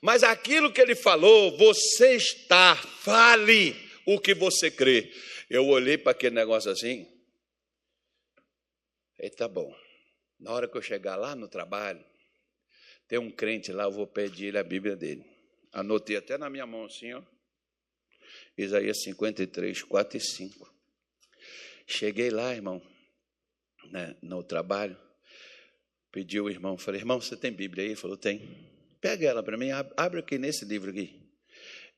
Mas 0.00 0.22
aquilo 0.22 0.72
que 0.72 0.80
ele 0.80 0.94
falou, 0.94 1.56
você 1.56 2.16
está, 2.16 2.74
fale 2.76 3.74
o 4.06 4.18
que 4.20 4.34
você 4.34 4.70
crê. 4.70 5.12
Eu 5.48 5.66
olhei 5.66 5.96
para 5.96 6.12
aquele 6.12 6.34
negócio 6.34 6.70
assim. 6.70 7.06
E 9.18 9.30
tá 9.30 9.48
bom. 9.48 9.74
Na 10.38 10.52
hora 10.52 10.68
que 10.68 10.76
eu 10.76 10.82
chegar 10.82 11.16
lá 11.16 11.34
no 11.34 11.48
trabalho, 11.48 12.04
tem 13.08 13.18
um 13.18 13.30
crente 13.30 13.72
lá, 13.72 13.84
eu 13.84 13.92
vou 13.92 14.06
pedir 14.06 14.46
ele 14.46 14.58
a 14.58 14.62
Bíblia 14.62 14.94
dele. 14.94 15.24
Anotei 15.72 16.16
até 16.16 16.38
na 16.38 16.48
minha 16.48 16.66
mão 16.66 16.84
assim, 16.84 17.12
ó. 17.12 17.22
Isaías 18.56 19.02
53, 19.02 19.82
4 19.82 20.16
e 20.16 20.20
5. 20.20 20.74
Cheguei 21.86 22.30
lá, 22.30 22.52
irmão 22.54 22.82
né, 23.90 24.16
no 24.22 24.42
trabalho, 24.42 24.96
pedi 26.10 26.40
o 26.40 26.48
irmão, 26.48 26.76
falei, 26.78 27.00
irmão, 27.00 27.20
você 27.20 27.36
tem 27.36 27.52
Bíblia 27.52 27.84
aí? 27.84 27.90
Ele 27.90 27.96
falou, 27.96 28.16
tem. 28.16 28.42
Pega 29.00 29.26
ela 29.26 29.42
para 29.42 29.56
mim, 29.56 29.68
abre 29.96 30.20
aqui 30.20 30.38
nesse 30.38 30.64
livro 30.64 30.90
aqui. 30.90 31.20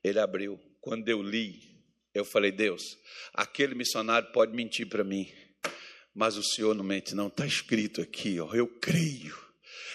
Ele 0.03 0.19
abriu. 0.19 0.59
Quando 0.79 1.07
eu 1.09 1.21
li, 1.21 1.71
Eu 2.13 2.25
falei, 2.25 2.51
Deus, 2.51 2.97
aquele 3.33 3.73
missionário 3.73 4.31
pode 4.33 4.53
mentir 4.53 4.87
para 4.87 5.03
mim, 5.03 5.31
mas 6.13 6.35
o 6.35 6.43
Senhor 6.43 6.75
não 6.75 6.83
mente, 6.83 7.15
não. 7.15 7.27
Está 7.27 7.45
escrito 7.45 8.01
aqui, 8.01 8.39
ó, 8.39 8.53
eu 8.53 8.67
creio. 8.67 9.50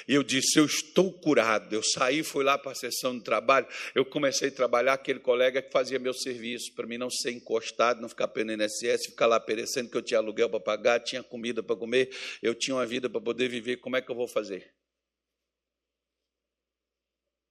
E 0.09 0.15
eu 0.15 0.23
disse: 0.23 0.59
Eu 0.59 0.67
estou 0.67 1.13
curado. 1.13 1.75
Eu 1.75 1.83
saí, 1.83 2.23
fui 2.23 2.45
lá 2.45 2.57
para 2.57 2.73
a 2.73 2.75
sessão 2.75 3.17
de 3.17 3.25
trabalho. 3.25 3.67
Eu 3.95 4.05
comecei 4.05 4.49
a 4.49 4.53
trabalhar. 4.53 4.95
Aquele 4.95 5.19
colega 5.19 5.61
que 5.61 5.73
fazia 5.73 5.99
meu 5.99 6.15
serviço, 6.15 6.73
para 6.75 6.87
mim 6.87 6.99
não 6.99 7.11
ser 7.11 7.33
encostado, 7.33 8.01
não 8.01 8.09
ficar 8.09 8.29
pelo 8.29 8.53
INSS, 8.53 9.07
ficar 9.07 9.27
lá 9.27 9.41
perecendo, 9.41 9.91
que 9.91 9.97
eu 9.97 10.03
tinha 10.03 10.19
aluguel 10.19 10.49
para 10.49 10.61
pagar, 10.61 11.01
tinha 11.01 11.23
comida 11.23 11.63
para 11.63 11.77
comer, 11.77 12.11
eu 12.43 12.55
tinha 12.55 12.75
uma 12.75 12.87
vida 12.87 13.11
para 13.11 13.21
poder 13.21 13.49
viver. 13.49 13.79
Como 13.79 13.97
é 13.97 14.01
que 14.01 14.11
eu 14.11 14.17
vou 14.17 14.29
fazer? 14.29 14.73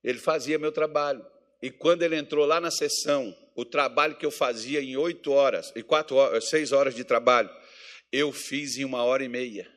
Ele 0.04 0.20
fazia 0.20 0.58
meu 0.58 0.72
trabalho. 0.72 1.26
E 1.62 1.72
quando 1.72 2.04
ele 2.04 2.16
entrou 2.16 2.46
lá 2.46 2.62
na 2.62 2.70
sessão, 2.70 3.36
o 3.56 3.66
trabalho 3.66 4.16
que 4.16 4.26
eu 4.26 4.32
fazia 4.32 4.82
em 4.82 4.96
oito 4.96 5.32
horas, 5.32 5.72
e 5.76 5.82
quatro 5.82 6.16
horas, 6.16 6.48
seis 6.50 6.72
horas 6.72 6.94
de 6.94 7.04
trabalho, 7.04 7.50
eu 8.12 8.32
fiz 8.32 8.78
em 8.78 8.86
uma 8.86 9.04
hora 9.04 9.24
e 9.24 9.28
meia. 9.28 9.75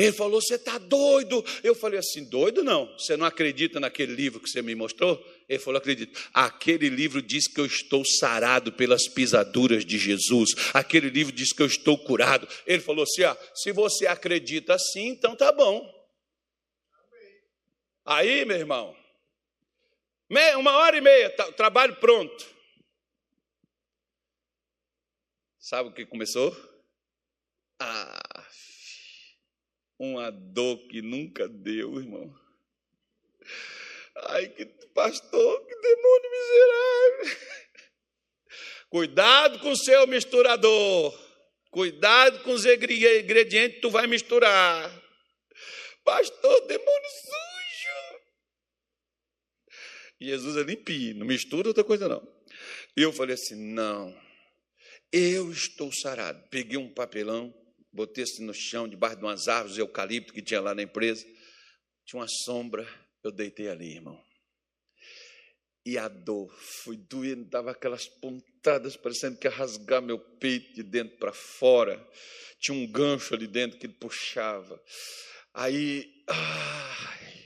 Ele 0.00 0.12
falou: 0.12 0.40
Você 0.40 0.54
está 0.54 0.78
doido? 0.78 1.44
Eu 1.62 1.74
falei 1.74 1.98
assim: 1.98 2.24
Doido 2.24 2.64
não. 2.64 2.86
Você 2.98 3.16
não 3.16 3.26
acredita 3.26 3.78
naquele 3.78 4.14
livro 4.14 4.40
que 4.40 4.48
você 4.48 4.62
me 4.62 4.74
mostrou? 4.74 5.22
Ele 5.48 5.58
falou: 5.58 5.78
Acredito. 5.78 6.18
Aquele 6.32 6.88
livro 6.88 7.20
diz 7.20 7.46
que 7.46 7.60
eu 7.60 7.66
estou 7.66 8.02
sarado 8.04 8.72
pelas 8.72 9.06
pisaduras 9.08 9.84
de 9.84 9.98
Jesus. 9.98 10.50
Aquele 10.72 11.10
livro 11.10 11.32
diz 11.32 11.52
que 11.52 11.60
eu 11.60 11.66
estou 11.66 11.98
curado. 11.98 12.48
Ele 12.66 12.80
falou 12.80 13.02
assim: 13.02 13.24
ah, 13.24 13.36
Se 13.54 13.72
você 13.72 14.06
acredita 14.06 14.74
assim, 14.74 15.08
então 15.08 15.36
tá 15.36 15.52
bom. 15.52 15.88
Aí, 18.06 18.44
meu 18.46 18.56
irmão, 18.56 18.96
uma 20.58 20.72
hora 20.78 20.96
e 20.96 21.00
meia, 21.00 21.30
tá, 21.30 21.52
trabalho 21.52 21.96
pronto. 21.96 22.48
Sabe 25.58 25.90
o 25.90 25.92
que 25.92 26.06
começou? 26.06 26.56
Ah, 27.78 28.29
uma 30.00 30.30
dor 30.30 30.78
que 30.88 31.02
nunca 31.02 31.46
deu, 31.46 32.00
irmão. 32.00 32.34
Ai, 34.16 34.48
que 34.48 34.64
pastor, 34.94 35.66
que 35.66 35.76
demônio 35.76 36.30
miserável. 36.30 37.38
Cuidado 38.88 39.58
com 39.58 39.70
o 39.70 39.76
seu 39.76 40.06
misturador. 40.06 41.30
Cuidado 41.70 42.42
com 42.42 42.52
os 42.52 42.64
ingredientes 42.64 43.76
que 43.76 43.82
tu 43.82 43.90
vai 43.90 44.06
misturar. 44.06 44.90
Pastor, 46.02 46.66
demônio 46.66 47.10
sujo. 47.20 48.20
Jesus 50.18 50.56
é 50.56 50.62
limpinho, 50.62 51.16
não 51.16 51.26
mistura 51.26 51.68
outra 51.68 51.84
coisa 51.84 52.08
não. 52.08 52.26
E 52.96 53.02
eu 53.02 53.12
falei 53.12 53.34
assim: 53.34 53.54
não, 53.54 54.18
eu 55.12 55.52
estou 55.52 55.92
sarado. 55.92 56.42
Peguei 56.48 56.78
um 56.78 56.92
papelão, 56.92 57.54
botei-se 57.92 58.42
no 58.42 58.54
chão, 58.54 58.88
debaixo 58.88 59.16
de 59.16 59.24
umas 59.24 59.48
árvores 59.48 59.74
de 59.74 59.80
eucalipto 59.80 60.32
que 60.32 60.42
tinha 60.42 60.60
lá 60.60 60.74
na 60.74 60.82
empresa. 60.82 61.26
Tinha 62.04 62.20
uma 62.20 62.28
sombra, 62.28 62.86
eu 63.22 63.30
deitei 63.30 63.68
ali, 63.68 63.94
irmão. 63.94 64.22
E 65.84 65.96
a 65.96 66.08
dor 66.08 66.52
foi 66.54 66.96
doendo, 66.96 67.44
dava 67.44 67.70
aquelas 67.70 68.06
pontadas, 68.06 68.96
parecendo 68.96 69.38
que 69.38 69.46
ia 69.46 69.50
rasgar 69.50 70.02
meu 70.02 70.18
peito 70.18 70.74
de 70.74 70.82
dentro 70.82 71.16
para 71.16 71.32
fora. 71.32 72.06
Tinha 72.58 72.76
um 72.76 72.86
gancho 72.86 73.34
ali 73.34 73.46
dentro 73.46 73.78
que 73.78 73.88
puxava. 73.88 74.80
Aí, 75.54 76.22
ai, 76.28 77.39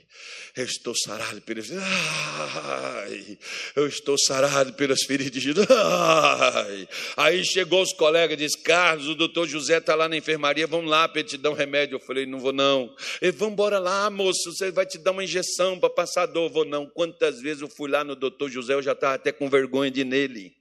eu 0.55 0.63
estou 0.63 0.95
sarado 0.95 1.41
pelas. 1.41 1.69
Ai, 1.69 3.37
eu 3.75 3.87
estou 3.87 4.17
sarado 4.17 4.73
pelas 4.73 5.03
feridas. 5.03 5.43
Ai. 5.69 6.87
Aí 7.17 7.43
chegou 7.43 7.81
os 7.81 7.91
colegas, 7.91 8.37
disse: 8.37 8.57
Carlos, 8.59 9.09
o 9.09 9.15
doutor 9.15 9.47
José 9.47 9.79
está 9.79 9.95
lá 9.95 10.07
na 10.07 10.15
enfermaria, 10.15 10.65
vamos 10.65 10.89
lá 10.89 11.09
para 11.09 11.19
ele 11.19 11.29
te 11.29 11.37
dar 11.37 11.49
um 11.49 11.53
remédio. 11.53 11.95
Eu 11.95 11.99
falei: 11.99 12.25
Não 12.25 12.39
vou 12.39 12.53
não. 12.53 12.95
Ele, 13.21 13.33
vamos 13.33 13.53
embora 13.53 13.79
lá, 13.79 14.09
moço, 14.09 14.53
você 14.53 14.71
vai 14.71 14.85
te 14.85 14.97
dar 14.97 15.11
uma 15.11 15.25
injeção 15.25 15.77
para 15.77 15.89
passar 15.89 16.25
dor. 16.25 16.45
Eu 16.45 16.49
vou 16.49 16.65
não. 16.65 16.87
Quantas 16.87 17.41
vezes 17.41 17.61
eu 17.61 17.67
fui 17.67 17.89
lá 17.89 18.05
no 18.05 18.15
doutor 18.15 18.49
José, 18.49 18.75
eu 18.75 18.81
já 18.81 18.93
estava 18.93 19.15
até 19.15 19.33
com 19.33 19.49
vergonha 19.49 19.91
de 19.91 20.01
ir 20.01 20.05
nele. 20.05 20.55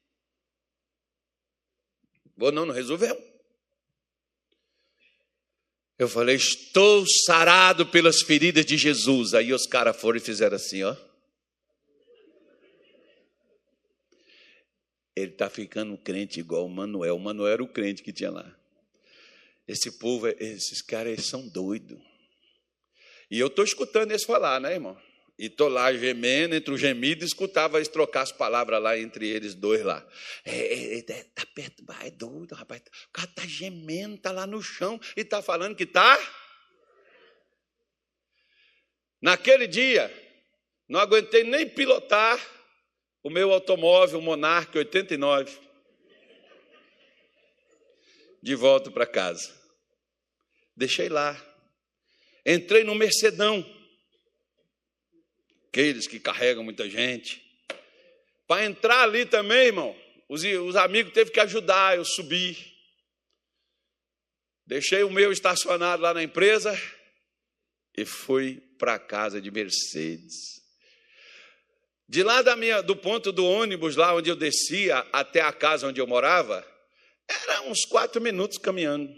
Vou 2.37 2.51
não, 2.51 2.67
não 2.67 2.75
resolveu. 2.75 3.34
Eu 5.99 6.09
falei, 6.09 6.37
estou 6.37 7.05
sarado 7.25 7.87
pelas 7.87 8.23
feridas 8.23 8.67
de 8.67 8.77
Jesus. 8.77 9.33
Aí 9.33 9.53
os 9.53 9.67
caras 9.67 9.97
foram 9.97 10.19
e 10.19 10.21
fizeram 10.21 10.57
assim, 10.57 10.83
ó. 10.83 10.97
Ele 15.15 15.31
está 15.31 15.49
ficando 15.49 15.97
crente 15.97 16.41
igual 16.41 16.67
o 16.67 16.69
Manuel. 16.69 17.17
O 17.17 17.21
Manuel 17.21 17.53
era 17.53 17.63
o 17.63 17.69
crente 17.69 18.03
que 18.03 18.13
tinha 18.13 18.31
lá. 18.31 18.59
Esse 19.67 19.99
povo, 19.99 20.27
esses 20.27 20.83
caras 20.83 21.25
são 21.27 21.49
doidos. 21.49 21.99
E 23.31 23.39
eu 23.39 23.47
estou 23.47 23.65
escutando 23.65 24.11
eles 24.11 24.25
falar, 24.25 24.61
né, 24.61 24.73
irmão? 24.75 25.01
E 25.37 25.47
estou 25.47 25.69
lá 25.69 25.93
gemendo, 25.93 26.55
entre 26.55 26.73
o 26.73 26.79
gemido, 26.79 27.25
escutava 27.25 27.79
eles 27.79 27.89
trocar 27.89 28.23
as 28.23 28.31
palavras 28.31 28.81
lá 28.81 28.97
entre 28.97 29.29
eles 29.29 29.55
dois 29.55 29.83
lá. 29.83 30.07
É, 30.45 30.57
é, 30.57 30.95
é, 30.95 30.99
é 30.99 31.25
tá 31.35 31.45
perto, 31.55 31.85
é 32.03 32.11
doido, 32.11 32.55
rapaz. 32.55 32.83
O 33.09 33.13
cara 33.13 33.29
está 33.29 33.45
gemendo, 33.45 34.15
está 34.15 34.31
lá 34.31 34.47
no 34.47 34.63
chão 34.63 35.01
e 35.17 35.23
está 35.23 35.43
falando 35.43 35.75
que 35.75 35.83
está. 35.83 36.17
Naquele 39.21 39.67
dia, 39.67 40.13
não 40.89 41.01
aguentei 41.01 41.43
nem 41.43 41.69
pilotar 41.69 42.39
o 43.23 43.31
meu 43.31 43.53
automóvel 43.53 44.21
Monarch 44.21 44.77
89 44.77 45.59
de 48.41 48.55
volta 48.55 48.91
para 48.91 49.07
casa. 49.07 49.53
Deixei 50.77 51.09
lá. 51.09 51.35
Entrei 52.45 52.85
no 52.85 52.95
Mercedão 52.95 53.65
aqueles 55.75 56.07
que 56.07 56.21
carregam 56.21 56.63
muita 56.63 56.89
gente. 56.89 57.43
Para 58.47 58.65
entrar 58.65 59.03
ali 59.03 59.27
também, 59.27 59.67
irmão, 59.67 59.97
os, 60.29 60.45
os 60.45 60.77
amigos 60.77 61.13
teve 61.13 61.33
que 61.33 61.41
ajudar 61.41 61.97
eu 61.97 62.05
subir. 62.05 62.73
Deixei 64.65 65.03
o 65.03 65.11
meu 65.11 65.33
estacionado 65.33 66.01
lá 66.01 66.15
na 66.15 66.23
empresa 66.23 66.81
e 67.97 68.05
fui 68.05 68.63
para 68.79 68.95
a 68.95 68.99
casa 69.01 69.41
de 69.41 69.51
Mercedes. 69.51 70.63
De 72.09 72.23
lá 72.23 72.41
da 72.41 72.55
minha, 72.55 72.81
do 72.81 72.95
ponto 72.95 73.33
do 73.33 73.45
ônibus, 73.45 73.97
lá 73.97 74.15
onde 74.15 74.31
eu 74.31 74.37
descia, 74.37 74.99
até 75.13 75.41
a 75.41 75.53
casa 75.53 75.89
onde 75.89 76.01
eu 76.01 76.07
morava, 76.07 76.65
era 77.27 77.63
uns 77.63 77.85
quatro 77.85 78.21
minutos 78.21 78.59
caminhando. 78.59 79.13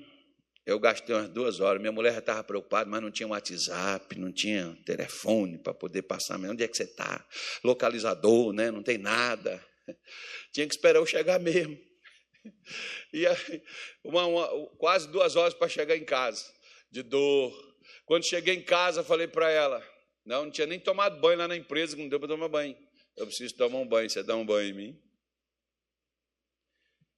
Eu 0.67 0.81
gastei 0.81 1.15
umas 1.15 1.29
duas 1.29 1.61
horas. 1.61 1.81
Minha 1.81 1.93
mulher 1.93 2.13
já 2.13 2.19
estava 2.19 2.43
preocupada, 2.43 2.91
mas 2.91 3.01
não 3.01 3.11
tinha 3.11 3.29
WhatsApp, 3.29 4.19
não 4.19 4.33
tinha 4.33 4.77
telefone 4.85 5.59
para 5.59 5.73
poder 5.73 6.03
passar. 6.03 6.41
Onde 6.41 6.65
é 6.65 6.69
que 6.69 6.77
você 6.77 6.83
está? 6.83 7.25
Localizador, 7.63 8.53
né? 8.53 8.73
não 8.73 8.83
tem 8.83 8.99
nada. 8.99 9.65
Tinha 10.53 10.67
que 10.67 10.75
esperar 10.75 10.99
eu 10.99 11.07
chegar 11.07 11.39
mesmo. 11.39 11.79
E 13.13 13.27
aí, 13.27 13.63
uma, 14.03 14.27
uma, 14.27 14.69
quase 14.79 15.09
duas 15.09 15.37
horas 15.37 15.55
para 15.55 15.69
chegar 15.69 15.97
em 15.97 16.05
casa, 16.05 16.45
de 16.91 17.03
dor. 17.03 17.53
Quando 18.05 18.25
cheguei 18.25 18.55
em 18.55 18.63
casa, 18.63 19.05
falei 19.05 19.29
para 19.29 19.51
ela: 19.51 19.83
não, 20.25 20.45
não 20.45 20.51
tinha 20.51 20.67
nem 20.67 20.79
tomado 20.81 21.21
banho 21.21 21.39
lá 21.39 21.49
na 21.49 21.57
empresa, 21.57 21.97
não 21.97 22.09
deu 22.09 22.19
para 22.19 22.29
tomar 22.29 22.49
banho. 22.49 22.77
Eu 23.17 23.27
preciso 23.27 23.57
tomar 23.57 23.79
um 23.79 23.87
banho, 23.87 24.11
você 24.11 24.23
dá 24.23 24.37
um 24.37 24.45
banho 24.45 24.71
em 24.71 24.75
mim? 24.75 25.03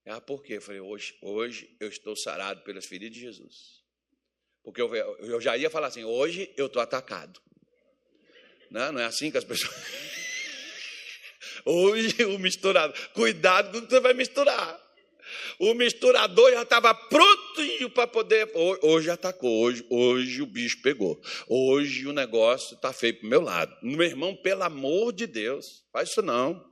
Ah, 0.09 0.20
por 0.20 0.42
quê? 0.42 0.54
Eu 0.54 0.62
falei, 0.62 0.80
hoje, 0.80 1.14
hoje 1.20 1.76
eu 1.78 1.88
estou 1.88 2.16
sarado 2.16 2.62
pelas 2.62 2.86
feridas 2.86 3.14
de 3.14 3.20
Jesus. 3.20 3.82
Porque 4.64 4.80
eu, 4.80 4.94
eu 4.94 5.40
já 5.40 5.56
ia 5.56 5.68
falar 5.68 5.88
assim, 5.88 6.04
hoje 6.04 6.52
eu 6.56 6.66
estou 6.66 6.80
atacado. 6.80 7.40
Não, 8.70 8.92
não 8.92 9.00
é 9.00 9.04
assim 9.04 9.30
que 9.30 9.38
as 9.38 9.44
pessoas. 9.44 9.74
Hoje 11.64 12.24
o 12.24 12.38
misturado, 12.38 12.94
cuidado 13.12 13.72
com 13.72 13.78
o 13.78 13.82
que 13.82 13.90
você 13.90 14.00
vai 14.00 14.14
misturar. 14.14 14.80
O 15.59 15.74
misturador 15.74 16.52
já 16.52 16.62
estava 16.62 16.94
prontinho 16.94 17.90
para 17.90 18.06
poder. 18.06 18.50
Hoje 18.82 19.11
atacou, 19.11 19.64
hoje, 19.64 19.84
hoje 19.90 20.40
o 20.40 20.46
bicho 20.46 20.80
pegou. 20.82 21.20
Hoje 21.48 22.06
o 22.06 22.12
negócio 22.12 22.74
está 22.74 22.92
feio 22.92 23.18
para 23.18 23.26
o 23.26 23.30
meu 23.30 23.40
lado. 23.40 23.76
Meu 23.82 24.06
irmão, 24.06 24.34
pelo 24.36 24.62
amor 24.62 25.12
de 25.12 25.26
Deus, 25.26 25.84
faz 25.92 26.11
isso 26.11 26.22
não. 26.22 26.64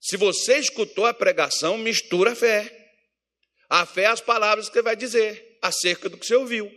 Se 0.00 0.16
você 0.16 0.58
escutou 0.58 1.06
a 1.06 1.14
pregação, 1.14 1.76
mistura 1.76 2.32
a 2.32 2.36
fé. 2.36 2.74
A 3.68 3.84
fé 3.84 4.02
é 4.02 4.06
as 4.06 4.20
palavras 4.20 4.68
que 4.68 4.74
você 4.74 4.82
vai 4.82 4.96
dizer 4.96 5.58
acerca 5.62 6.08
do 6.08 6.16
que 6.16 6.26
você 6.26 6.34
ouviu. 6.34 6.70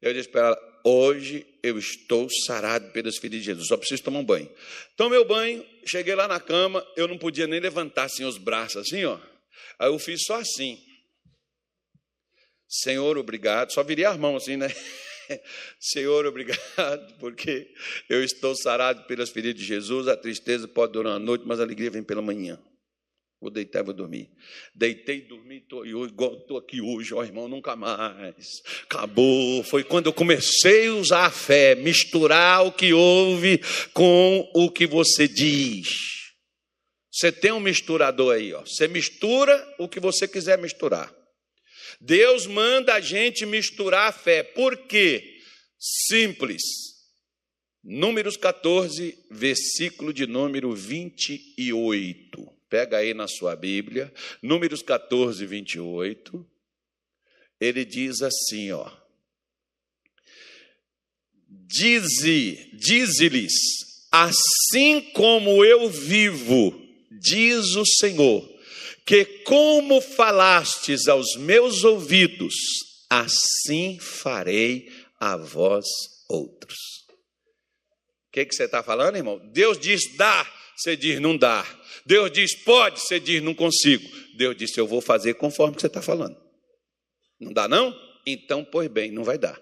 Eu 0.00 0.12
disse 0.12 0.28
para 0.28 0.48
ela: 0.48 0.80
hoje 0.84 1.46
eu 1.62 1.78
estou 1.78 2.28
sarado 2.46 2.90
pelas 2.92 3.18
feridas 3.18 3.40
de 3.40 3.46
Jesus, 3.46 3.68
só 3.68 3.76
preciso 3.76 4.02
tomar 4.02 4.20
um 4.20 4.24
banho. 4.24 4.52
Tomei 4.96 5.18
o 5.18 5.24
banho, 5.24 5.64
cheguei 5.84 6.14
lá 6.14 6.26
na 6.26 6.40
cama, 6.40 6.86
eu 6.96 7.06
não 7.06 7.18
podia 7.18 7.46
nem 7.46 7.60
levantar 7.60 8.04
assim 8.04 8.24
os 8.24 8.38
braços, 8.38 8.76
assim, 8.76 9.04
ó. 9.04 9.18
Aí 9.78 9.88
eu 9.88 9.98
fiz 9.98 10.22
só 10.24 10.36
assim. 10.36 10.82
Senhor, 12.68 13.16
obrigado. 13.16 13.72
Só 13.72 13.82
virei 13.82 14.04
as 14.04 14.16
mãos 14.16 14.42
assim, 14.42 14.56
né? 14.56 14.68
Senhor, 15.80 16.26
obrigado, 16.26 17.14
porque 17.18 17.72
eu 18.08 18.22
estou 18.22 18.54
sarado 18.54 19.04
pelas 19.04 19.30
feridas 19.30 19.60
de 19.60 19.66
Jesus. 19.66 20.08
A 20.08 20.16
tristeza 20.16 20.66
pode 20.68 20.92
durar 20.92 21.12
uma 21.12 21.18
noite, 21.18 21.44
mas 21.46 21.60
a 21.60 21.62
alegria 21.62 21.90
vem 21.90 22.02
pela 22.02 22.22
manhã. 22.22 22.58
Vou 23.40 23.50
deitar 23.50 23.80
e 23.80 23.84
vou 23.84 23.94
dormir. 23.94 24.30
Deitei, 24.74 25.20
dormi, 25.20 25.60
tô, 25.60 25.84
estou 25.84 26.56
aqui 26.56 26.80
hoje, 26.80 27.12
ó 27.12 27.22
irmão, 27.22 27.46
nunca 27.46 27.76
mais. 27.76 28.62
Acabou. 28.84 29.62
Foi 29.62 29.84
quando 29.84 30.06
eu 30.06 30.12
comecei 30.12 30.88
a 30.88 30.94
usar 30.94 31.26
a 31.26 31.30
fé, 31.30 31.74
misturar 31.74 32.66
o 32.66 32.72
que 32.72 32.94
houve 32.94 33.60
com 33.92 34.50
o 34.54 34.70
que 34.70 34.86
você 34.86 35.28
diz. 35.28 36.16
Você 37.12 37.30
tem 37.30 37.52
um 37.52 37.60
misturador 37.60 38.34
aí, 38.34 38.52
ó. 38.52 38.60
Você 38.60 38.88
mistura 38.88 39.74
o 39.78 39.88
que 39.88 40.00
você 40.00 40.26
quiser 40.26 40.58
misturar. 40.58 41.15
Deus 42.00 42.46
manda 42.46 42.94
a 42.94 43.00
gente 43.00 43.44
misturar 43.46 44.08
a 44.08 44.12
fé. 44.12 44.42
Por 44.42 44.76
quê? 44.86 45.40
Simples. 45.78 46.62
Números 47.82 48.36
14, 48.36 49.16
versículo 49.30 50.12
de 50.12 50.26
número 50.26 50.74
28. 50.74 52.56
Pega 52.68 52.98
aí 52.98 53.14
na 53.14 53.28
sua 53.28 53.54
Bíblia, 53.54 54.12
Números 54.42 54.82
14, 54.82 55.46
28. 55.46 56.44
Ele 57.60 57.84
diz 57.84 58.22
assim, 58.22 58.72
ó. 58.72 58.90
Dize, 61.48 62.70
dize-lhes, 62.74 63.52
assim 64.10 65.00
como 65.12 65.64
eu 65.64 65.88
vivo, 65.88 66.80
diz 67.10 67.74
o 67.76 67.84
Senhor, 67.84 68.55
que 69.06 69.24
como 69.44 70.00
falastes 70.00 71.06
aos 71.06 71.36
meus 71.36 71.84
ouvidos, 71.84 72.54
assim 73.08 73.98
farei 74.00 74.92
a 75.20 75.36
vós 75.36 75.86
outros. 76.28 76.76
O 78.28 78.32
que, 78.32 78.44
que 78.44 78.54
você 78.54 78.64
está 78.64 78.82
falando, 78.82 79.16
irmão? 79.16 79.40
Deus 79.52 79.78
diz 79.78 80.16
dá, 80.16 80.44
você 80.76 80.96
diz 80.96 81.20
não 81.20 81.36
dá. 81.36 81.64
Deus 82.04 82.30
diz 82.32 82.54
pode, 82.64 83.00
você 83.00 83.20
diz 83.20 83.40
não 83.40 83.54
consigo. 83.54 84.04
Deus 84.36 84.56
disse 84.56 84.78
eu 84.78 84.86
vou 84.86 85.00
fazer 85.00 85.34
conforme 85.34 85.78
você 85.78 85.86
está 85.86 86.02
falando. 86.02 86.36
Não 87.40 87.52
dá 87.52 87.68
não? 87.68 87.94
Então, 88.26 88.64
pois 88.64 88.88
bem, 88.88 89.12
não 89.12 89.22
vai 89.22 89.38
dar. 89.38 89.60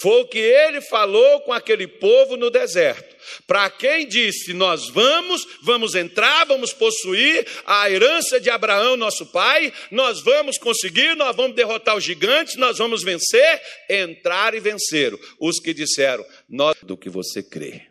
Foi 0.00 0.22
o 0.22 0.26
que 0.26 0.38
ele 0.38 0.80
falou 0.80 1.42
com 1.42 1.52
aquele 1.52 1.86
povo 1.86 2.34
no 2.34 2.48
deserto. 2.48 3.14
Para 3.46 3.68
quem 3.68 4.08
disse: 4.08 4.54
Nós 4.54 4.88
vamos, 4.88 5.46
vamos 5.62 5.94
entrar, 5.94 6.46
vamos 6.46 6.72
possuir 6.72 7.46
a 7.66 7.90
herança 7.90 8.40
de 8.40 8.48
Abraão, 8.48 8.96
nosso 8.96 9.26
pai, 9.26 9.70
nós 9.90 10.22
vamos 10.22 10.56
conseguir, 10.56 11.14
nós 11.16 11.36
vamos 11.36 11.54
derrotar 11.54 11.96
os 11.96 12.02
gigantes, 12.02 12.56
nós 12.56 12.78
vamos 12.78 13.02
vencer, 13.02 13.60
entrar 13.90 14.54
e 14.54 14.60
venceram. 14.60 15.18
Os 15.38 15.60
que 15.60 15.74
disseram: 15.74 16.24
Nós 16.48 16.76
do 16.82 16.96
que 16.96 17.10
você 17.10 17.42
crê. 17.42 17.86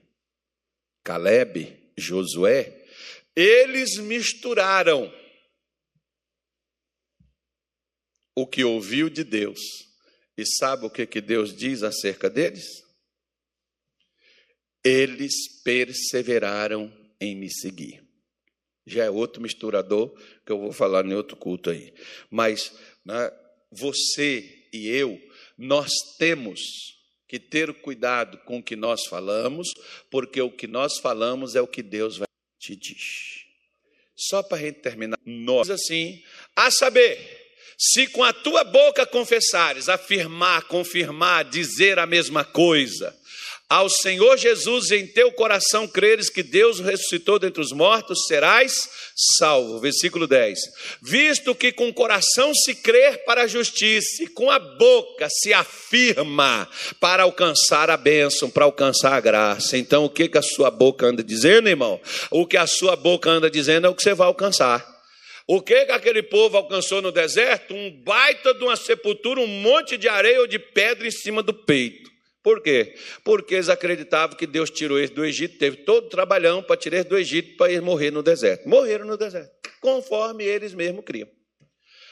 Caleb, 1.03 1.77
Josué, 1.95 2.85
eles 3.35 3.97
misturaram 3.97 5.13
o 8.35 8.47
que 8.47 8.63
ouviu 8.63 9.09
de 9.09 9.23
Deus 9.23 9.88
e 10.39 10.45
sabe 10.45 10.85
o 10.85 10.89
que, 10.89 11.05
que 11.05 11.19
Deus 11.19 11.53
diz 11.55 11.83
acerca 11.83 12.29
deles? 12.29 12.65
Eles 14.81 15.61
perseveraram 15.63 16.91
em 17.19 17.35
me 17.35 17.51
seguir. 17.51 18.01
Já 18.85 19.03
é 19.03 19.09
outro 19.09 19.41
misturador 19.41 20.17
que 20.45 20.51
eu 20.51 20.59
vou 20.59 20.71
falar 20.71 21.05
em 21.05 21.13
outro 21.13 21.35
culto 21.35 21.69
aí. 21.69 21.93
Mas 22.29 22.73
né, 23.05 23.31
você 23.69 24.67
e 24.71 24.87
eu, 24.87 25.21
nós 25.57 25.91
temos 26.17 26.61
que 27.27 27.37
ter 27.37 27.73
cuidado 27.81 28.37
com 28.39 28.59
o 28.59 28.63
que 28.63 28.75
nós 28.75 29.05
falamos, 29.05 29.67
porque 30.09 30.41
o 30.41 30.49
que 30.49 30.67
nós 30.67 30.99
falamos 30.99 31.53
é 31.55 31.61
o 31.61 31.67
que 31.67 31.83
Deus 31.83 32.17
vai 32.17 32.27
te 32.57 32.77
dizer. 32.77 33.45
Só 34.15 34.41
para 34.41 34.57
a 34.57 34.61
gente 34.61 34.79
terminar, 34.79 35.19
nós 35.25 35.69
assim, 35.69 36.23
a 36.55 36.71
saber, 36.71 37.48
se 37.79 38.07
com 38.07 38.23
a 38.23 38.33
tua 38.33 38.65
boca 38.65 39.05
confessares, 39.05 39.87
afirmar, 39.87 40.63
confirmar, 40.63 41.45
dizer 41.45 41.97
a 41.97 42.05
mesma 42.05 42.43
coisa, 42.43 43.15
ao 43.69 43.87
Senhor 43.87 44.35
Jesus 44.35 44.89
em 44.89 45.05
teu 45.05 45.31
coração 45.31 45.87
creres 45.87 46.27
que 46.27 46.41
Deus 46.41 46.79
ressuscitou 46.79 47.37
dentre 47.37 47.61
os 47.61 47.71
mortos, 47.71 48.25
serás 48.25 48.89
salvo. 49.37 49.79
Versículo 49.79 50.25
10. 50.25 50.59
Visto 50.99 51.53
que 51.53 51.71
com 51.71 51.87
o 51.87 51.93
coração 51.93 52.51
se 52.55 52.73
crer 52.73 53.23
para 53.25 53.43
a 53.43 53.47
justiça 53.47 54.23
e 54.23 54.27
com 54.27 54.49
a 54.49 54.57
boca 54.57 55.27
se 55.29 55.53
afirma 55.53 56.67
para 56.99 57.21
alcançar 57.21 57.91
a 57.91 57.97
bênção, 57.97 58.49
para 58.49 58.65
alcançar 58.65 59.13
a 59.13 59.21
graça. 59.21 59.77
Então, 59.77 60.03
o 60.03 60.09
que, 60.09 60.27
que 60.27 60.39
a 60.39 60.41
sua 60.41 60.71
boca 60.71 61.05
anda 61.05 61.23
dizendo, 61.23 61.69
irmão? 61.69 62.01
O 62.31 62.47
que 62.47 62.57
a 62.57 62.65
sua 62.65 62.95
boca 62.95 63.29
anda 63.29 63.51
dizendo 63.51 63.85
é 63.85 63.89
o 63.89 63.93
que 63.93 64.01
você 64.01 64.15
vai 64.15 64.25
alcançar. 64.25 64.98
O 65.51 65.63
que, 65.63 65.83
que 65.87 65.91
aquele 65.91 66.21
povo 66.21 66.57
alcançou 66.57 67.01
no 67.01 67.11
deserto? 67.11 67.73
Um 67.73 67.89
baita 68.03 68.53
de 68.53 68.63
uma 68.63 68.75
sepultura, 68.75 69.39
um 69.39 69.47
monte 69.47 69.97
de 69.97 70.07
areia 70.07 70.41
ou 70.41 70.45
de 70.45 70.59
pedra 70.59 71.07
em 71.07 71.11
cima 71.11 71.41
do 71.41 71.51
peito. 71.51 72.07
Por 72.43 72.61
quê? 72.61 72.93
Porque 73.23 73.55
eles 73.55 73.67
acreditavam 73.67 74.37
que 74.37 74.45
Deus 74.45 74.69
tirou 74.69 74.99
eles 74.99 75.09
do 75.09 75.25
Egito, 75.25 75.57
teve 75.57 75.77
todo 75.77 76.05
o 76.05 76.09
trabalhão 76.09 76.61
para 76.61 76.77
tirar 76.77 76.97
eles 76.97 77.09
do 77.09 77.17
Egito 77.17 77.57
para 77.57 77.71
eles 77.71 77.83
morrer 77.83 78.11
no 78.11 78.21
deserto. 78.21 78.69
Morreram 78.69 79.07
no 79.07 79.17
deserto, 79.17 79.49
conforme 79.81 80.43
eles 80.43 80.75
mesmos 80.75 81.03
criam. 81.03 81.27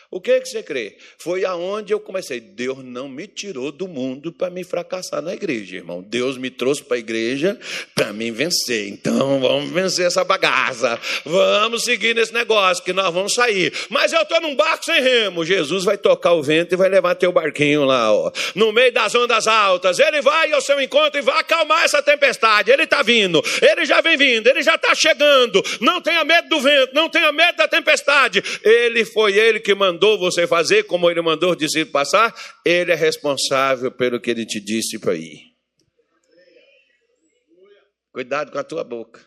O 0.10 0.22
que, 0.22 0.40
que 0.40 0.48
você 0.48 0.64
crê? 0.64 0.96
Foi 1.18 1.44
aonde 1.44 1.94
eu 1.94 2.00
comecei. 2.00 2.40
Deus 2.40 2.82
não 2.82 3.10
me 3.10 3.28
tirou 3.28 3.74
do 3.74 3.90
mundo 3.90 4.32
para 4.32 4.50
me 4.50 4.64
fracassar 4.64 5.22
na 5.22 5.34
igreja, 5.34 5.76
irmão. 5.76 6.02
Deus 6.02 6.38
me 6.38 6.50
trouxe 6.50 6.82
para 6.82 6.96
a 6.96 7.00
igreja 7.00 7.60
para 7.94 8.14
me 8.14 8.32
vencer. 8.32 8.88
Então 8.88 9.42
vamos 9.42 9.70
vencer 9.70 10.08
essa 10.08 10.24
bagaça. 10.24 10.98
Vamos 11.26 11.84
seguir 11.84 12.16
nesse 12.16 12.34
negócio 12.34 12.86
que 12.86 12.94
nós 12.94 13.14
vamos 13.14 13.34
sair. 13.34 13.74
Mas 13.90 14.14
eu 14.14 14.22
estou 14.22 14.40
num 14.40 14.56
barco 14.56 14.86
sem 14.86 15.02
remo. 15.02 15.44
Jesus 15.44 15.84
vai 15.84 15.98
tocar 15.98 16.32
o 16.32 16.42
vento 16.42 16.72
e 16.72 16.78
vai 16.78 16.88
levar 16.88 17.14
teu 17.16 17.34
barquinho 17.34 17.84
lá, 17.84 18.14
ó, 18.14 18.32
no 18.56 18.72
meio 18.72 18.94
das 18.94 19.14
ondas 19.14 19.46
altas. 19.46 20.00
Ele 20.00 20.22
vai 20.22 20.54
ao 20.54 20.62
seu 20.62 20.80
encontro 20.80 21.20
e 21.20 21.22
vai 21.22 21.42
acalmar 21.42 21.84
essa 21.84 22.02
tempestade. 22.02 22.72
Ele 22.72 22.84
está 22.84 23.04
vindo. 23.04 23.44
Ele 23.62 23.86
já 23.86 24.00
vem 24.00 24.16
vindo. 24.16 24.48
Ele 24.48 24.64
já 24.64 24.76
está 24.76 24.96
chegando. 24.96 25.62
Não 25.82 26.00
tenha 26.00 26.24
medo 26.24 26.48
do 26.48 26.62
vento. 26.62 26.94
Não 26.94 27.10
tenha 27.10 27.30
medo 27.34 27.58
da 27.58 27.68
tempestade. 27.68 28.42
Ele 28.64 29.04
foi 29.04 29.38
ele 29.38 29.60
que 29.60 29.76
mandou 29.76 29.97
mandou 29.98 30.20
você 30.20 30.46
fazer, 30.46 30.84
como 30.84 31.10
ele 31.10 31.22
mandou 31.22 31.56
discípulo 31.56 31.92
passar, 31.92 32.32
ele 32.64 32.92
é 32.92 32.96
responsável 32.96 33.92
pelo 33.92 34.22
que 34.22 34.30
ele 34.30 34.46
te 34.46 34.60
disse 34.60 35.00
para 35.00 35.16
ir. 35.16 35.56
Cuidado 38.12 38.52
com 38.52 38.60
a 38.60 38.64
tua 38.64 38.84
boca. 38.84 39.26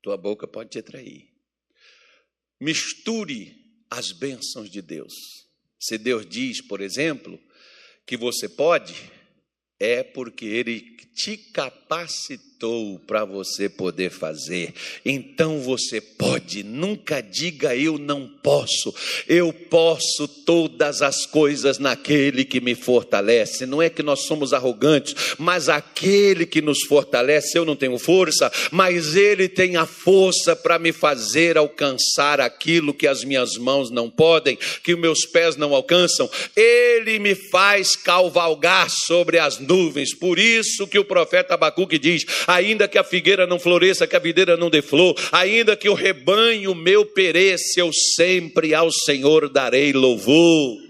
Tua 0.00 0.16
boca 0.16 0.46
pode 0.46 0.70
te 0.70 0.82
trair. 0.82 1.28
Misture 2.60 3.56
as 3.90 4.12
bênçãos 4.12 4.70
de 4.70 4.80
Deus. 4.80 5.12
Se 5.80 5.98
Deus 5.98 6.24
diz, 6.24 6.60
por 6.60 6.80
exemplo, 6.80 7.38
que 8.06 8.16
você 8.16 8.48
pode, 8.48 8.94
é 9.80 10.04
porque 10.04 10.44
Ele 10.44 10.80
te 11.14 11.36
capacitou 11.36 12.47
capacitou 12.58 13.00
para 13.06 13.24
você 13.24 13.68
poder 13.68 14.10
fazer. 14.10 14.74
Então 15.04 15.60
você 15.60 16.00
pode, 16.00 16.62
nunca 16.62 17.20
diga 17.20 17.74
eu 17.76 17.96
não 17.98 18.28
posso. 18.42 18.92
Eu 19.28 19.52
posso 19.52 20.26
todas 20.26 21.00
as 21.00 21.24
coisas 21.24 21.78
naquele 21.78 22.44
que 22.44 22.60
me 22.60 22.74
fortalece. 22.74 23.64
Não 23.64 23.80
é 23.80 23.88
que 23.88 24.02
nós 24.02 24.22
somos 24.22 24.52
arrogantes, 24.52 25.14
mas 25.38 25.68
aquele 25.68 26.44
que 26.44 26.60
nos 26.60 26.82
fortalece, 26.82 27.56
eu 27.56 27.64
não 27.64 27.76
tenho 27.76 27.98
força, 27.98 28.50
mas 28.70 29.14
ele 29.14 29.48
tem 29.48 29.76
a 29.76 29.86
força 29.86 30.56
para 30.56 30.78
me 30.78 30.92
fazer 30.92 31.56
alcançar 31.56 32.40
aquilo 32.40 32.92
que 32.92 33.06
as 33.06 33.22
minhas 33.22 33.56
mãos 33.56 33.90
não 33.90 34.10
podem, 34.10 34.58
que 34.82 34.94
os 34.94 35.00
meus 35.00 35.24
pés 35.24 35.56
não 35.56 35.74
alcançam. 35.74 36.28
Ele 36.56 37.18
me 37.18 37.34
faz 37.34 37.94
cavalgar 37.94 38.90
sobre 38.90 39.38
as 39.38 39.58
nuvens. 39.58 40.14
Por 40.14 40.38
isso 40.38 40.86
que 40.86 40.98
o 40.98 41.04
profeta 41.04 41.54
Abacuque 41.54 41.98
diz: 41.98 42.24
ainda 42.48 42.88
que 42.88 42.96
a 42.96 43.04
figueira 43.04 43.46
não 43.46 43.60
floresça, 43.60 44.06
que 44.06 44.16
a 44.16 44.18
videira 44.18 44.56
não 44.56 44.70
dê 44.70 44.80
flor, 44.80 45.14
ainda 45.30 45.76
que 45.76 45.88
o 45.88 45.94
rebanho 45.94 46.74
meu 46.74 47.04
pereça, 47.04 47.78
eu 47.78 47.92
sempre 47.92 48.74
ao 48.74 48.90
Senhor 48.90 49.50
darei 49.50 49.92
louvor. 49.92 50.88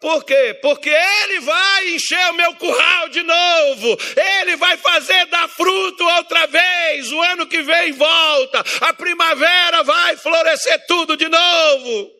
Por 0.00 0.24
quê? 0.24 0.56
Porque 0.62 0.88
Ele 0.88 1.40
vai 1.40 1.88
encher 1.90 2.30
o 2.30 2.34
meu 2.34 2.54
curral 2.54 3.08
de 3.08 3.22
novo, 3.22 3.98
Ele 4.40 4.56
vai 4.56 4.76
fazer 4.78 5.26
dar 5.26 5.48
fruto 5.48 6.04
outra 6.04 6.46
vez, 6.46 7.10
o 7.12 7.20
ano 7.20 7.46
que 7.46 7.60
vem 7.60 7.92
volta, 7.92 8.64
a 8.80 8.94
primavera 8.94 9.82
vai 9.82 10.16
florescer 10.16 10.86
tudo 10.86 11.16
de 11.16 11.28
novo. 11.28 12.10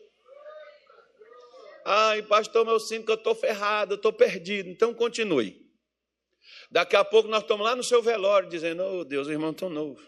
Ai, 1.83 2.21
pastor, 2.21 2.63
meu 2.63 2.79
sinto 2.79 3.05
que 3.05 3.11
eu 3.11 3.15
estou 3.15 3.33
ferrado, 3.33 3.93
eu 3.93 3.95
estou 3.95 4.13
perdido. 4.13 4.69
Então 4.69 4.93
continue. 4.93 5.60
Daqui 6.71 6.95
a 6.95 7.03
pouco 7.03 7.27
nós 7.27 7.41
estamos 7.41 7.65
lá 7.65 7.75
no 7.75 7.83
seu 7.83 8.01
velório 8.01 8.47
dizendo: 8.47 8.81
Oh 8.83 9.03
Deus, 9.03 9.27
o 9.27 9.31
irmão 9.31 9.53
tão 9.53 9.69
novo. 9.69 10.01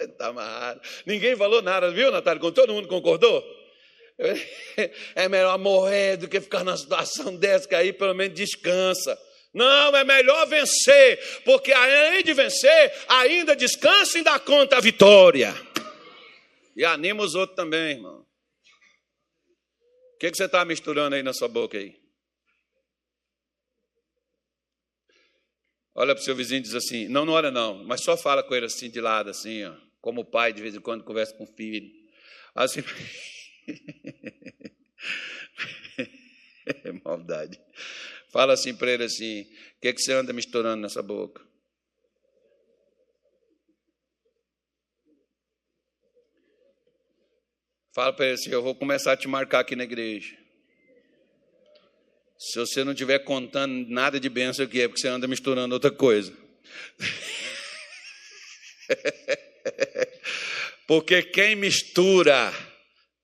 Está 0.00 0.28
amarrado. 0.32 0.80
Ninguém 1.04 1.36
falou 1.36 1.60
nada, 1.60 1.90
viu, 1.90 2.10
Natália? 2.10 2.40
Todo 2.52 2.72
mundo 2.72 2.88
concordou? 2.88 3.44
É 5.14 5.28
melhor 5.28 5.58
morrer 5.58 6.16
do 6.16 6.28
que 6.28 6.40
ficar 6.40 6.62
numa 6.62 6.76
situação 6.76 7.34
dessa, 7.36 7.68
que 7.68 7.74
aí 7.74 7.92
pelo 7.92 8.14
menos 8.14 8.34
descansa. 8.34 9.18
Não, 9.52 9.94
é 9.96 10.04
melhor 10.04 10.46
vencer, 10.46 11.42
porque 11.44 11.72
além 11.72 12.22
de 12.22 12.32
vencer, 12.32 12.92
ainda 13.08 13.56
descansa 13.56 14.18
e 14.18 14.22
dá 14.22 14.38
conta 14.38 14.76
a 14.76 14.80
vitória. 14.80 15.54
E 16.76 16.84
anima 16.84 17.22
os 17.22 17.34
outros 17.34 17.56
também, 17.56 17.96
irmão. 17.96 18.20
O 20.14 20.18
que, 20.18 20.30
que 20.30 20.36
você 20.36 20.44
está 20.44 20.64
misturando 20.64 21.16
aí 21.16 21.22
na 21.22 21.34
sua 21.34 21.48
boca 21.48 21.76
aí? 21.76 22.01
Olha 25.94 26.14
para 26.14 26.22
o 26.22 26.24
seu 26.24 26.34
vizinho 26.34 26.58
e 26.58 26.62
diz 26.62 26.74
assim: 26.74 27.08
não, 27.08 27.24
não 27.24 27.34
olha 27.34 27.50
não, 27.50 27.84
mas 27.84 28.02
só 28.02 28.16
fala 28.16 28.42
com 28.42 28.54
ele 28.54 28.66
assim 28.66 28.90
de 28.90 29.00
lado, 29.00 29.30
assim, 29.30 29.64
ó, 29.64 29.74
como 30.00 30.22
o 30.22 30.24
pai 30.24 30.52
de 30.52 30.62
vez 30.62 30.74
em 30.74 30.80
quando 30.80 31.04
conversa 31.04 31.34
com 31.34 31.44
o 31.44 31.54
filho. 31.54 31.90
Assim. 32.54 32.80
é 36.84 36.92
maldade. 37.04 37.60
Fala 38.30 38.54
assim 38.54 38.74
para 38.74 38.90
ele 38.90 39.04
assim: 39.04 39.42
o 39.42 39.80
que, 39.80 39.92
que 39.92 40.00
você 40.00 40.12
anda 40.12 40.32
misturando 40.32 40.80
nessa 40.80 41.02
boca? 41.02 41.46
Fala 47.94 48.14
para 48.14 48.24
ele 48.24 48.34
assim: 48.34 48.50
eu 48.50 48.62
vou 48.62 48.74
começar 48.74 49.12
a 49.12 49.16
te 49.16 49.28
marcar 49.28 49.60
aqui 49.60 49.76
na 49.76 49.84
igreja. 49.84 50.41
Se 52.50 52.58
você 52.58 52.82
não 52.82 52.92
estiver 52.92 53.20
contando 53.20 53.88
nada 53.88 54.18
de 54.18 54.28
bênção 54.28 54.64
aqui, 54.64 54.80
é 54.80 54.88
porque 54.88 55.00
você 55.00 55.08
anda 55.08 55.28
misturando 55.28 55.74
outra 55.74 55.90
coisa. 55.90 56.32
porque 60.88 61.22
quem 61.22 61.54
mistura 61.54 62.52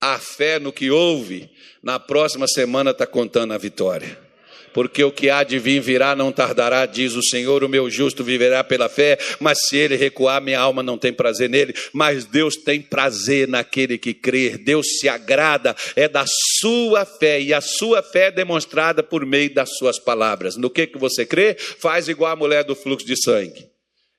a 0.00 0.18
fé 0.18 0.60
no 0.60 0.72
que 0.72 0.90
ouve, 0.90 1.50
na 1.82 1.98
próxima 1.98 2.46
semana 2.46 2.92
está 2.92 3.06
contando 3.06 3.52
a 3.52 3.58
vitória 3.58 4.27
porque 4.72 5.02
o 5.02 5.10
que 5.10 5.30
há 5.30 5.42
de 5.42 5.58
vir 5.58 5.80
virá 5.80 6.14
não 6.14 6.32
tardará, 6.32 6.86
diz 6.86 7.14
o 7.14 7.22
Senhor, 7.22 7.64
o 7.64 7.68
meu 7.68 7.90
justo 7.90 8.22
viverá 8.22 8.62
pela 8.62 8.88
fé, 8.88 9.18
mas 9.40 9.58
se 9.66 9.76
ele 9.76 9.96
recuar, 9.96 10.40
minha 10.40 10.60
alma 10.60 10.82
não 10.82 10.98
tem 10.98 11.12
prazer 11.12 11.48
nele, 11.48 11.74
mas 11.92 12.24
Deus 12.24 12.56
tem 12.56 12.80
prazer 12.80 13.48
naquele 13.48 13.98
que 13.98 14.14
crer, 14.14 14.58
Deus 14.58 14.98
se 14.98 15.08
agrada, 15.08 15.74
é 15.96 16.08
da 16.08 16.24
sua 16.60 17.04
fé, 17.04 17.40
e 17.40 17.52
a 17.52 17.60
sua 17.60 18.02
fé 18.02 18.26
é 18.26 18.30
demonstrada 18.30 19.02
por 19.02 19.24
meio 19.24 19.52
das 19.52 19.76
suas 19.76 19.98
palavras. 19.98 20.56
No 20.56 20.70
que, 20.70 20.86
que 20.86 20.98
você 20.98 21.24
crê? 21.24 21.54
Faz 21.54 22.08
igual 22.08 22.32
a 22.32 22.36
mulher 22.36 22.64
do 22.64 22.74
fluxo 22.74 23.06
de 23.06 23.20
sangue. 23.20 23.66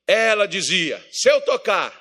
Ela 0.07 0.47
dizia: 0.47 0.99
se 1.11 1.29
eu 1.29 1.41
tocar, 1.41 1.93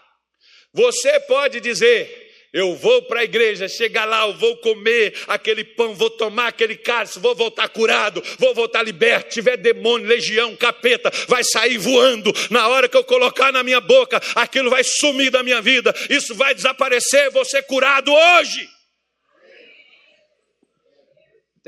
você 0.73 1.21
pode 1.21 1.61
dizer, 1.61 2.28
eu 2.53 2.75
vou 2.77 3.03
para 3.03 3.21
a 3.21 3.25
igreja, 3.25 3.69
chegar 3.69 4.05
lá, 4.07 4.27
eu 4.27 4.35
vou 4.35 4.57
comer 4.59 5.15
aquele 5.27 5.63
pão, 5.63 5.95
vou 5.95 6.09
tomar 6.09 6.49
aquele 6.49 6.77
cálice, 6.77 7.19
vou 7.19 7.35
voltar 7.35 7.69
curado, 7.69 8.23
vou 8.39 8.55
voltar 8.55 8.83
liberto. 8.83 9.31
Tiver 9.31 9.57
demônio, 9.57 10.09
legião, 10.09 10.57
capeta, 10.57 11.13
vai 11.27 11.45
sair 11.45 11.77
voando. 11.77 12.33
Na 12.51 12.69
hora 12.69 12.89
que 12.89 12.97
eu 12.97 13.05
colocar 13.05 13.53
na 13.53 13.63
minha 13.63 13.81
boca, 13.81 14.21
aquilo 14.35 14.71
vai 14.71 14.83
sumir 14.83 15.31
da 15.31 15.43
minha 15.43 15.61
vida, 15.61 15.95
isso 16.09 16.35
vai 16.35 16.55
desaparecer, 16.55 17.31
vou 17.31 17.45
ser 17.45 17.63
curado 17.65 18.13
hoje. 18.13 18.78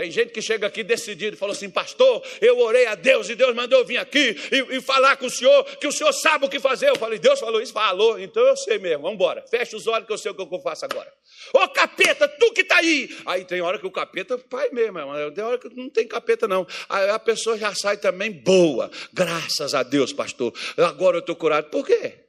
Tem 0.00 0.10
gente 0.10 0.32
que 0.32 0.40
chega 0.40 0.66
aqui 0.66 0.82
decidido 0.82 1.36
e 1.36 1.38
falou 1.38 1.52
assim, 1.52 1.68
pastor, 1.68 2.26
eu 2.40 2.58
orei 2.60 2.86
a 2.86 2.94
Deus 2.94 3.28
e 3.28 3.34
Deus 3.34 3.54
mandou 3.54 3.80
eu 3.80 3.84
vir 3.84 3.98
aqui 3.98 4.34
e, 4.50 4.76
e, 4.76 4.80
falar 4.80 5.18
com 5.18 5.26
o 5.26 5.30
senhor, 5.30 5.62
que 5.76 5.86
o 5.86 5.92
senhor 5.92 6.10
sabe 6.14 6.46
o 6.46 6.48
que 6.48 6.58
fazer. 6.58 6.88
Eu 6.88 6.96
falei, 6.96 7.18
Deus 7.18 7.38
falou 7.38 7.60
isso? 7.60 7.74
Falou, 7.74 8.18
então 8.18 8.42
eu 8.42 8.56
sei 8.56 8.78
mesmo, 8.78 9.02
vamos 9.02 9.16
embora. 9.16 9.44
Fecha 9.50 9.76
os 9.76 9.86
olhos 9.86 10.06
que 10.06 10.12
eu 10.14 10.16
sei 10.16 10.30
o 10.30 10.34
que 10.34 10.40
eu 10.40 10.60
faço 10.62 10.86
agora. 10.86 11.12
Ô 11.52 11.68
capeta, 11.68 12.26
tu 12.26 12.50
que 12.54 12.62
está 12.62 12.78
aí. 12.78 13.14
Aí 13.26 13.44
tem 13.44 13.60
hora 13.60 13.78
que 13.78 13.86
o 13.86 13.90
capeta, 13.90 14.38
pai 14.38 14.70
mesmo, 14.70 15.02
tem 15.32 15.44
hora 15.44 15.58
que 15.58 15.68
não 15.76 15.90
tem 15.90 16.08
capeta 16.08 16.48
não. 16.48 16.66
Aí 16.88 17.10
a 17.10 17.18
pessoa 17.18 17.58
já 17.58 17.74
sai 17.74 17.98
também 17.98 18.32
boa. 18.32 18.90
Graças 19.12 19.74
a 19.74 19.82
Deus, 19.82 20.14
pastor. 20.14 20.54
Agora 20.78 21.18
eu 21.18 21.20
estou 21.20 21.36
curado. 21.36 21.68
Por 21.68 21.86
quê? 21.86 22.24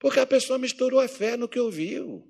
Porque 0.00 0.18
a 0.18 0.26
pessoa 0.26 0.58
misturou 0.58 0.98
a 0.98 1.08
fé 1.08 1.36
no 1.36 1.46
que 1.46 1.60
ouviu. 1.60 2.26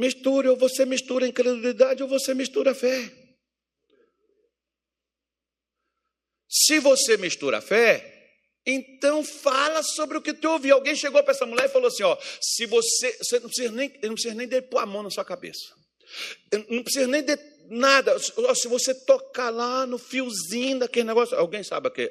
Misture, 0.00 0.48
ou 0.48 0.56
você 0.56 0.86
mistura 0.86 1.26
incredulidade, 1.26 2.02
ou 2.02 2.08
você 2.08 2.32
mistura 2.32 2.74
fé. 2.74 3.12
Se 6.48 6.78
você 6.78 7.18
mistura 7.18 7.60
fé, 7.60 8.32
então 8.64 9.22
fala 9.22 9.82
sobre 9.82 10.16
o 10.16 10.22
que 10.22 10.32
tu 10.32 10.48
ouviu. 10.48 10.74
Alguém 10.74 10.96
chegou 10.96 11.22
para 11.22 11.32
essa 11.32 11.44
mulher 11.44 11.66
e 11.66 11.72
falou 11.72 11.88
assim: 11.88 12.02
ó, 12.02 12.16
se 12.40 12.64
você, 12.64 13.14
você 13.18 13.40
não 13.40 13.48
precisa 13.48 13.72
nem, 13.72 13.92
não 14.02 14.14
precisa 14.14 14.34
nem 14.34 14.48
de 14.48 14.62
pôr 14.62 14.78
a 14.78 14.86
mão 14.86 15.02
na 15.02 15.10
sua 15.10 15.24
cabeça. 15.24 15.74
Não 16.70 16.82
precisa 16.82 17.06
nem 17.06 17.22
de 17.22 17.36
nada. 17.70 18.18
Se 18.18 18.68
você 18.68 18.92
tocar 18.92 19.50
lá 19.50 19.86
no 19.86 19.96
fiozinho 19.96 20.80
daquele 20.80 21.06
negócio, 21.06 21.36
alguém 21.36 21.62
sabe 21.62 21.88
o 21.88 21.90
que, 21.90 22.10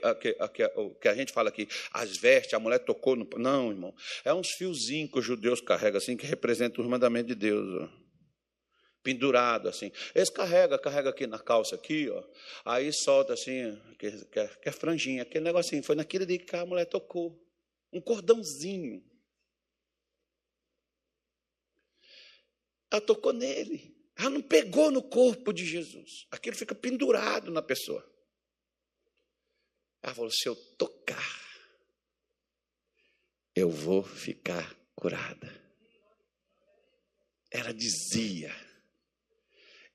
que 1.02 1.08
a 1.08 1.14
gente 1.14 1.34
fala 1.34 1.50
aqui? 1.50 1.68
As 1.92 2.18
vestes, 2.18 2.54
a 2.54 2.60
mulher 2.60 2.80
tocou 2.80 3.16
no. 3.16 3.28
Não, 3.38 3.70
irmão. 3.70 3.94
É 4.24 4.34
uns 4.34 4.50
fiozinhos 4.52 5.12
que 5.12 5.20
os 5.20 5.26
judeus 5.26 5.60
carregam 5.60 5.98
assim, 5.98 6.16
que 6.16 6.26
representam 6.26 6.84
os 6.84 6.90
mandamentos 6.90 7.28
de 7.28 7.36
Deus. 7.36 7.84
Ó. 7.84 7.90
Pendurado 9.04 9.68
assim. 9.68 9.92
Eles 10.16 10.30
carregam, 10.30 10.80
carrega 10.80 11.10
aqui 11.10 11.28
na 11.28 11.40
calça, 11.40 11.76
aqui, 11.76 12.10
ó. 12.10 12.24
Aí 12.66 12.92
solta 12.94 13.34
assim, 13.34 13.78
que, 13.98 14.12
que, 14.12 14.48
que 14.48 14.70
é 14.70 14.72
franjinha, 14.72 15.24
aquele 15.24 15.44
negocinho. 15.44 15.84
Foi 15.84 15.96
naquele 15.96 16.26
dia 16.26 16.40
que 16.40 16.56
a 16.56 16.66
mulher 16.66 16.86
tocou. 16.86 17.38
Um 17.92 18.00
cordãozinho. 18.00 19.04
Ela 22.92 23.02
tocou 23.02 23.34
nele. 23.34 23.99
Ela 24.20 24.32
não 24.32 24.42
pegou 24.42 24.92
no 24.92 25.02
corpo 25.02 25.54
de 25.54 25.66
Jesus. 25.66 26.28
Aquilo 26.30 26.54
fica 26.54 26.76
pendurado 26.76 27.50
na 27.50 27.62
pessoa. 27.62 28.06
Ela 30.04 30.14
falou: 30.14 30.30
se 30.30 30.46
eu 30.46 30.58
tocar, 30.78 31.40
eu 33.56 33.70
vou 33.70 34.04
ficar 34.04 34.76
curada. 34.94 35.50
Ela 37.50 37.74
dizia. 37.74 38.54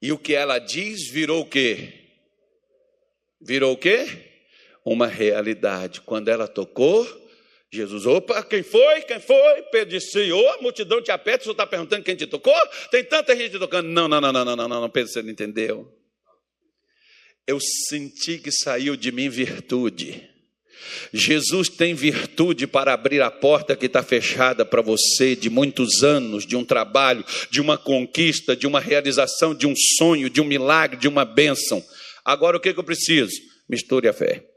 E 0.01 0.11
o 0.11 0.19
que 0.19 0.35
ela 0.35 0.59
diz 0.59 1.07
virou 1.11 1.43
o 1.43 1.49
quê? 1.49 1.93
Virou 3.39 3.75
o 3.75 3.79
quê? 3.79 4.07
Uma 4.87 5.07
realidade. 5.07 6.01
Quando 6.01 6.29
ela 6.29 6.49
tocou, 6.49 7.05
Jesus, 7.75 8.07
opa, 8.07 8.43
quem 8.43 8.63
foi? 8.63 9.03
Quem 9.03 9.21
foi? 9.21 9.63
Pedro 9.71 9.91
disse, 9.91 10.13
Senhor, 10.13 10.47
a 10.55 10.63
multidão 10.63 11.03
te 11.03 11.11
aperta, 11.11 11.41
o 11.41 11.43
senhor 11.45 11.53
está 11.55 11.67
perguntando 11.67 12.03
quem 12.03 12.15
te 12.15 12.27
tocou? 12.27 12.55
Tem 12.91 13.05
tanta 13.05 13.37
gente 13.37 13.59
tocando. 13.59 13.89
Não, 13.89 14.07
não, 14.07 14.21
não, 14.21 14.33
não, 14.33 14.45
não, 14.45 14.57
não, 14.57 14.69
não, 14.69 14.91
Pedro, 14.91 15.11
você 15.11 15.23
não 15.23 15.31
entendeu. 15.31 15.93
Eu 17.47 17.59
senti 17.61 18.39
que 18.39 18.51
saiu 18.51 18.97
de 18.97 19.13
mim 19.13 19.29
virtude. 19.29 20.31
Jesus 21.13 21.69
tem 21.69 21.95
virtude 21.95 22.67
para 22.67 22.93
abrir 22.93 23.23
a 23.23 23.31
porta 23.31 23.77
que 23.77 23.87
está 23.87 24.03
fechada 24.03 24.65
para 24.65 24.83
você 24.83 25.35
de 25.35 25.51
muitos 25.51 26.03
anos, 26.03 26.47
de 26.47 26.57
um 26.57 26.65
trabalho, 26.65 27.25
de 27.51 27.61
uma 27.61 27.77
conquista, 27.77 28.55
de 28.57 28.67
uma 28.67 28.81
realização, 28.81 29.55
de 29.55 29.67
um 29.67 29.75
sonho, 29.99 30.31
de 30.31 30.41
um 30.41 30.45
milagre, 30.45 30.99
de 30.99 31.09
uma 31.09 31.25
bênção. 31.25 31.85
Agora 32.25 32.57
o 32.57 32.61
que, 32.61 32.73
que 32.73 32.81
eu 32.81 32.85
preciso? 32.85 33.35
Misture 33.69 34.09
a 34.09 34.13
fé. 34.13 34.54